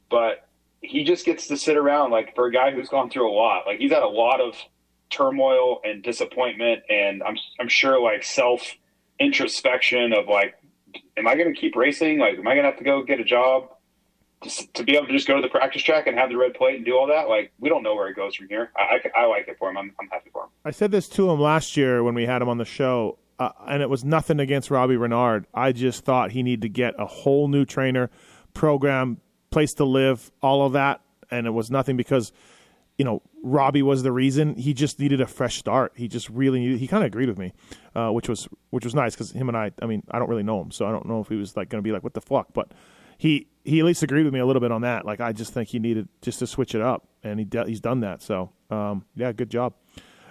[0.08, 0.46] but
[0.82, 2.10] he just gets to sit around.
[2.10, 4.54] Like for a guy who's gone through a lot, like he's had a lot of
[5.10, 8.62] turmoil and disappointment, and I'm I'm sure like self
[9.18, 10.54] introspection of like,
[11.16, 12.18] am I going to keep racing?
[12.18, 13.68] Like, am I going to have to go get a job?
[14.42, 16.54] Just to be able to just go to the practice track and have the red
[16.54, 18.70] plate and do all that, like we don't know where it goes from here.
[18.74, 19.76] I, I, I like it for him.
[19.76, 20.48] I'm, I'm happy for him.
[20.64, 23.50] I said this to him last year when we had him on the show, uh,
[23.68, 25.46] and it was nothing against Robbie Reynard.
[25.52, 28.08] I just thought he needed to get a whole new trainer,
[28.54, 29.18] program,
[29.50, 31.00] place to live, all of that,
[31.30, 32.32] and it was nothing because,
[32.98, 34.54] you know, Robbie was the reason.
[34.56, 35.92] He just needed a fresh start.
[35.96, 36.78] He just really needed.
[36.78, 37.52] He kind of agreed with me,
[37.94, 39.72] uh, which was which was nice because him and I.
[39.82, 41.68] I mean, I don't really know him, so I don't know if he was like
[41.68, 42.72] going to be like, "What the fuck," but.
[43.18, 45.04] He, he at least agreed with me a little bit on that.
[45.04, 47.82] Like I just think he needed just to switch it up, and he de- he's
[47.82, 48.22] done that.
[48.22, 49.74] So um, yeah, good job.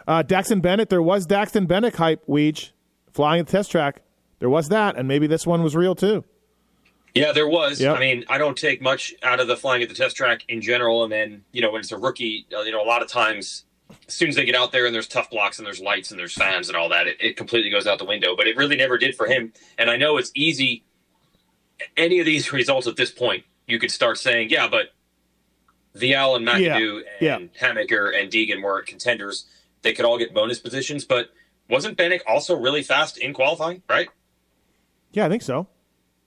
[0.07, 2.71] Uh, Daxton Bennick, there was Daxton Bennick hype, Weege,
[3.13, 4.01] flying the test track.
[4.39, 6.25] There was that, and maybe this one was real too.
[7.15, 7.81] Yeah, there was.
[7.81, 7.97] Yep.
[7.97, 10.61] I mean, I don't take much out of the flying at the test track in
[10.61, 13.07] general, and then you know when it's a rookie, uh, you know a lot of
[13.07, 13.65] times
[14.07, 16.19] as soon as they get out there and there's tough blocks and there's lights and
[16.19, 18.35] there's fans and all that, it, it completely goes out the window.
[18.35, 19.51] But it really never did for him.
[19.79, 20.83] And I know it's easy.
[21.97, 24.93] Any of these results at this point, you could start saying, yeah, but
[25.95, 27.37] Vialle and McAdoo Yeah.
[27.37, 29.45] and Hammaker and Deegan were contenders.
[29.81, 31.29] They could all get bonus positions, but
[31.67, 33.81] wasn't Bennick also really fast in qualifying?
[33.89, 34.09] Right?
[35.13, 35.67] Yeah, I think so.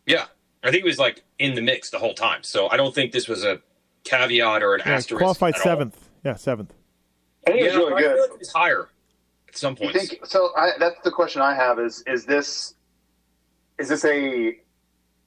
[0.04, 0.24] Yeah,
[0.62, 2.42] I think he was like in the mix the whole time.
[2.42, 3.60] So I don't think this was a
[4.04, 5.20] caveat or an Yeah, asterisk.
[5.20, 5.64] qualified at all.
[5.64, 6.08] seventh.
[6.24, 6.72] Yeah, seventh.
[7.46, 8.12] I think Yeah, it's really I good.
[8.14, 8.88] feel like he was higher
[9.48, 10.08] at some You points.
[10.08, 10.50] think so?
[10.56, 12.74] I, that's the question I have: is is this
[13.78, 14.58] is this a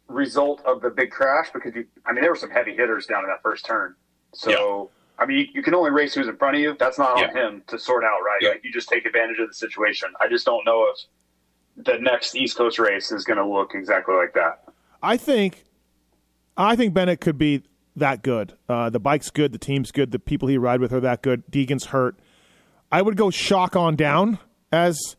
[0.08, 1.48] result of the big crash?
[1.54, 3.96] Because you, I mean, there were some heavy hitters down in that first turn.
[4.34, 4.90] So
[5.20, 6.76] I mean, you, you can only race who's in front of you.
[6.80, 8.38] That's not on him to sort out, right?
[8.42, 8.50] Yeah.
[8.50, 10.10] Like you just take advantage of the situation.
[10.22, 14.16] I just don't know if the next East Coast race is going to look exactly
[14.16, 14.62] like that.
[15.06, 15.64] I think,
[16.58, 17.64] I think Bennick could be
[17.96, 18.54] that good.
[18.68, 21.44] Uh, the bike's good, the team's good, the people he ride with are that good.
[21.50, 22.18] Deegan's hurt.
[22.92, 24.40] I would go shock on down
[24.72, 25.16] as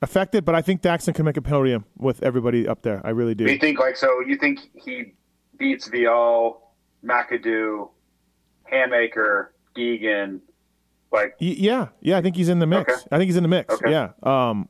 [0.00, 3.00] affected, but I think Daxton can make a podium with everybody up there.
[3.04, 3.46] I really do.
[3.46, 4.20] Do you think like so?
[4.20, 5.14] You think he
[5.58, 6.56] beats Vialle,
[7.04, 7.88] McAdoo,
[8.72, 10.40] Hammaker, Deegan,
[11.12, 12.92] like Y- yeah, yeah, I think he's in the mix.
[12.92, 13.02] Okay.
[13.12, 13.72] I think he's in the mix.
[13.74, 13.90] Okay.
[13.90, 14.10] Yeah.
[14.22, 14.68] Um,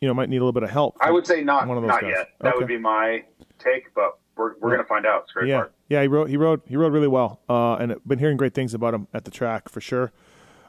[0.00, 0.96] you know, might need a little bit of help.
[1.00, 2.12] I would say not One of those not guys.
[2.16, 2.28] yet.
[2.40, 2.58] That Okay.
[2.58, 3.24] would be my
[3.58, 5.22] take, but we're we're gonna find out.
[5.24, 5.74] It's a great yeah, part.
[5.88, 8.72] yeah, he rode, he rode, he rode really well, uh, and been hearing great things
[8.74, 10.12] about him at the track for sure.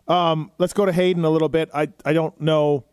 [0.08, 1.70] Um, let's go to Haiden a little bit.
[1.74, 2.84] I I don't know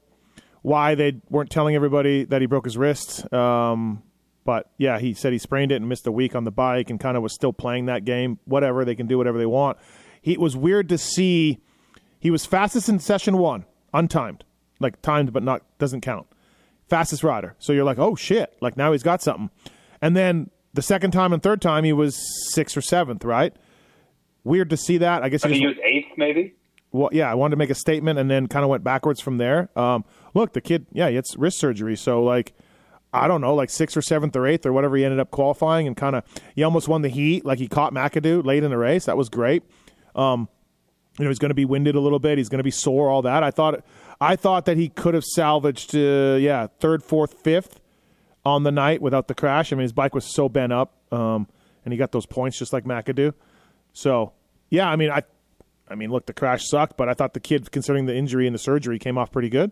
[0.62, 4.02] why they weren't telling everybody that he broke his wrist, um,
[4.44, 7.01] but yeah, he said he sprained it and missed a week on the bike, and
[7.01, 8.39] kind of was still playing that game.
[8.44, 9.78] Whatever, they can do whatever they want.
[10.23, 11.59] He it was weird to see.
[12.20, 14.43] He was fastest in session one, untimed,
[14.80, 16.26] like timed but not doesn't count
[16.88, 17.55] fastest rider.
[17.59, 19.50] So you're like, oh shit, like now he's got something.
[20.00, 22.18] And then the second time and third time he was
[22.52, 23.55] sixth or seventh, right?
[24.44, 25.22] Weird to see that.
[25.22, 26.55] I guess I he just, he was eighth, maybe.
[26.92, 29.36] well, yeah, I wanted to make a statement and then kind of went backwards from
[29.38, 29.68] there.
[29.76, 32.55] Um, look, the kid, yeah, he had wrist surgery, so like,
[33.12, 35.86] I don't know, like sixth or seventh or eighth or whatever he ended up qualifying,
[35.86, 36.24] and kind of
[36.55, 37.44] he almost won the heat.
[37.44, 39.06] Like he caught McAdoo late in the race.
[39.06, 39.62] That was great.
[40.14, 40.48] Um,
[41.18, 42.38] you know, he's going to be winded a little bit.
[42.38, 43.10] He's going to be sore.
[43.10, 43.42] All that.
[43.42, 43.84] I thought,
[44.20, 47.81] I thought that he could have salvaged, uh, yeah, third, fourth, fifth
[48.45, 49.73] on the night without the crash.
[49.73, 51.47] I mean, his bike was so bent up, um,
[51.85, 53.32] and he got those points just like McAdoo.
[53.93, 54.32] So,
[54.70, 55.23] yeah, I mean, I,
[55.89, 58.55] I mean, look, the crash sucked, but I thought the kid, considering the injury and
[58.55, 59.70] the surgery, came off pretty good.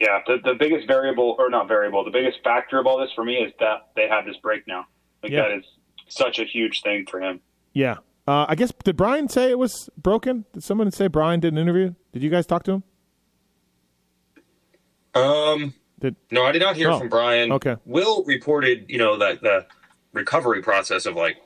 [0.00, 3.24] Yeah, the the biggest variable or not variable, the biggest factor of all this for
[3.24, 4.86] me is that they have this break now.
[5.24, 5.42] Like Yeah.
[5.48, 5.64] that is
[6.08, 7.40] such a huge thing for him.
[7.72, 7.96] Yeah.
[8.26, 10.44] Uh, I guess did Brian say it was broken?
[10.52, 11.94] Did someone say Brian did an interview?
[12.12, 12.82] Did you guys talk to him?
[15.18, 17.52] Um, Did no, I did not hear Oh, from Brian.
[17.52, 17.76] okay.
[17.84, 19.66] Will reported, you know, that the
[20.12, 21.36] recovery process of like,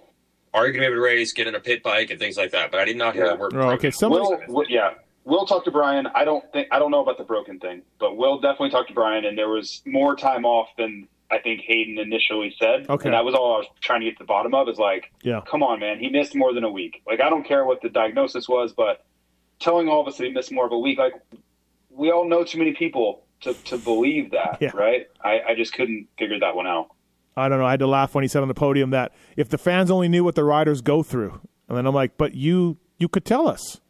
[0.54, 2.36] are you going to be able to race, get in a pit bike, and things
[2.36, 2.70] like that.
[2.70, 3.32] But I did not hear Yeah.
[3.32, 3.54] the word.
[3.54, 3.66] Oh, okay.
[3.68, 3.92] broken.
[3.92, 4.94] Somebody, Will, Will- yeah,
[5.24, 6.06] Will talk to Brian.
[6.14, 8.94] I don't think I don't know about the broken thing, but Will definitely talked to
[8.94, 12.90] Brian, and there was more time off than I think Haiden initially said.
[12.90, 13.08] Okay.
[13.08, 14.68] and that was all I was trying to get to the bottom of.
[14.68, 15.40] Is like, Yeah.
[15.46, 17.00] come on, man, he missed more than a week.
[17.06, 19.06] Like, I don't care what the diagnosis was, but
[19.60, 21.14] telling all of us that he missed more of a week, like,
[21.88, 24.70] we all know too many people to to believe that, Yeah.
[24.74, 25.06] right?
[25.23, 26.89] I, I just couldn't figure that one out.
[27.36, 27.64] I don't know.
[27.66, 30.09] I had to laugh when he said on the podium that if the fans only
[30.09, 33.48] knew what the riders go through, and then I'm like, but you you could tell
[33.48, 33.81] us.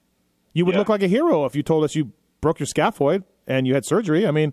[0.54, 0.80] You would Yeah.
[0.80, 3.84] look like a hero if you told us you broke your scaphoid and you had
[3.86, 4.26] surgery.
[4.26, 4.52] I mean,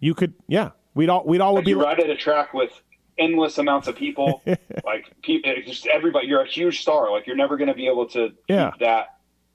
[0.00, 0.34] you could.
[0.48, 1.74] Yeah, we'd all we'd all would be.
[1.74, 2.70] ride at a track with
[3.18, 4.42] endless amounts of people,
[4.84, 6.26] like people, eh, just everybody.
[6.26, 7.10] You're a huge star.
[7.10, 8.70] Like you're never going to be able to Yeah.
[8.72, 9.13] keep that,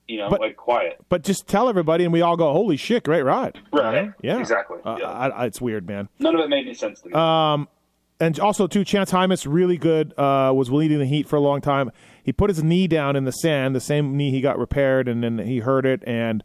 [0.09, 0.97] you know, But- like quiet.
[1.07, 4.11] but just tell everybody, and we all go, "Holy shit, great ride!" Right.
[4.21, 4.77] Yeah, Exactly.
[4.83, 5.05] Uh, Yeah.
[5.11, 6.09] I, I, it's weird, man.
[6.19, 7.67] None of it made any sense to me.
[8.21, 10.13] and also too, Chance Hymas really good.
[10.17, 11.91] Uh, was leading the heat for a long time.
[12.23, 15.23] He put his knee down in the sand, the same knee he got repaired, and
[15.23, 16.43] then he hurt it, and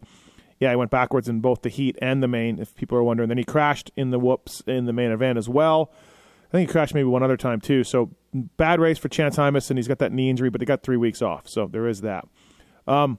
[0.61, 2.61] yeah, he went backwards in both the heat and the main.
[2.61, 5.49] If people are wondering, then he crashed in the whoops in the main event as
[5.49, 5.91] well.
[6.49, 7.83] I think he crashed maybe one other time too.
[7.83, 10.83] So bad race for Chance Hymas, and he's got that knee injury, but he got
[10.85, 12.25] three weeks off, so there is that.
[12.87, 13.19] Um,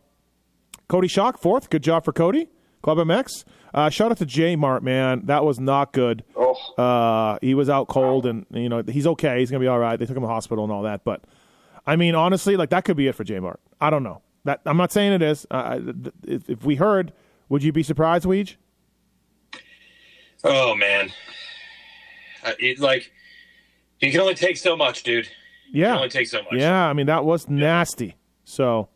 [0.87, 2.49] Cody Schock fourth, good job for Cody.
[2.81, 3.45] Club MX.
[3.73, 5.25] Uh, shout out to J Mart, man.
[5.25, 6.23] That was not good.
[6.35, 9.39] oh, Uh, he was out cold, and you know he's okay.
[9.39, 9.97] He's gonna be all right.
[9.97, 11.03] They took him to the hospital and all that.
[11.03, 11.23] But
[11.87, 13.59] I mean, honestly, like that could be it for J Mart.
[13.81, 14.21] I don't know.
[14.43, 15.47] That I'm not saying it is.
[15.49, 15.79] Uh,
[16.27, 17.11] if, if we heard,
[17.49, 18.55] would you be surprised, Weege?
[20.43, 21.11] Oh man,
[22.43, 23.11] uh, it, like
[23.99, 25.25] you can only take so much, dude.
[25.71, 26.53] You Yeah, can only take so much.
[26.53, 26.85] yeah.
[26.87, 28.15] I mean, that was nasty.
[28.43, 28.89] So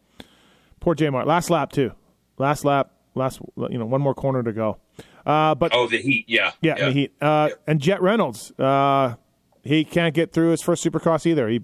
[0.79, 1.27] poor J Mart.
[1.27, 1.91] Last lap too.
[2.37, 2.91] Last lap.
[3.15, 3.39] Last.
[3.57, 4.77] You know, one more corner to go.
[5.25, 6.25] Uh, but Oh, the heat.
[6.27, 6.51] Yeah.
[6.61, 9.15] Yeah, and he uh, and Jett Reynolds, uh,
[9.63, 11.47] he can't get through his first Supercross either.
[11.49, 11.61] He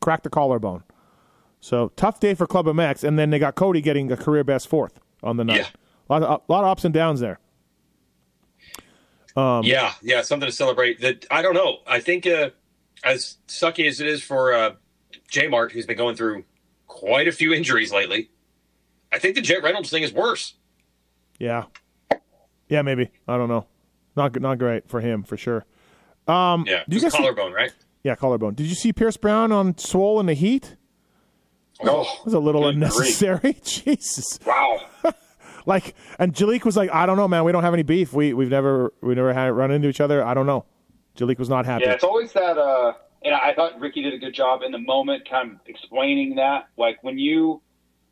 [0.00, 0.82] cracked the collarbone.
[1.60, 4.68] So tough day for Club MX, and then they got Cody getting a career best
[4.68, 5.56] fourth on the night.
[5.56, 5.66] Yeah.
[6.08, 7.38] A lot of, a lot of ups and downs there.
[9.36, 11.00] Um, yeah, yeah, something to celebrate.
[11.00, 11.78] That I don't know.
[11.86, 12.50] I think uh,
[13.04, 14.74] as sucky as it is for uh,
[15.30, 16.44] J Mart, who's been going through
[16.86, 18.30] quite a few injuries lately,
[19.12, 20.54] I think the Jett Reynolds thing is worse.
[21.38, 21.64] Yeah,
[22.68, 23.66] yeah, maybe I don't know.
[24.16, 25.64] Not not great for him for sure.
[26.26, 27.72] Um, Yeah, did you just guys see- collarbone, right?
[28.04, 28.54] yeah, collarbone.
[28.54, 30.76] Did you see Pierce Brown on Swoll in the heat?
[31.82, 32.92] oh, It was a little Good grief.
[32.92, 33.56] unnecessary.
[33.64, 34.38] Jesus.
[34.46, 34.80] wow.
[35.66, 37.44] Like, and Jalek was like, I don't know, man.
[37.44, 38.14] We don't have any beef.
[38.14, 40.24] We we've never we never had run into each other.
[40.24, 40.64] I don't know.
[41.18, 41.84] Jalek was not happy.
[41.84, 42.56] Yeah, it's always that.
[42.56, 46.36] Uh, and I thought Ricky did a good job in the moment, kind of explaining
[46.36, 46.68] that.
[46.78, 47.60] Like when you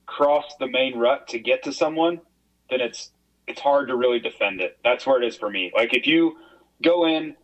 [0.06, 2.20] cross the main rut to get to someone,
[2.70, 3.10] then it's
[3.46, 4.78] it's hard to really defend it.
[4.82, 5.72] That's where it is for me.
[5.74, 6.36] Like if you
[6.82, 7.36] go in,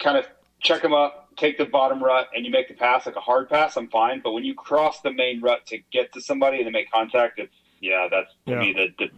[0.00, 0.26] kind of
[0.60, 3.48] check them up, take the bottom rut, and you make the pass like a hard
[3.50, 4.20] pass, I'm fine.
[4.24, 7.38] But when you cross the main rut to get to somebody and then make contact,
[7.38, 8.60] it's yeah, that's to Yeah.
[8.60, 9.10] me the, the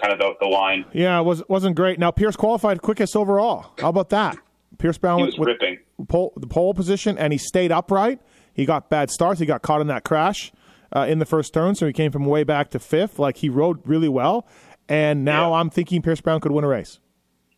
[0.00, 0.84] kind of the, the line.
[0.92, 1.98] yeah, it was wasn't great.
[2.00, 3.66] Now Pierce qualified quickest overall.
[3.78, 4.36] How about that?
[4.78, 5.78] Pierce Brown was with ripping.
[6.08, 8.18] pole, the pole position, and he stayed upright.
[8.52, 9.38] He got bad starts.
[9.38, 10.50] He got caught in that crash
[10.94, 13.18] uh, in the first turn, so he came from way back to fifth.
[13.18, 14.46] Like he rode really well,
[14.88, 15.60] and now Yeah.
[15.60, 17.00] I'm thinking Pierce Brown could win a race.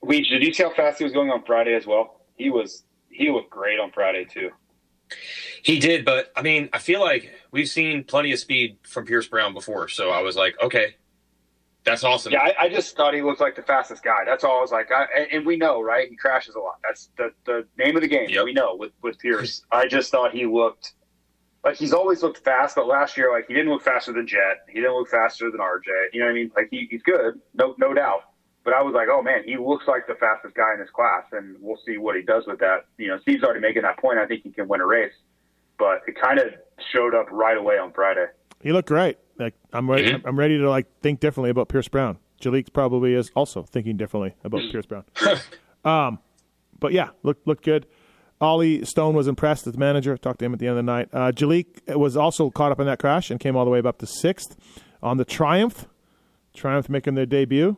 [0.05, 2.21] Weege, did you see how fast he was going on Friday as well?
[2.37, 4.51] He was he looked great on Friday too.
[5.63, 9.27] He did, but I mean, I feel like we've seen plenty of speed from Pierce
[9.29, 10.97] Brown before, so I was like, okay,
[11.85, 12.33] that's awesome.
[12.33, 14.25] Yeah, I, I just thought he looked like the fastest guy.
[14.27, 14.91] That's all I was like.
[14.91, 16.09] I, and- and we know, right?
[16.09, 16.77] He crashes a lot.
[16.83, 18.29] That's the, the name of the game.
[18.29, 18.45] Yep.
[18.45, 19.63] We know with, with Pierce.
[19.71, 20.95] I just thought he looked
[21.67, 24.65] like he's always looked fast, but last year, like he didn't look faster than Jett.
[24.69, 26.13] He didn't look faster than RJ.
[26.13, 26.51] You know what I mean?
[26.55, 28.21] Like he, he's good, no no doubt.
[28.65, 31.25] But I was like, oh man, he looks like the fastest guy in this class,
[31.33, 32.87] and we'll see what he does with that.
[32.99, 34.19] You know, Steve's already making that point.
[34.19, 35.13] I think he can win a race,
[35.77, 36.47] but it kind of
[36.93, 38.27] showed up right away on Friday.
[38.61, 39.19] He looked great.
[39.37, 40.13] Like I'm ready.
[40.13, 40.23] Mhm.
[40.25, 42.19] I'm ready to like think differently about Pierce Brown.
[42.41, 45.05] Jalek probably is also thinking differently about Pierce Brown.
[45.85, 46.21] um,
[46.79, 47.87] but yeah, looked looked good.
[48.41, 50.17] Ollie Stone was impressed as the manager.
[50.17, 51.09] Talked to him at the end of the night.
[51.13, 53.99] Uh, Jalek was also caught up in that crash and came all the way up
[53.99, 54.57] to sixth
[55.03, 55.87] on the Triumph.
[56.55, 57.77] Triumph making their debut.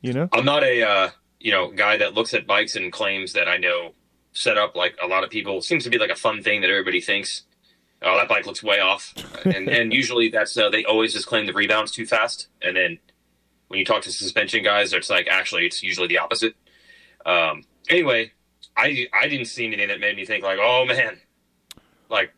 [0.00, 1.10] You know, I'm not a uh,
[1.40, 3.94] you know guy that looks at bikes and claims that I know
[4.32, 5.60] set up like a lot of people.
[5.60, 7.42] Seems to be like a fun thing that everybody thinks.
[8.00, 9.12] Oh, that bike looks way off,
[9.44, 12.98] and and usually that's uh, they always just claim the rebounds too fast, and then
[13.68, 16.54] when you talk to suspension guys, it's like actually it's usually the opposite.
[17.26, 18.32] Um, anyway,
[18.76, 21.18] I I didn't see anything that made me think like, oh man,
[22.08, 22.32] like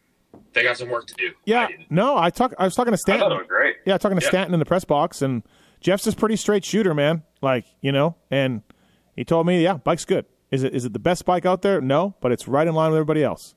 [0.53, 1.31] they got some work to do.
[1.45, 2.55] Yeah, I no, I talk.
[2.59, 3.21] I was talking to I Stanton.
[3.29, 3.77] thought it was great.
[3.87, 4.31] Yeah, talking to Yeah.
[4.31, 5.43] Stanton in the press box, and
[5.81, 7.23] Jeff's a pretty straight shooter, man.
[7.43, 8.63] Like you know, and
[9.17, 10.27] he told me, yeah, bike's good.
[10.51, 11.81] Is it is it the best bike out there?
[11.81, 13.55] No, but it's right in line with everybody else.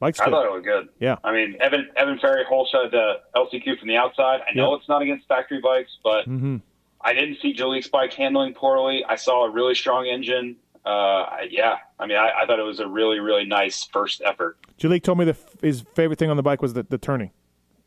[0.00, 0.30] Bike's I good.
[0.32, 0.88] thought it was good.
[0.98, 1.16] Yeah.
[1.22, 4.40] I mean, Evan Evan Ferry hole shot the LCQ from the outside.
[4.48, 4.78] I know Yeah.
[4.78, 6.56] it's not against factory bikes, but hmm
[7.04, 9.04] I didn't see Jalek's bike handling poorly.
[9.08, 10.56] I saw a really strong engine.
[10.84, 14.58] Uh, yeah, I mean, I, I thought it was a really, really nice first effort.
[14.78, 17.30] Jalek told me that his favorite thing on the bike was the, the turning.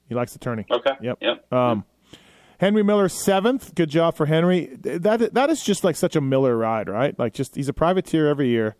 [0.07, 0.65] He likes the turning.
[0.71, 0.91] Okay.
[1.01, 1.17] Yep.
[1.21, 1.53] Yep.
[1.53, 1.83] Um,
[2.59, 3.75] Henry Miller seventh.
[3.75, 4.67] Good job for Henry.
[4.81, 7.17] That that is just like such a Miller ride, right?
[7.19, 8.75] Like just he's a privateer every year.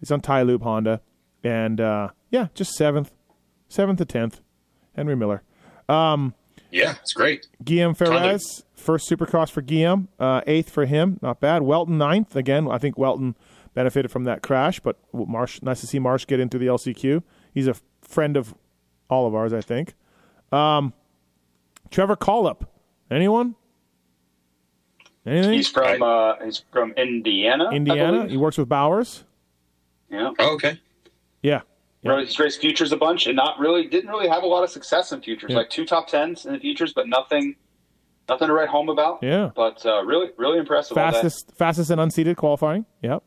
[0.00, 1.00] He's on TiLube Honda,
[1.42, 3.12] and uh, yeah, just seventh,
[3.68, 4.40] seventh to tenth.
[4.94, 5.42] Henry Miller.
[6.70, 7.46] Yeah, it's great.
[7.64, 8.18] Guillaume Totally.
[8.18, 11.62] Ferrez, first Supercross for Guillaume, uh, eighth for him, not bad.
[11.62, 12.68] Weltin ninth again.
[12.70, 13.34] I think Weltin
[13.74, 17.22] benefited from that crash, but Marsh, nice to see Marsh get into the LCQ.
[17.52, 18.54] He's a friend of
[19.08, 19.94] all of ours, I think.
[20.52, 20.92] Um,
[21.90, 22.66] Trevor Colip,
[23.10, 23.54] anyone?
[25.24, 25.52] Anything?
[25.54, 27.70] He's from uh, he's from Indiana.
[27.70, 28.28] Indiana.
[28.28, 29.24] He works with Bowers.
[30.08, 30.32] Yeah.
[30.38, 30.80] Oh, okay.
[31.42, 31.62] Yeah,
[32.08, 34.70] Really, He's raced futures a bunch and not really didn't really have a lot of
[34.70, 35.50] success in futures.
[35.50, 35.58] Yeah.
[35.58, 37.56] Like two top tens in the futures, but nothing,
[38.28, 39.22] nothing to write home about.
[39.22, 39.50] Yeah.
[39.54, 40.94] But uh, really, really impressive.
[40.94, 42.86] fastest, fastest and unseated qualifying.
[43.02, 43.22] Yep.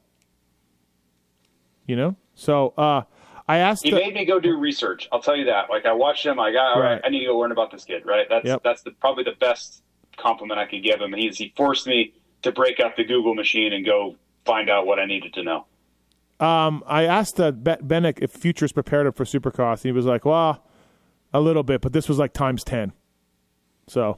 [1.88, 3.02] You know, so uh,
[3.48, 3.84] I asked.
[3.84, 5.08] He the- made me go do research.
[5.12, 5.70] I'll tell you that.
[5.70, 6.40] Like I watched him.
[6.40, 6.94] I got all right.
[6.94, 7.02] Right.
[7.04, 8.04] I need to go learn about this kid.
[8.06, 8.28] Right.
[8.30, 8.62] That's Yep.
[8.64, 9.82] that's the, probably the best
[10.18, 11.14] compliment I could give him.
[11.14, 14.16] He's he forced me to break out the Google machine and go
[14.46, 15.66] find out what I needed to know.
[16.40, 19.84] Um, I asked uh, Be- Bennick if Futures prepared him for Supercross.
[19.84, 20.64] He was like, "Well,
[21.34, 22.94] a little bit, but this was like times ten.
[23.88, 24.18] So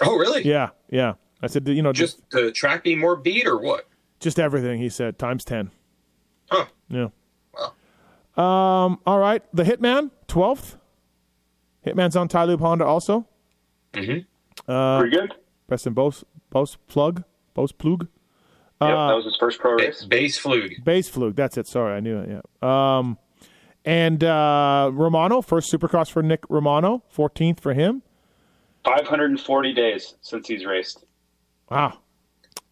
[0.00, 0.42] Oh, really?
[0.46, 1.14] yeah, yeah.
[1.42, 3.88] I said, you know, just Just the track being more beat or what?
[4.20, 4.78] just everything.
[4.80, 5.70] He said times ten.
[6.50, 6.66] Huh.
[6.88, 7.08] Yeah.
[8.36, 8.84] Wow.
[8.86, 9.00] Um.
[9.06, 9.42] All right.
[9.52, 10.76] The Hitman twelfth.
[11.86, 13.26] Hitman's on TiLube Honda also.
[14.68, 15.34] Uh, Pretty good.
[15.66, 17.24] Preston Bose Bose plug
[17.54, 18.06] Bose plug.
[18.88, 20.04] Yep, Uh, that was his first pro race.
[20.04, 20.82] Base flug.
[20.84, 21.34] Base Flug.
[21.36, 21.66] That's it.
[21.66, 22.40] Sorry, I knew it.
[22.62, 22.98] Yeah.
[22.98, 23.18] Um,
[23.84, 28.02] and uh, Romano, first Supercross for Nick Romano, 14th for him.
[28.84, 31.04] 540 days since he's raced.
[31.70, 31.98] Wow.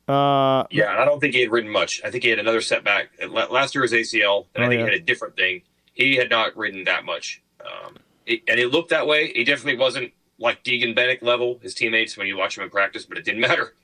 [0.08, 2.00] Uh, Yeah, and I don't think he had ridden much.
[2.04, 3.10] I think he had another setback.
[3.28, 4.86] Last year was ACL, and Oh, I think yeah.
[4.86, 5.62] he had a different thing.
[5.92, 7.42] He had not ridden that much.
[7.64, 7.96] Um,
[8.26, 9.32] it, and it looked that way.
[9.32, 13.04] He definitely wasn't like Deegan Bennick level, his teammates, when you watch him in practice,
[13.04, 13.74] but it didn't matter.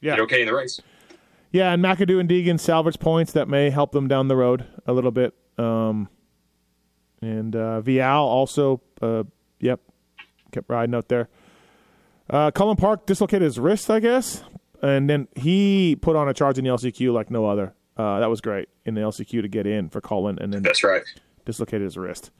[0.00, 0.16] He yeah.
[0.16, 0.80] did okay in the race.
[1.52, 4.92] Yeah, and McAdoo and Deegan salvage points that may help them down the road a
[4.92, 5.34] little bit.
[5.58, 6.08] Um,
[7.20, 9.24] and uh, Vialle also, uh,
[9.60, 9.80] yep,
[10.50, 11.28] kept riding out there.
[12.30, 14.42] Uh, Cullen Park dislocated his wrist, I guess,
[14.80, 17.74] and then he put on a charge in the LCQ like no other.
[17.96, 20.82] Uh, that was great in the LCQ to get in for Cullen, and then That's
[20.82, 21.02] right.
[21.44, 22.30] dislocated his wrist.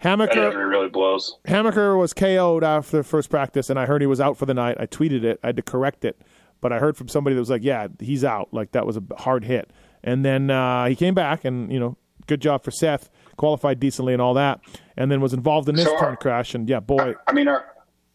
[0.00, 1.36] That Hammaker, really blows.
[1.46, 4.54] Hammaker was KO'd after the first practice, and I heard he was out for the
[4.54, 4.76] night.
[4.80, 5.40] I tweeted it.
[5.42, 6.18] I had to correct it,
[6.60, 8.52] but I heard from somebody that was like, "Yeah, he's out.
[8.52, 9.70] Like that was a hard hit."
[10.04, 14.12] And then uh, he came back, and you know, good job for Seth, qualified decently
[14.12, 14.60] and all that,
[14.96, 16.54] and then was involved in this So are- turn crash.
[16.54, 17.64] And yeah, boy, I mean, are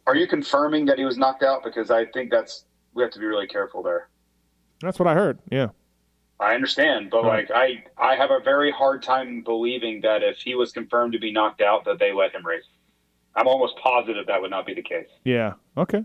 [0.08, 1.64] are you confirming that he was knocked out?
[1.64, 4.10] Because I think that's we have to be really careful there.
[4.82, 5.40] that's what I heard.
[5.52, 5.70] Yeah,
[6.40, 7.50] I understand, but Right.
[7.50, 11.20] like I I have a very hard time believing that if he was confirmed to
[11.20, 12.64] be knocked out, that they let him race.
[13.36, 15.08] I'm almost positive that would not be the case.
[15.24, 16.04] yeah, okay.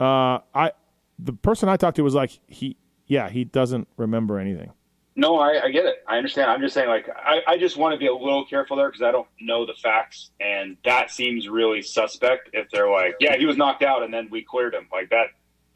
[0.00, 0.72] Uh, I
[1.18, 2.76] the person I talked to was like, he,
[3.06, 4.72] yeah, he doesn't remember anything.
[5.16, 6.02] No, I, I get it.
[6.08, 6.50] I understand.
[6.50, 9.02] I'm just saying, like, I, I just want to be a little careful there because
[9.02, 12.50] I don't know the facts, and that seems really suspect.
[12.52, 15.26] If they're like, yeah, he was knocked out, and then we cleared him, like that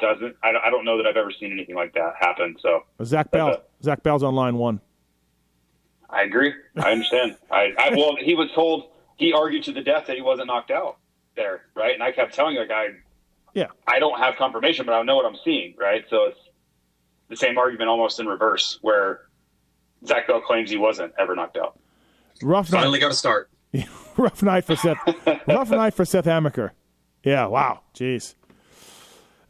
[0.01, 0.35] doesn't.
[0.43, 2.57] I don't, I don't know that I've ever seen anything like that happen.
[2.59, 3.63] So Zach uh, Bell, Okay.
[3.85, 4.81] Zach Bell's on line one.
[6.11, 6.53] I agree.
[6.77, 7.37] I understand.
[7.51, 10.73] I, I well, he was told he argued to the death that he wasn't knocked
[10.73, 10.99] out
[11.37, 11.95] there, right?
[11.95, 12.89] And I kept telling the I
[13.59, 16.05] Yeah, I don't have confirmation, but I know what I'm seeing, right?
[16.11, 16.39] So it's
[17.29, 19.23] the same argument almost in reverse, where
[20.07, 21.77] Zach Bell claims he wasn't ever knocked out.
[22.41, 22.79] rough night.
[22.79, 23.51] Finally got a start.
[24.17, 24.99] rough night for Seth.
[25.49, 26.71] rough night for Seth Hammaker.
[27.25, 28.37] Yeah, wow, jeez.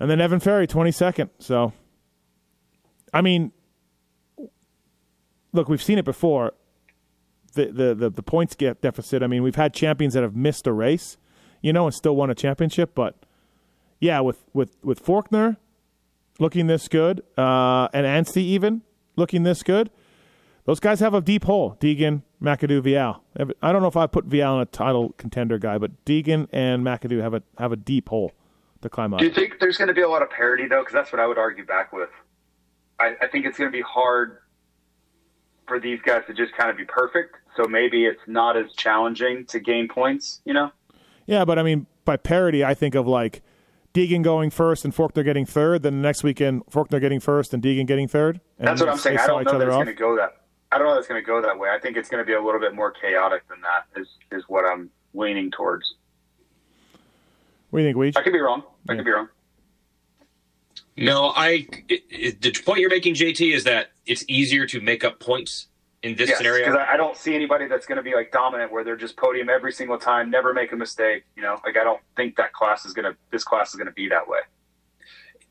[0.01, 1.29] And then Evan Ferry, twenty second.
[1.39, 1.75] So,
[3.13, 3.53] I mean,
[5.53, 6.55] look, we've seen it before.
[7.53, 9.23] The the the, the points get deficit.
[9.23, 11.19] I mean, we've had champions that have missed a race,
[11.61, 12.95] you know, and still won a championship.
[12.95, 13.17] But
[14.01, 15.57] yeah, with with with Forkner
[16.39, 18.83] looking this good, uh, and Anstie even
[19.17, 19.91] looking this good,
[20.65, 21.77] those guys have a deep hole.
[21.81, 23.21] Deegan, McAdoo, Vialle.
[23.63, 26.85] I don't know if I put Vialle in a title contender guy, but Deegan and
[26.85, 28.33] McAdoo have a have a deep hole
[28.83, 29.21] to climb up.
[29.21, 30.81] Do you think there's going to be a lot of parity though?
[30.81, 32.11] Because that's what I would argue back with.
[33.01, 34.39] I, I think it's going to be hard
[35.67, 37.37] for these guys to just kind of be perfect.
[37.57, 40.41] So maybe it's not as challenging to gain points.
[40.45, 40.71] You know?
[41.27, 43.43] Yeah, but I mean, by parity, I think of like
[43.99, 45.83] Deegan going first and Forkner getting third.
[45.83, 48.41] Then the next weekend, Forkner getting first and Deegan getting third.
[48.59, 49.19] And That's what I'm saying.
[49.19, 49.85] I don't know that it's off.
[49.85, 50.37] going to go that.
[50.71, 51.71] I don't know that it's going to go that way.
[51.71, 54.01] I think it's going to be a little bit more chaotic than that.
[54.01, 55.95] Is is what I'm leaning towards.
[57.71, 58.19] What do you think, Weege?
[58.21, 58.63] I could be wrong.
[58.89, 58.97] I Yeah.
[58.99, 59.29] could be wrong.
[60.97, 61.67] No, I.
[61.89, 65.68] It, it, the point you're making, JT, is that it's easier to make up points
[66.03, 66.65] in this Yes, scenario.
[66.67, 69.17] because I, I don't see anybody that's going to be like dominant where they're just
[69.17, 71.25] podium every single time, never make a mistake.
[71.37, 73.19] You know, like I don't think that class is going to.
[73.31, 74.39] This class is going to be that way.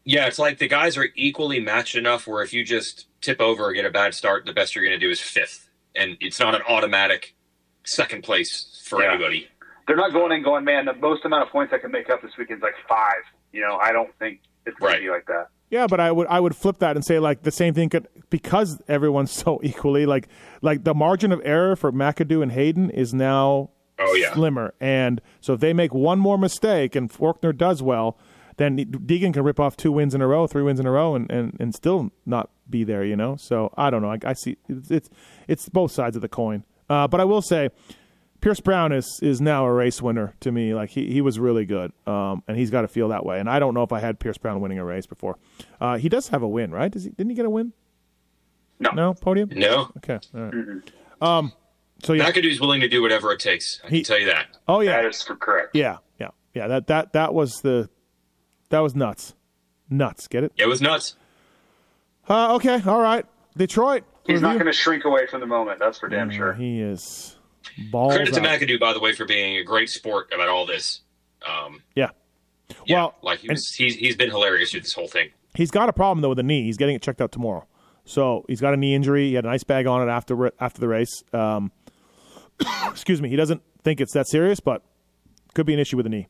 [0.04, 3.66] Yeah, it's like the guys are equally matched enough where if you just tip over
[3.66, 6.40] or get a bad start, the best you're going to do is fifth, and it's
[6.40, 7.36] not an automatic
[7.84, 9.12] second place for Yeah.
[9.14, 9.50] anybody.
[9.86, 10.86] They're not going in going, man.
[10.86, 13.22] The most amount of points I can make up this weekend is like five.
[13.54, 14.98] You know, I don't think it's going Right.
[15.00, 15.48] to be like that.
[15.70, 18.08] Yeah, but I would I would flip that and say like the same thing could
[18.30, 20.28] because everyone's so equally like
[20.62, 23.70] like the margin of error for McAdoo and Haiden is now
[24.00, 28.16] Oh yeah, slimmer, and so if they make one more mistake and Forkner does well,
[28.58, 31.16] then Deegan can rip off two wins in a row, three wins in a row,
[31.16, 33.04] and, and, and still not be there.
[33.04, 34.12] You know, so I don't know.
[34.12, 35.10] I, I see it's, it's
[35.48, 36.64] it's both sides of the coin.
[36.88, 37.70] Uh, but I will say,
[38.42, 40.74] Pierce Brown is is now a race winner to me.
[40.74, 43.40] Like he, he was really good, um, and he's got to feel that way.
[43.40, 45.38] And I don't know if I had Pierce Brown winning a race before.
[45.82, 46.92] Uh, he does have a win, right?
[46.92, 47.10] Does he?
[47.10, 47.74] Didn't he get a win?
[48.80, 48.92] No.
[48.92, 49.50] No podium.
[49.56, 49.90] no.
[49.98, 50.20] Okay.
[50.36, 50.92] All right.
[51.22, 51.54] Um.
[52.04, 52.30] So yeah.
[52.32, 53.82] McAdoo's willing to do whatever it takes.
[53.84, 54.48] I He- can tell you that.
[54.68, 55.02] Oh yeah.
[55.02, 55.76] That is for correct.
[55.76, 55.98] Yeah.
[56.20, 56.30] Yeah.
[56.54, 56.68] Yeah.
[56.68, 57.90] That that that was the
[58.70, 59.34] that was nuts.
[59.90, 60.28] Nuts.
[60.28, 60.52] Get it?
[60.58, 61.16] It was nuts.
[62.30, 62.82] Uh, okay.
[62.86, 63.26] All right.
[63.56, 64.04] Detroit.
[64.28, 65.80] He's not going to shrink away from the moment.
[65.80, 66.52] That's for damn sure.
[66.54, 67.37] He is
[67.92, 68.60] balls Credit to out.
[68.62, 71.02] McAdoo, by the way, for being a great sport about all this.
[71.48, 72.10] Um, Yeah.
[72.86, 75.30] yeah, Well, like he was, he's he's been hilarious through this whole thing.
[75.56, 76.64] He's got a problem though with the knee.
[76.64, 77.66] He's getting it checked out tomorrow.
[78.06, 79.28] So he's got a knee injury.
[79.30, 81.24] He had an ice bag on it after after the race.
[81.34, 81.72] Um,
[82.90, 83.30] excuse me.
[83.30, 84.82] He doesn't think it's that serious, but
[85.54, 86.28] could be an issue with the knee.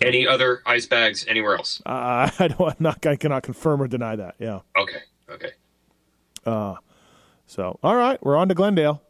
[0.00, 1.82] Any other ice bags anywhere else?
[1.84, 2.60] Uh, I don't.
[2.68, 3.04] I'm not.
[3.06, 4.34] I cannot confirm or deny that.
[4.38, 4.60] Yeah.
[4.76, 4.98] Okay,
[5.30, 5.50] okay.
[6.46, 6.76] Uh,
[7.46, 9.02] So all right, we're on to Glendale.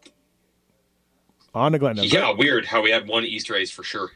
[1.54, 2.04] On to Glendale.
[2.04, 4.10] Yeah, weird how we had one Easter eggs for sure.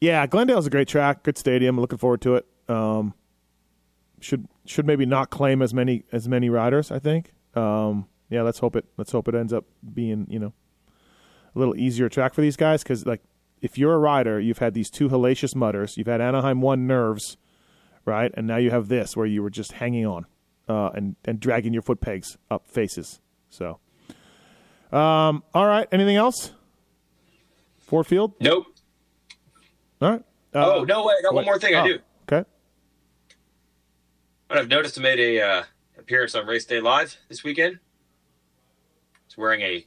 [0.00, 1.80] Yeah, Glendale's a great track, good stadium.
[1.80, 2.46] Looking forward to it.
[2.68, 3.14] Um,
[4.20, 6.90] should should maybe not claim as many as many riders.
[6.90, 7.32] I think.
[7.54, 8.84] Um, yeah, let's hope it.
[8.96, 10.52] Let's hope it ends up being you know
[11.54, 13.22] a little easier track for these guys because like
[13.62, 15.96] if you're a rider, you've had these two hellacious mutters.
[15.96, 17.36] You've had Anaheim one nerves,
[18.04, 20.26] right, and now you have this where you were just hanging on
[20.68, 23.20] uh, and and dragging your foot pegs up faces.
[23.48, 23.78] So,
[24.92, 25.88] um, all right.
[25.92, 26.52] Anything else?
[27.86, 28.34] Ford Field.
[28.40, 28.66] Nope.
[30.02, 30.22] All right.
[30.54, 31.98] Uh, oh no, wait, I got one more thing I oh, do.
[32.30, 32.48] Okay.
[34.48, 35.62] But I've noticed I made a uh,
[35.98, 37.78] appearance on Race Day Live this weekend.
[39.26, 39.86] It's wearing a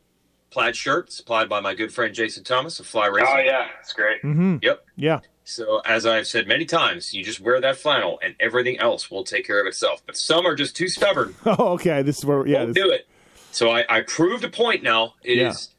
[0.49, 3.33] plaid shirt supplied by my good friend Jason Thomas of Fly Racing.
[3.35, 4.23] Oh yeah, it's great.
[4.23, 4.85] Yep.
[4.95, 5.19] Yeah.
[5.43, 9.23] So as I've said many times, you just wear that flannel, and everything else will
[9.23, 10.01] take care of itself.
[10.05, 11.35] But some are just too stubborn.
[11.45, 12.01] Oh, okay.
[12.03, 12.59] This is where yeah.
[12.59, 13.07] won't This, do it.
[13.51, 15.15] So I, I proved a point now.
[15.23, 15.75] It has Yeah.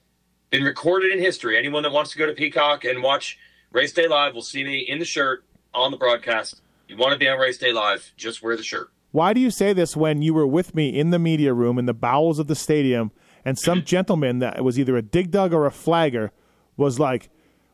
[0.50, 1.56] Been recorded in history.
[1.56, 3.38] Anyone that wants to go to Peacock and watch
[3.72, 6.60] Race Day Live will see me in the shirt on the broadcast.
[6.88, 8.90] You want to be on Race Day Live, just wear the shirt.
[9.12, 11.86] why do you say this when you were with me in the media room in
[11.86, 13.12] the bowels of the stadium,
[13.44, 16.32] and some gentleman that was either a dig dug or a flagger
[16.76, 17.30] was like,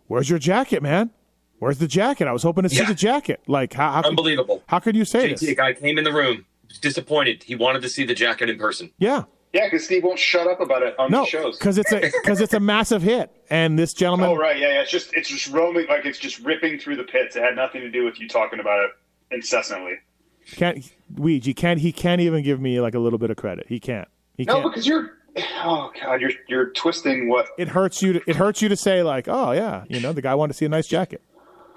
[0.07, 1.11] "Where's your jacket, man?
[1.59, 2.29] Where's the jacket?
[2.29, 2.89] I was hoping to see Yeah.
[2.89, 3.41] the jacket.
[3.47, 4.63] Like, how how could, Unbelievable.
[4.67, 5.49] how could you say JT, this?
[5.49, 6.45] a guy came in the room,
[6.83, 7.43] disappointed.
[7.43, 8.91] He wanted to see the jacket in person.
[8.99, 9.25] Yeah,
[9.57, 11.59] Yeah, because Steve won't shut up about it on no, the shows.
[11.59, 14.29] because it's a because it's a massive hit, and this gentleman.
[14.29, 14.81] Oh right, yeah, yeah.
[14.83, 17.37] It's just it's just roaming like it's just ripping through the pits.
[17.37, 18.91] It had nothing to do with you talking about it
[19.35, 19.95] incessantly.
[20.53, 23.67] Can't Weege, he can't he can't even give me like a little bit of credit.
[23.69, 24.09] He can't.
[24.37, 24.65] He No, can't.
[24.73, 25.13] because you're
[25.65, 28.15] oh god, you're you're twisting what it hurts you.
[28.15, 30.57] To, it hurts you to say like, oh yeah, you know, the guy wanted to
[30.59, 31.23] see a nice jacket.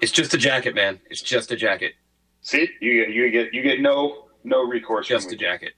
[0.00, 1.00] It's just a jacket, man.
[1.10, 1.94] It's just a jacket.
[2.42, 5.06] see you get you get you get no no recourse.
[5.08, 5.36] from Just a me.
[5.38, 5.72] jacket.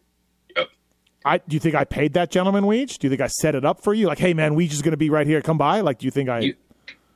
[1.24, 1.32] Yep.
[1.44, 2.98] I do you think I paid that gentleman Weege?
[2.98, 4.06] Do you think I set it up for you?
[4.06, 5.40] Like, hey man, Weege is going to be right here.
[5.42, 5.80] Come by.
[5.80, 6.54] Like, do you think I You-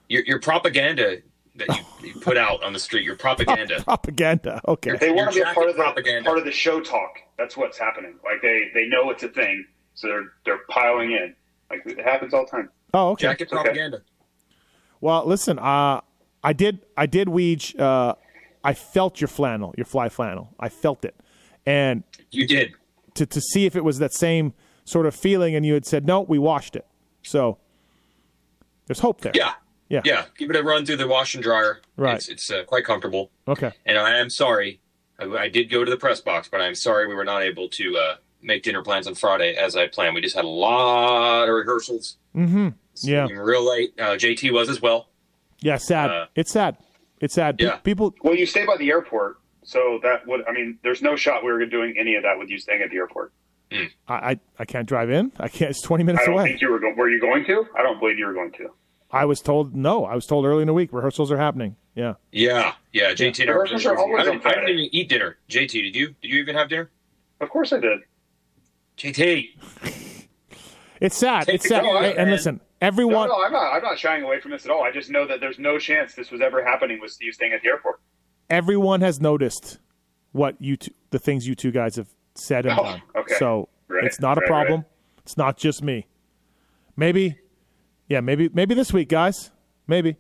[0.08, 1.18] Your, your propaganda
[1.56, 1.68] that
[2.02, 3.82] you, you put out on the street, your propaganda.
[3.84, 4.60] propaganda?
[4.68, 4.96] Okay.
[4.96, 6.24] They want to be a part of the propaganda.
[6.24, 7.18] part of the show talk.
[7.38, 8.14] That's what's happening.
[8.24, 9.64] Like they they know it's a thing,
[9.94, 11.34] so they're they're piling in.
[11.70, 12.70] Like it happens all the time.
[12.94, 13.22] Oh, okay.
[13.28, 14.02] Jacket propaganda.
[15.00, 16.00] Well, listen, uh,
[16.42, 17.78] I did, I did Weege.
[17.78, 18.14] Uh,
[18.64, 20.48] I felt your flannel, your fly flannel.
[20.58, 21.14] I felt it,
[21.66, 22.72] and You did.
[23.16, 26.06] To to see if it was that same sort of feeling, and you had said
[26.06, 26.86] no, we washed it.
[27.22, 27.58] So
[28.86, 29.32] there's hope there.
[29.34, 29.54] Yeah.
[29.88, 30.00] Yeah.
[30.04, 31.80] Yeah, give it a run through the wash and dryer.
[31.96, 32.16] Right.
[32.16, 33.30] It's, it's uh, quite comfortable.
[33.46, 33.72] Okay.
[33.84, 34.80] And I am sorry.
[35.18, 37.68] I, I did go to the press box, but I'm sorry we were not able
[37.68, 40.14] to uh, make dinner plans on Friday as I planned.
[40.14, 42.16] We just had a lot of rehearsals.
[42.34, 42.70] Mm-hmm.
[43.02, 43.28] Yeah.
[43.30, 43.94] Real late.
[43.98, 45.08] Uh, JT was as well.
[45.60, 45.76] Yeah.
[45.76, 46.10] Sad.
[46.10, 46.78] Uh, it's sad.
[47.20, 47.56] It's sad.
[47.60, 47.76] Yeah.
[47.76, 48.14] People.
[48.22, 50.40] Well, you stay by the airport, so that would.
[50.48, 52.88] I mean, there's no shot we were doing any of that with you staying at
[52.88, 53.32] the airport.
[53.70, 53.84] Hmm.
[54.08, 55.30] I, I I can't drive in.
[55.38, 55.70] I can't.
[55.72, 56.48] It's twenty minutes I minutes don't away.
[56.50, 56.78] think you were.
[56.80, 57.66] Go- were you going to?
[57.78, 58.70] I don't believe you were going to.
[59.10, 60.04] I was told no.
[60.06, 61.76] I was told early in the week rehearsals are happening.
[61.94, 62.14] Yeah.
[62.32, 63.12] Yeah, yeah.
[63.12, 64.02] JT and I were Rehearsals are busy.
[64.02, 65.36] always I on didn't, I didn't even eat dinner.
[65.48, 66.08] JT, did you?
[66.22, 66.90] Did you even have dinner?
[67.40, 68.00] Of course, I did.
[68.98, 69.48] JT.
[70.98, 71.44] It's sad.
[71.44, 71.82] Take It's sad.
[71.82, 72.30] going, Hey, and man.
[72.30, 73.28] listen, No, everyone.
[73.28, 73.74] no, I'm not.
[73.74, 74.82] I'm not shying away from this at all.
[74.82, 77.60] I just know that there's no chance this was ever happening with Steve staying at
[77.60, 78.00] the airport.
[78.50, 79.78] Everyone has noticed
[80.32, 83.02] what you two, the things you two guys have said and Oh, done.
[83.16, 83.34] okay.
[83.38, 84.80] So Right, it's not a right, problem.
[84.80, 84.88] right.
[85.18, 86.06] It's not just me.
[86.96, 87.38] Maybe,
[88.08, 89.50] yeah, maybe maybe this week, guys.
[89.86, 90.16] Maybe.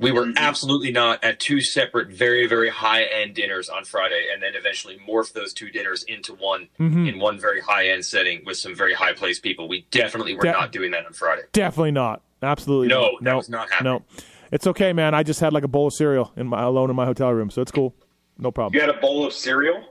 [0.00, 4.40] We were absolutely not at two separate, very, very high end dinners on Friday, and
[4.40, 7.06] then eventually morph those two dinners into one mm-hmm.
[7.08, 9.66] in one very high end setting with some very high placed people.
[9.68, 11.42] We definitely were De- not doing that on Friday.
[11.52, 12.22] Definitely not.
[12.42, 13.24] Absolutely No, not.
[13.24, 13.92] that was not happening.
[13.94, 14.02] No,
[14.50, 15.14] it's okay, man.
[15.14, 17.50] I just had like a bowl of cereal in my alone in my hotel room,
[17.50, 17.94] so it's cool.
[18.38, 18.74] No problem.
[18.74, 19.84] You had a bowl of cereal.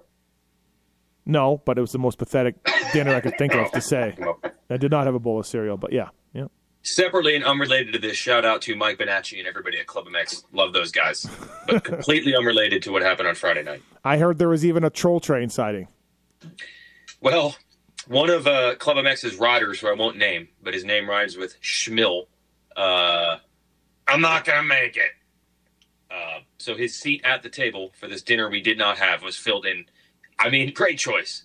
[1.25, 2.55] No, but it was the most pathetic
[2.93, 4.15] dinner I could think of to say.
[4.69, 6.45] I did not have a bowl of cereal, but yeah, yeah.
[6.83, 10.45] Separately and unrelated to this, shout out to Mike Bonacci and everybody at Club MX.
[10.53, 11.27] Love those guys,
[11.67, 13.81] but completely unrelated to what happened on Friday night.
[14.05, 15.89] I heard there was even a troll train sighting.
[17.19, 17.57] Well,
[18.07, 21.59] one of uh, Club MX's riders, who I won't name, but his name rhymes with
[21.61, 22.27] Schmill.
[22.75, 23.39] Uh,
[24.07, 25.11] I'm not gonna make it.
[26.09, 29.35] Uh, so his seat at the table for this dinner we did not have was
[29.35, 29.85] filled in.
[30.39, 31.43] I mean, great choice.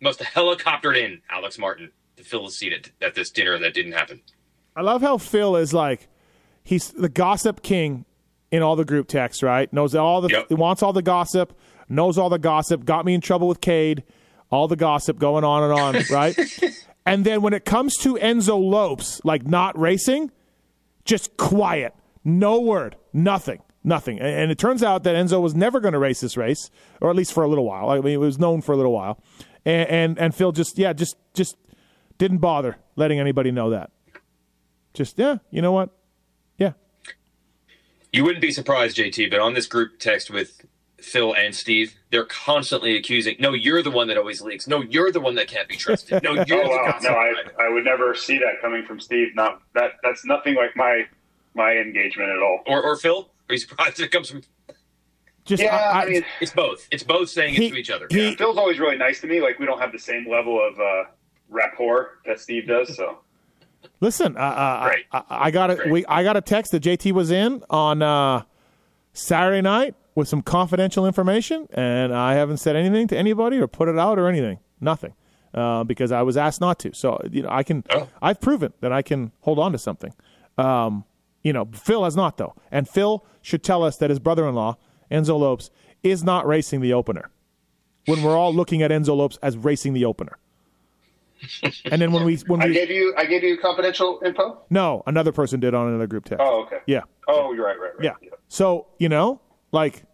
[0.00, 3.74] Must have helicoptered in Alex Martin to fill the seat at, at this dinner that
[3.74, 4.20] didn't happen.
[4.76, 6.08] I love how Phil is like
[6.62, 8.04] he's the gossip king
[8.50, 9.72] in all the group texts, right?
[9.72, 10.46] Knows all the Yep.
[10.48, 11.58] he wants all the gossip,
[11.88, 14.04] knows all the gossip, got me in trouble with Cade,
[14.50, 16.38] all the gossip going on and on, right?
[17.06, 20.30] and then when it comes to Enzo Lopes, like not racing,
[21.06, 21.94] just quiet.
[22.24, 23.62] No word, nothing.
[23.86, 24.18] Nothing.
[24.18, 26.70] And it turns out that Enzo was never going to race this race,
[27.00, 27.88] or at least for a little while.
[27.88, 29.22] I mean, it was known for a little while.
[29.64, 31.56] And, and and Phil just yeah, just just
[32.18, 33.92] didn't bother letting anybody know that.
[34.92, 35.96] Just yeah, you know what?
[36.58, 36.72] Yeah.
[38.12, 40.66] You wouldn't be surprised, JT, but on this group text with
[41.06, 43.36] Phil and Steve, they're constantly accusing.
[43.38, 44.66] No, you're the one that always leaks.
[44.66, 46.20] No, you're the one that can't be trusted.
[46.24, 47.32] No, you're Oh the wow, no, I.
[47.60, 49.28] I would never see that coming from Steve.
[49.36, 51.04] Not that that's nothing like my
[51.54, 52.60] my engagement at all.
[52.66, 53.30] or or Phil.
[53.48, 54.42] Are you surprised it comes from?
[55.44, 56.88] Just Yeah, I, I mean, It's both.
[56.90, 58.08] It's both saying He- it to each other.
[58.10, 58.34] he- Yeah.
[58.36, 59.40] Phil's always really nice to me.
[59.40, 61.04] Like we don't have the same level of uh,
[61.48, 62.96] rapport that Steve does.
[62.96, 63.18] So
[64.00, 64.36] listen.
[64.36, 65.04] Uh, uh, Great.
[65.12, 68.42] I, I got a we I got a text that JT was in on uh,
[69.12, 73.86] Saturday night with some confidential information, and I haven't said anything to anybody or put
[73.88, 74.58] it out or anything.
[74.80, 75.14] Nothing.
[75.54, 76.92] Uh, because I was asked not to.
[76.92, 77.84] So you know, I can.
[77.90, 78.08] Oh.
[78.20, 80.12] I've proven that I can hold on to something.
[80.58, 81.04] Um,
[81.42, 84.76] you know, Phil has not though, and Phil should tell us that his brother-in-law
[85.10, 85.70] Enzo Lopes
[86.02, 87.30] is not racing the opener.
[88.06, 90.38] When we're all looking at Enzo Lopes as racing the opener,
[91.84, 94.58] and then when we when I gave you I gave you confidential info.
[94.70, 96.42] no, another person did on another group text.
[96.44, 96.78] Oh okay.
[96.86, 98.14] Yeah, Oh, you're right, right, right.
[98.22, 98.30] yeah.
[98.48, 99.40] So you know,
[99.72, 100.04] like,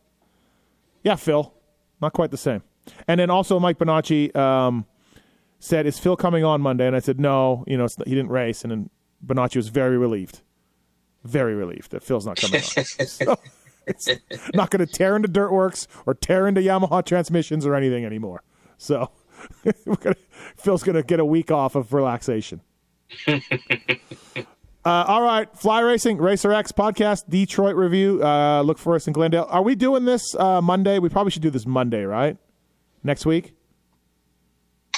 [1.03, 1.53] yeah, Phil,
[2.01, 2.63] not quite the same.
[3.07, 4.87] And then also Mike Bonacci um,
[5.61, 8.63] said, "Is Phil coming on Monday?" And I said, "No, you know, he didn't race."
[8.63, 8.91] And then
[9.25, 10.41] Bonacci was very relieved,
[11.23, 12.85] very relieved that Phil's not coming on.
[12.85, 13.39] so,
[13.87, 14.09] it's
[14.55, 18.43] not going to tear into Dirt Wurx or tear into Yamaha transmissions or anything anymore.
[18.79, 19.11] So
[20.01, 20.17] gonna,
[20.57, 22.61] Phil's going to get a week off of relaxation.
[24.85, 28.23] Uh, all right, Fly Racing, Racer X podcast, Detroit review.
[28.25, 29.47] Uh, look for us in Glendale.
[29.49, 30.99] Are we doing this uh, Monday?
[30.99, 32.37] We probably should do this Monday, right?
[33.05, 33.55] Next week?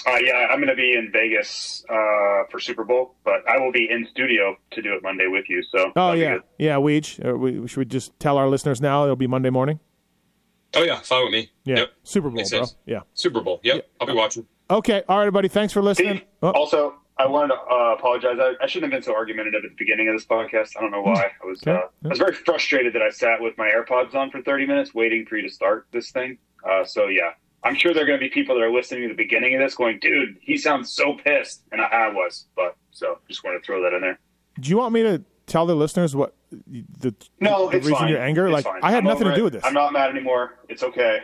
[0.06, 3.72] Uh, yeah, I'm going to be in Vegas uh, for Super Bowl, but I will
[3.72, 5.62] be in studio to do it Monday with you.
[5.62, 6.38] So Oh, yeah.
[6.58, 7.24] Yeah, Weege.
[7.26, 9.80] Uh, we, should we just tell our listeners now it'll be Monday morning?
[10.76, 11.50] Oh yeah, fine with me.
[11.64, 11.76] Yeah.
[11.76, 11.90] Yep.
[12.02, 12.58] Super Bowl, Makes bro.
[12.60, 12.76] sense.
[12.84, 13.00] Yeah.
[13.14, 13.60] Super Bowl.
[13.62, 13.86] Yep.
[14.00, 14.46] I'll be watching.
[14.70, 15.02] Okay.
[15.08, 15.48] All right, everybody.
[15.48, 16.22] Thanks for listening.
[16.42, 18.38] Oh, Also, I wanted to uh, apologize.
[18.40, 20.70] I, I shouldn't have been so argumentative at the beginning of this podcast.
[20.76, 21.30] I don't know why.
[21.42, 24.42] I was uh, I was very frustrated that I sat with my AirPods on for
[24.42, 26.38] 30 minutes waiting for you to start this thing.
[26.68, 27.30] Uh, so yeah,
[27.62, 29.60] I'm sure there are going to be people that are listening to the beginning of
[29.60, 32.46] this going, "Dude, he sounds so pissed," and I, I was.
[32.56, 34.18] But so just want to throw that in there.
[34.58, 38.08] do you want me to tell the listeners what the, No, the it's reason fine.
[38.08, 38.46] your anger?
[38.46, 38.80] It's like, fine.
[38.82, 39.64] I had I'm nothing to do with this.
[39.64, 40.58] I'm not mad anymore.
[40.68, 41.18] It's okay.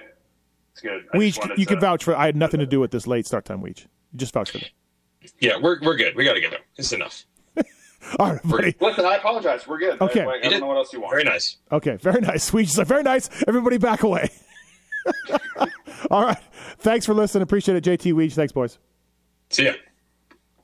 [0.72, 1.04] It's good.
[1.14, 3.44] Weege, you to- could vouch for I had nothing to do with this late start
[3.44, 3.86] time, Weege.
[4.12, 4.68] You just vouch for me.
[5.40, 6.16] Yeah, we're we're good.
[6.16, 6.60] We got to get there.
[6.76, 7.24] It's enough.
[8.18, 8.74] All right, buddy.
[8.80, 9.66] Listen, I apologize.
[9.66, 10.00] We're good.
[10.00, 10.22] Okay.
[10.22, 11.12] I, I, I don't know what else you want.
[11.12, 11.56] Very nice.
[11.70, 12.52] Okay, very nice.
[12.52, 13.28] We just like very nice.
[13.46, 14.30] Everybody back away.
[16.10, 16.38] All right.
[16.78, 17.42] Thanks for listening.
[17.42, 18.32] Appreciate it, JT Weege.
[18.32, 18.78] Thanks, boys.
[19.50, 19.64] See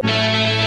[0.03, 0.62] ya.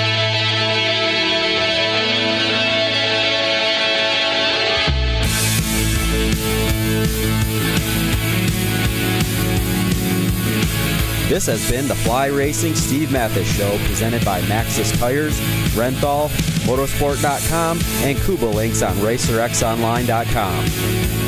[11.29, 15.39] This has been the Fly Racing Steve Matthes Show presented by Maxxis Tires,
[15.75, 16.27] Renthal,
[16.65, 20.65] MotoSport.com, and Kuba Links on RacerXOnline.com.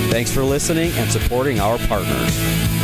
[0.09, 2.80] Thanks for listening and supporting our partners.